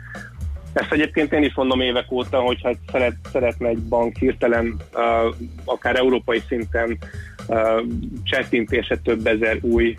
Ezt 0.73 0.93
egyébként 0.93 1.33
én 1.33 1.43
is 1.43 1.55
mondom 1.55 1.81
évek 1.81 2.13
óta, 2.13 2.41
hogyha 2.41 2.75
szeret, 2.93 3.17
szeretne 3.33 3.69
egy 3.69 3.79
bank 3.79 4.17
hirtelen, 4.17 4.77
akár 5.65 5.97
európai 5.97 6.43
szinten 6.49 6.99
csettintése 8.23 8.97
több 8.97 9.27
ezer 9.27 9.59
új 9.61 9.97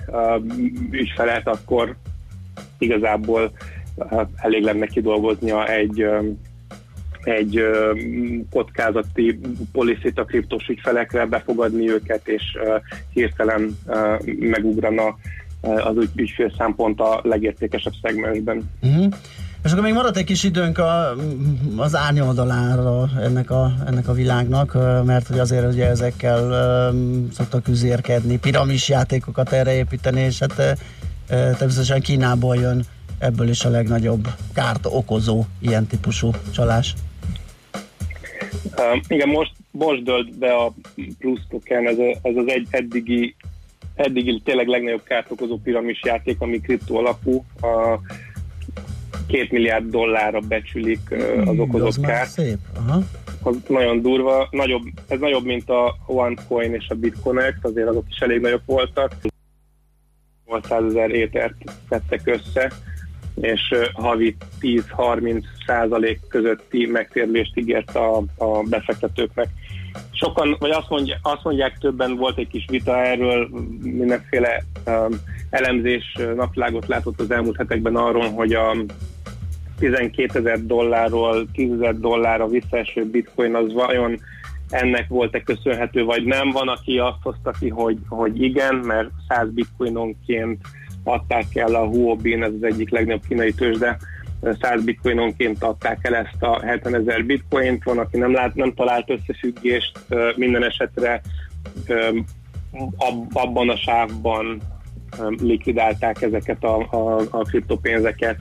ügyfelet, 0.92 1.48
akkor 1.48 1.96
igazából 2.78 3.52
elég 4.36 4.64
lenne 4.64 4.86
kidolgoznia 4.86 5.68
egy 5.68 6.06
egy 7.24 7.62
kockázati 8.52 9.40
policit 9.72 10.20
a 10.20 10.26
kriptos 10.26 10.68
ügyfelekre, 10.68 11.26
befogadni 11.26 11.90
őket, 11.90 12.28
és 12.28 12.44
hirtelen 13.14 13.78
megugrana 14.40 15.18
az 15.62 15.96
ügy, 15.98 16.10
ügyfél 16.16 16.54
szempont 16.58 17.00
a 17.00 17.20
legértékesebb 17.24 17.94
szegmensben. 18.02 18.70
Uh-huh. 18.82 19.14
És 19.64 19.72
akkor 19.72 19.84
még 19.84 19.94
maradt 19.94 20.18
egy 20.18 20.24
kis 20.24 20.44
időnk 20.44 20.78
a, 20.78 21.16
az 21.78 21.96
árnyoldalára 21.96 23.10
ennek 23.24 23.52
a, 23.52 23.74
ennek 23.88 24.08
a 24.08 24.14
világnak, 24.14 24.74
mert 25.06 25.28
hogy 25.28 25.40
azért 25.40 25.74
ugye 25.74 25.88
ezekkel 25.88 26.94
szoktak 27.32 27.68
üzérkedni, 27.68 28.38
piramis 28.38 28.90
játékokat 28.90 29.52
erre 29.52 29.74
építeni, 29.74 30.22
és 30.22 30.40
hát 30.40 30.78
természetesen 31.28 32.02
Kínából 32.02 32.56
jön 32.56 32.84
ebből 33.18 33.50
is 33.50 33.66
a 33.66 33.70
legnagyobb 33.70 34.28
kárt 34.54 34.86
okozó 34.86 35.46
ilyen 35.60 35.88
típusú 35.88 36.32
csalás. 36.52 36.94
Uh, 38.78 39.02
igen, 39.08 39.30
most, 39.30 39.52
most 39.72 40.04
dölt 40.04 40.38
be 40.38 40.56
a 40.56 40.74
plusz 41.20 41.42
token, 41.50 41.88
ez, 41.88 41.98
a, 41.98 42.10
ez 42.22 42.36
az 42.36 42.48
egy 42.48 42.68
eddigi, 42.70 43.36
eddigi 43.96 44.42
tényleg 44.44 44.68
legnagyobb 44.68 45.04
kárt 45.04 45.32
okozó 45.32 45.58
piramis 45.58 46.00
játék, 46.04 46.42
ami 46.42 46.60
kriptó 46.60 46.98
alapú. 46.98 47.46
A, 47.62 48.00
két 49.28 49.52
milliárd 49.52 49.90
dollárra 49.90 50.40
becsülik 50.40 51.00
uh, 51.12 51.48
az 51.48 51.60
okozott 51.60 51.88
az 51.88 52.00
kárt. 52.00 52.30
szép. 52.30 52.58
Aha. 52.76 53.04
Az 53.44 53.56
nagyon 53.68 54.02
durva, 54.02 54.48
nagyobb, 54.52 54.84
ez 55.08 55.20
nagyobb, 55.20 55.46
mint 55.46 55.70
a 55.70 55.96
OneCoin 56.06 56.74
és 56.74 56.86
a 56.90 56.96
BitConnect, 56.96 57.66
azért 57.66 57.88
azok 57.88 58.06
is 58.10 58.18
elég 58.18 58.40
nagyobb 58.42 58.62
voltak. 58.66 59.16
800 60.46 60.84
ezer 60.84 61.10
étert 61.10 61.56
tettek 61.90 62.22
össze, 62.24 62.72
és 63.42 63.76
havi 63.94 64.36
10-30 64.62 65.44
százalék 65.66 66.20
közötti 66.28 66.86
megtérülést 66.86 67.58
ígért 67.58 67.96
a, 67.96 68.18
a 68.38 68.64
befektetőknek. 68.70 69.48
Sokan, 70.12 70.56
vagy 70.60 70.70
azt, 70.70 70.90
mondja, 70.90 71.18
azt 71.22 71.44
mondják 71.44 71.78
többen, 71.78 72.16
volt 72.16 72.38
egy 72.38 72.48
kis 72.48 72.66
vita 72.70 72.98
erről, 72.98 73.50
mindenféle 73.82 74.64
um, 74.86 75.22
elemzés 75.50 76.18
napvilágot 76.36 76.88
látott 76.88 77.20
az 77.20 77.32
elmúlt 77.32 77.58
hetekben 77.58 77.96
arról, 77.96 78.30
hogy 78.30 78.54
a 78.54 78.76
12 79.80 80.40
ezer 80.40 80.66
dollárról 80.66 81.48
10 81.54 81.72
ezer 81.72 81.98
dollárra 82.00 82.48
visszaeső 82.48 83.06
bitcoin 83.06 83.56
az 83.56 83.74
vajon 83.74 84.20
ennek 84.70 85.08
volt-e 85.08 85.44
köszönhető, 85.44 86.04
vagy 86.04 86.24
nem. 86.24 86.50
Van, 86.50 86.68
aki 86.68 86.98
azt 86.98 87.22
hozta 87.24 87.52
ki, 87.60 87.70
hogy, 87.70 87.98
hogy 88.08 88.42
igen, 88.42 88.76
mert 88.76 89.10
100 89.28 89.50
bitcoinonként 89.50 90.62
adták 91.04 91.56
el 91.56 91.76
a 91.76 91.86
Huobi, 91.86 92.42
ez 92.42 92.54
az 92.54 92.64
egyik 92.64 92.90
legnagyobb 92.90 93.28
kínai 93.28 93.54
tőzsde, 93.54 93.98
100 94.62 94.84
bitcoinonként 94.84 95.64
adták 95.64 96.00
el 96.02 96.16
ezt 96.16 96.44
a 96.44 96.66
70 96.66 96.96
ezer 96.96 97.26
bitcoint, 97.26 97.84
van, 97.84 97.98
aki 97.98 98.18
nem, 98.18 98.34
lát, 98.34 98.56
nem 98.56 98.74
talált 98.74 99.10
összefüggést, 99.10 100.00
minden 100.36 100.64
esetre 100.64 101.22
abban 103.34 103.70
a 103.70 103.78
sávban 103.78 104.62
likvidálták 105.42 106.22
ezeket 106.22 106.64
a, 106.64 106.78
a, 106.92 107.22
a 107.30 107.42
kriptopénzeket, 107.42 108.38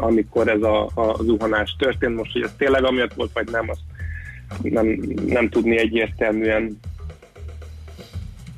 amikor 0.00 0.48
ez 0.48 0.62
a, 0.62 0.84
a 0.94 1.16
zuhanás 1.22 1.76
történt. 1.78 2.16
Most, 2.16 2.32
hogy 2.32 2.42
ez 2.42 2.54
tényleg 2.56 2.84
amiatt 2.84 3.14
volt, 3.14 3.30
vagy 3.32 3.48
nem, 3.50 3.68
azt 3.68 3.80
nem, 4.62 4.86
nem 5.26 5.48
tudni 5.48 5.78
egyértelműen. 5.78 6.78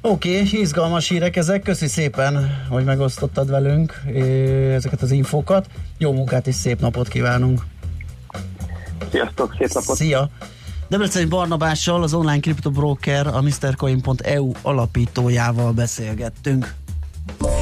Oké, 0.05 0.41
okay, 0.41 0.61
izgalmas 0.61 1.09
hírek 1.09 1.37
ezek. 1.37 1.63
Köszi 1.63 1.87
szépen, 1.87 2.65
hogy 2.69 2.85
megosztottad 2.85 3.51
velünk 3.51 4.03
ezeket 4.75 5.03
az 5.03 5.11
infókat. 5.11 5.67
Jó 5.99 6.13
munkát 6.13 6.47
és 6.47 6.55
szép 6.55 6.81
napot 6.81 7.09
kívánunk! 7.09 7.61
Sziasztok, 9.11 9.55
szép 9.59 9.73
napot! 9.73 9.97
Szia! 9.97 10.29
Debreceni 10.89 11.25
Barnabással, 11.25 12.03
az 12.03 12.15
online 12.15 12.41
kriptobroker, 12.41 13.27
a 13.27 13.41
MrCoin.eu 13.43 14.51
alapítójával 14.63 15.73
beszélgettünk. 15.73 16.75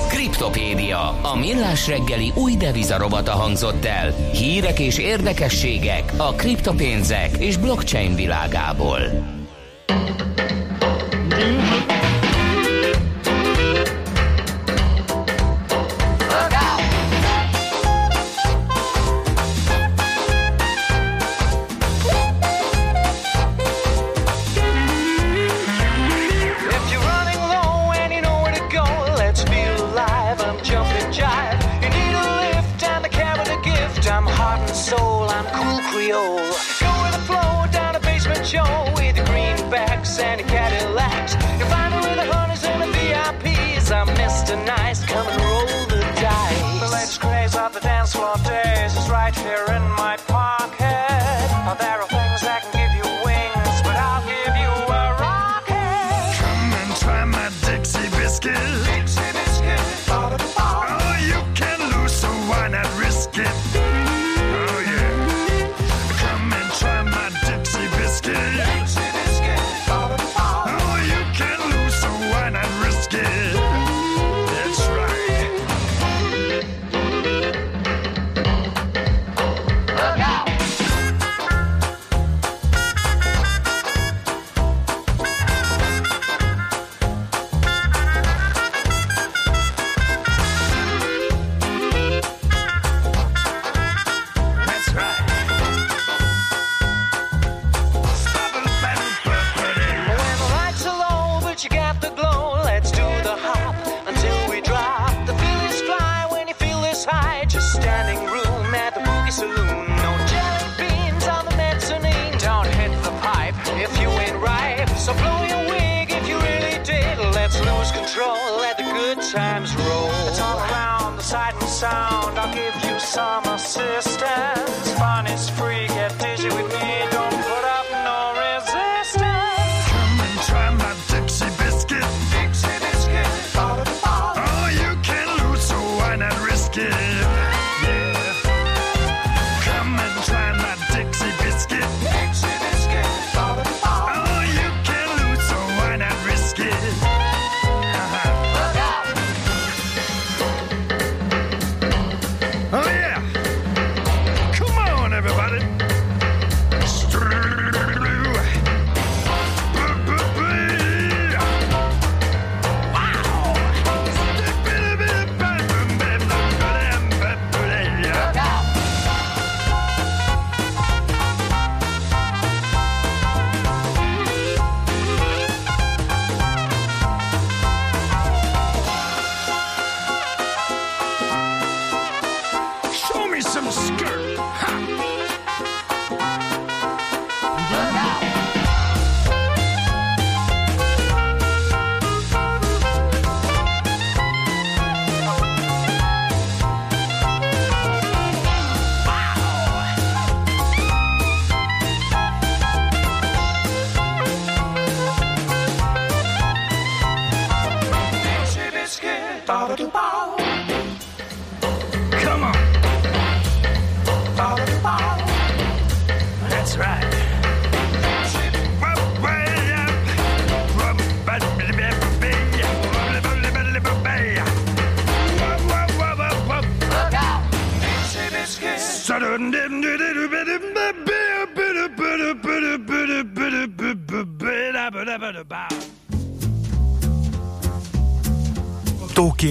Kriptopédia, 0.09 1.21
a 1.23 1.37
millás 1.37 1.89
reggeli 1.89 2.33
új 2.35 2.57
devizarobata 2.57 3.33
hangzott 3.33 3.85
el. 3.85 4.11
Hírek 4.33 4.79
és 4.79 4.99
érdekességek 4.99 6.13
a 6.17 6.33
kriptopénzek 6.33 7.37
és 7.37 7.57
blockchain 7.57 8.15
világából. 8.15 9.01
If 11.39 12.00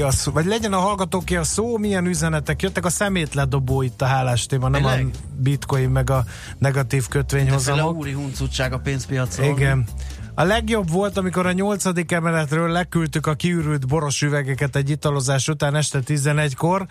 a 0.09 0.11
szó, 0.11 0.31
vagy 0.31 0.45
legyen 0.45 0.73
a 0.73 0.79
hallgatóké 0.79 1.35
a 1.35 1.43
szó, 1.43 1.77
milyen 1.77 2.05
üzenetek 2.05 2.61
jöttek, 2.61 2.85
a 2.85 2.89
szemétledobó 2.89 3.81
itt 3.81 4.01
a 4.01 4.05
hálás 4.05 4.45
téma, 4.45 4.69
nem 4.69 4.81
Tényleg? 4.81 5.07
a 5.13 5.17
bitcoin 5.37 5.89
meg 5.89 6.09
a 6.09 6.23
negatív 6.57 7.07
kötvényhozamok. 7.07 7.95
úri 7.95 8.11
huncutság 8.11 8.73
a 8.73 8.79
pénzpiacon. 8.79 9.45
Igen. 9.45 9.87
A 10.33 10.43
legjobb 10.43 10.89
volt, 10.89 11.17
amikor 11.17 11.45
a 11.45 11.51
nyolcadik 11.51 12.11
emeletről 12.11 12.71
leküldtük 12.71 13.27
a 13.27 13.33
kiürült 13.33 13.87
boros 13.87 14.21
üvegeket 14.21 14.75
egy 14.75 14.89
italozás 14.89 15.47
után 15.47 15.75
este 15.75 15.99
11-kor. 16.05 16.85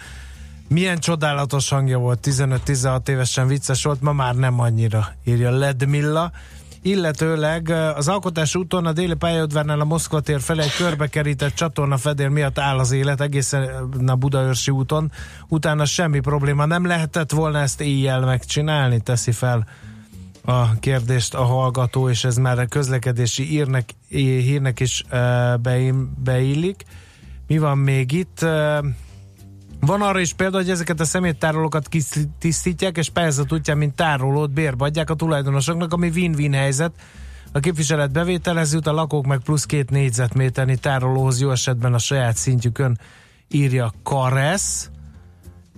Milyen 0.68 0.98
csodálatos 0.98 1.68
hangja 1.68 1.98
volt, 1.98 2.26
15-16 2.30 3.08
évesen 3.08 3.46
vicces 3.46 3.82
volt, 3.82 4.00
ma 4.00 4.12
már 4.12 4.34
nem 4.34 4.60
annyira, 4.60 5.08
írja 5.24 5.50
Ledmilla. 5.50 6.32
Illetőleg 6.82 7.70
az 7.96 8.08
alkotás 8.08 8.54
úton 8.54 8.86
a 8.86 8.92
déli 8.92 9.14
pályaudvárnál 9.14 9.80
a 9.80 9.84
Moszkva 9.84 10.20
tér 10.20 10.40
felé 10.40 10.62
egy 10.62 10.76
körbekerített 10.76 11.54
csatorna 11.54 11.96
fedél 11.96 12.28
miatt 12.28 12.58
áll 12.58 12.78
az 12.78 12.92
élet 12.92 13.20
egészen 13.20 13.62
a 14.06 14.14
Budaörsi 14.14 14.70
úton. 14.70 15.12
Utána 15.48 15.84
semmi 15.84 16.20
probléma. 16.20 16.66
Nem 16.66 16.86
lehetett 16.86 17.30
volna 17.30 17.58
ezt 17.58 17.80
éjjel 17.80 18.20
megcsinálni, 18.20 19.00
teszi 19.00 19.32
fel 19.32 19.66
a 20.44 20.78
kérdést 20.78 21.34
a 21.34 21.42
hallgató, 21.44 22.08
és 22.08 22.24
ez 22.24 22.36
már 22.36 22.58
a 22.58 22.66
közlekedési 22.66 23.52
írnek, 23.52 23.90
hírnek 24.08 24.80
is 24.80 25.04
uh, 25.12 25.58
beim, 25.58 26.12
beillik. 26.24 26.84
Mi 27.46 27.58
van 27.58 27.78
még 27.78 28.12
itt? 28.12 28.46
Van 29.80 30.02
arra 30.02 30.20
is 30.20 30.32
példa, 30.32 30.56
hogy 30.56 30.70
ezeket 30.70 31.00
a 31.00 31.04
szeméttárolókat 31.04 31.88
tisztítják, 32.38 32.96
és 32.96 33.10
pályázat 33.10 33.52
útján, 33.52 33.78
mint 33.78 33.94
tárolót 33.94 34.50
bérbe 34.50 34.84
adják 34.84 35.10
a 35.10 35.14
tulajdonosoknak, 35.14 35.92
ami 35.92 36.08
win-win 36.08 36.52
helyzet. 36.52 36.92
A 37.52 37.60
képviselet 37.60 38.12
bevételhez 38.12 38.72
jut, 38.72 38.86
a 38.86 38.92
lakók 38.92 39.26
meg 39.26 39.38
plusz 39.38 39.64
két 39.64 39.90
négyzetméternyi 39.90 40.76
tárolóhoz 40.76 41.40
jó 41.40 41.50
esetben 41.50 41.94
a 41.94 41.98
saját 41.98 42.36
szintjükön 42.36 42.98
írja 43.48 43.92
Karesz, 44.02 44.90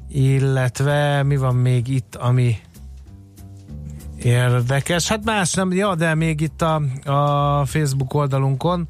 illetve 0.08 1.22
mi 1.22 1.36
van 1.36 1.54
még 1.54 1.88
itt, 1.88 2.14
ami 2.14 2.56
érdekes. 4.18 5.08
Hát 5.08 5.24
más 5.24 5.54
nem, 5.54 5.72
ja, 5.72 5.94
de 5.94 6.14
még 6.14 6.40
itt 6.40 6.62
a, 6.62 6.82
a 7.04 7.64
Facebook 7.64 8.14
oldalunkon 8.14 8.88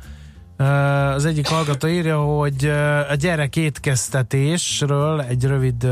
az 1.15 1.25
egyik 1.25 1.47
hallgató 1.47 1.89
írja, 1.89 2.19
hogy 2.19 2.67
a 3.11 3.15
gyerek 3.15 3.57
étkeztetésről 3.57 5.21
egy 5.21 5.45
rövid 5.45 5.87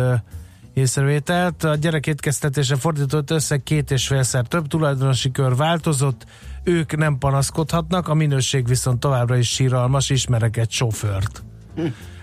észrevételt. 0.74 1.64
A 1.64 1.74
gyerek 1.74 2.06
étkeztetése 2.06 2.76
fordított 2.76 3.30
összeg 3.30 3.62
két 3.62 3.90
és 3.90 4.06
félszer 4.06 4.46
több 4.46 4.66
tulajdonosi 4.66 5.30
kör 5.30 5.56
változott, 5.56 6.26
ők 6.64 6.96
nem 6.96 7.18
panaszkodhatnak, 7.18 8.08
a 8.08 8.14
minőség 8.14 8.66
viszont 8.66 9.00
továbbra 9.00 9.36
is 9.36 9.48
síralmas, 9.48 10.10
ismerek 10.10 10.56
egy 10.56 10.70
sofőrt. 10.70 11.42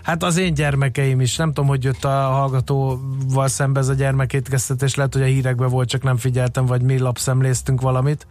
Hát 0.02 0.22
az 0.22 0.36
én 0.36 0.54
gyermekeim 0.54 1.20
is, 1.20 1.36
nem 1.36 1.52
tudom, 1.52 1.68
hogy 1.68 1.84
jött 1.84 2.04
a 2.04 2.08
hallgatóval 2.08 3.48
szembe 3.48 3.80
ez 3.80 3.88
a 3.88 3.94
gyermekétkeztetés, 3.94 4.94
lehet, 4.94 5.12
hogy 5.12 5.22
a 5.22 5.26
hírekben 5.26 5.68
volt, 5.68 5.88
csak 5.88 6.02
nem 6.02 6.16
figyeltem, 6.16 6.66
vagy 6.66 6.82
mi 6.82 6.98
lapszemléztünk 6.98 7.80
valamit 7.80 8.26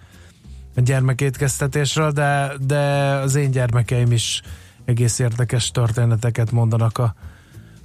gyermekétkeztetésről, 0.81 2.11
de, 2.11 2.51
de 2.59 2.79
az 3.23 3.35
én 3.35 3.51
gyermekeim 3.51 4.11
is 4.11 4.41
egész 4.85 5.19
érdekes 5.19 5.71
történeteket 5.71 6.51
mondanak 6.51 6.97
a, 6.97 7.15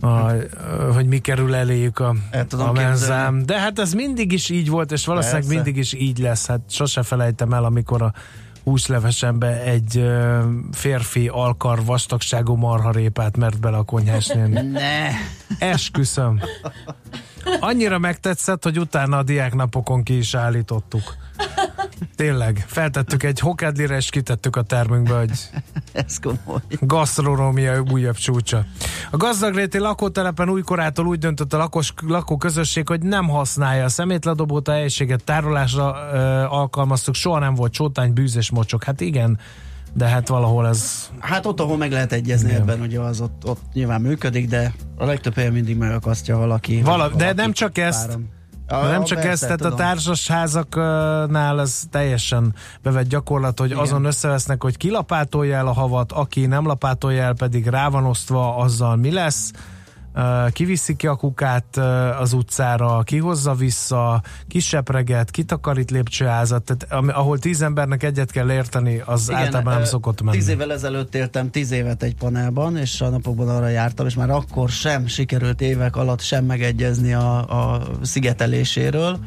a, 0.00 0.32
hogy 0.92 1.06
mi 1.06 1.18
kerül 1.18 1.54
eléjük 1.54 1.98
a, 1.98 2.14
a 2.50 2.72
menzám. 2.72 3.46
De 3.46 3.60
hát 3.60 3.78
ez 3.78 3.92
mindig 3.92 4.32
is 4.32 4.48
így 4.48 4.68
volt, 4.68 4.92
és 4.92 5.06
valószínűleg 5.06 5.42
Persze. 5.42 5.54
mindig 5.54 5.76
is 5.76 5.92
így 5.92 6.18
lesz. 6.18 6.46
Hát 6.46 6.60
sose 6.68 7.02
felejtem 7.02 7.52
el, 7.52 7.64
amikor 7.64 8.02
a 8.02 8.12
húslevesembe 8.64 9.62
egy 9.62 10.04
férfi 10.72 11.28
alkar 11.28 11.84
vastagságú 11.84 12.54
marharépát 12.54 13.36
mert 13.36 13.60
bele 13.60 13.76
a 13.76 13.82
konyhásnél. 13.82 14.46
Ne! 14.62 15.08
Esküszöm. 15.58 16.40
Annyira 17.60 17.98
megtetszett, 17.98 18.62
hogy 18.62 18.78
utána 18.78 19.18
a 19.18 19.22
diáknapokon 19.22 20.02
ki 20.02 20.16
is 20.16 20.34
állítottuk. 20.34 21.16
Tényleg, 22.16 22.64
feltettük 22.66 23.22
egy 23.22 23.38
hokedlire, 23.38 23.96
és 23.96 24.10
kitettük 24.10 24.56
a 24.56 24.62
termünkbe, 24.62 25.18
hogy 25.18 25.30
Ez 25.92 26.18
komoly. 26.18 26.60
gasztronómia 26.80 27.82
újabb 27.92 28.16
csúcsa. 28.16 28.64
A 29.10 29.16
gazdagréti 29.16 29.78
lakótelepen 29.78 30.48
újkorától 30.48 31.06
úgy 31.06 31.18
döntött 31.18 31.52
a 31.52 31.56
lakos, 31.56 31.92
lakóközösség, 32.06 32.88
hogy 32.88 33.02
nem 33.02 33.28
használja 33.28 33.84
a 33.84 33.88
szemétledobót, 33.88 34.68
a 34.68 34.72
helyiséget 34.72 35.24
tárolásra 35.24 35.96
ö, 36.12 36.18
alkalmaztuk, 36.48 37.14
soha 37.14 37.38
nem 37.38 37.54
volt 37.54 37.72
csótány, 37.72 38.12
bűz 38.12 38.36
és 38.36 38.50
mocsok. 38.50 38.84
Hát 38.84 39.00
igen, 39.00 39.38
de 39.92 40.06
hát 40.06 40.28
valahol 40.28 40.68
ez 40.68 41.10
Hát 41.18 41.46
ott, 41.46 41.60
ahol 41.60 41.76
meg 41.76 41.92
lehet 41.92 42.12
egyezni 42.12 42.48
Igen. 42.48 42.60
ebben, 42.60 42.80
ugye 42.80 43.00
az 43.00 43.20
ott, 43.20 43.42
ott 43.46 43.60
nyilván 43.72 44.00
működik, 44.00 44.48
de 44.48 44.72
a 44.96 45.04
legtöbb 45.04 45.34
helyen 45.34 45.52
mindig 45.52 45.76
megakasztja 45.76 46.36
valaki. 46.36 46.82
Vala, 46.82 47.08
de 47.08 47.14
valaki 47.14 47.36
nem 47.36 47.52
csak 47.52 47.78
ezt, 47.78 48.06
páran. 48.06 48.28
Ja, 48.70 48.82
nem 48.82 49.04
csak 49.04 49.24
ezt, 49.24 49.42
tehát 49.42 49.60
a 49.64 49.74
társasházaknál 49.74 51.60
ez 51.60 51.82
teljesen 51.90 52.54
bevett 52.82 53.08
gyakorlat, 53.08 53.58
hogy 53.58 53.70
Igen. 53.70 53.82
azon 53.82 54.04
összevesznek, 54.04 54.62
hogy 54.62 54.76
ki 54.76 54.90
lapátolja 54.90 55.56
el 55.56 55.66
a 55.66 55.72
havat, 55.72 56.12
aki 56.12 56.46
nem 56.46 56.66
lapátolja 56.66 57.22
el, 57.22 57.34
pedig 57.34 57.66
rá 57.66 57.88
van 57.88 58.04
osztva 58.04 58.56
azzal 58.56 58.96
mi 58.96 59.10
lesz, 59.12 59.50
kiviszi 60.52 60.96
ki 60.96 61.06
a 61.06 61.14
kukát 61.14 61.76
az 62.18 62.32
utcára, 62.32 63.02
kihozza 63.02 63.54
vissza, 63.54 64.22
kisepreget, 64.48 65.30
kitakarít 65.30 65.90
lépcsőházat, 65.90 66.62
tehát 66.62 67.08
ahol 67.16 67.38
tíz 67.38 67.62
embernek 67.62 68.02
egyet 68.02 68.30
kell 68.30 68.50
érteni, 68.50 69.02
az 69.04 69.28
Igen, 69.28 69.40
általában 69.40 69.74
nem 69.74 69.84
szokott 69.84 70.22
menni. 70.22 70.36
Tíz 70.36 70.48
évvel 70.48 70.72
ezelőtt 70.72 71.14
éltem 71.14 71.50
tíz 71.50 71.70
évet 71.70 72.02
egy 72.02 72.14
panelban, 72.14 72.76
és 72.76 73.00
a 73.00 73.08
napokban 73.08 73.48
arra 73.48 73.68
jártam, 73.68 74.06
és 74.06 74.14
már 74.14 74.30
akkor 74.30 74.68
sem 74.68 75.06
sikerült 75.06 75.60
évek 75.60 75.96
alatt 75.96 76.20
sem 76.20 76.44
megegyezni 76.44 77.12
a, 77.12 77.38
a 77.74 77.82
szigeteléséről, 78.02 79.18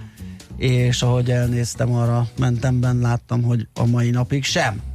és 0.57 1.01
ahogy 1.01 1.31
elnéztem 1.31 1.93
arra, 1.93 2.27
mentemben 2.39 2.97
láttam, 2.97 3.43
hogy 3.43 3.67
a 3.73 3.85
mai 3.85 4.09
napig 4.09 4.43
sem. 4.43 4.92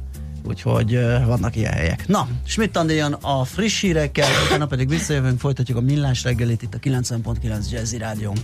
Úgyhogy 0.49 0.99
vannak 1.25 1.55
ilyen 1.55 1.73
helyek. 1.73 2.07
Na, 2.07 2.27
Schmidt 2.45 2.77
Andi 2.77 2.93
jön 2.93 3.13
a 3.13 3.43
friss 3.43 3.81
hírekkel, 3.81 4.29
utána 4.45 4.65
pedig 4.65 4.89
visszajövünk, 4.89 5.39
folytatjuk 5.39 5.77
a 5.77 5.81
millás 5.81 6.23
reggelit 6.23 6.61
itt 6.61 6.73
a 6.73 6.77
90.9 6.77 7.69
Jazzy 7.71 7.97
Rádión. 7.97 8.35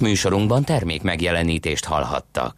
Műsorunkban 0.00 0.64
termék 0.64 1.02
megjelenítést 1.02 1.84
hallhattak. 1.84 2.54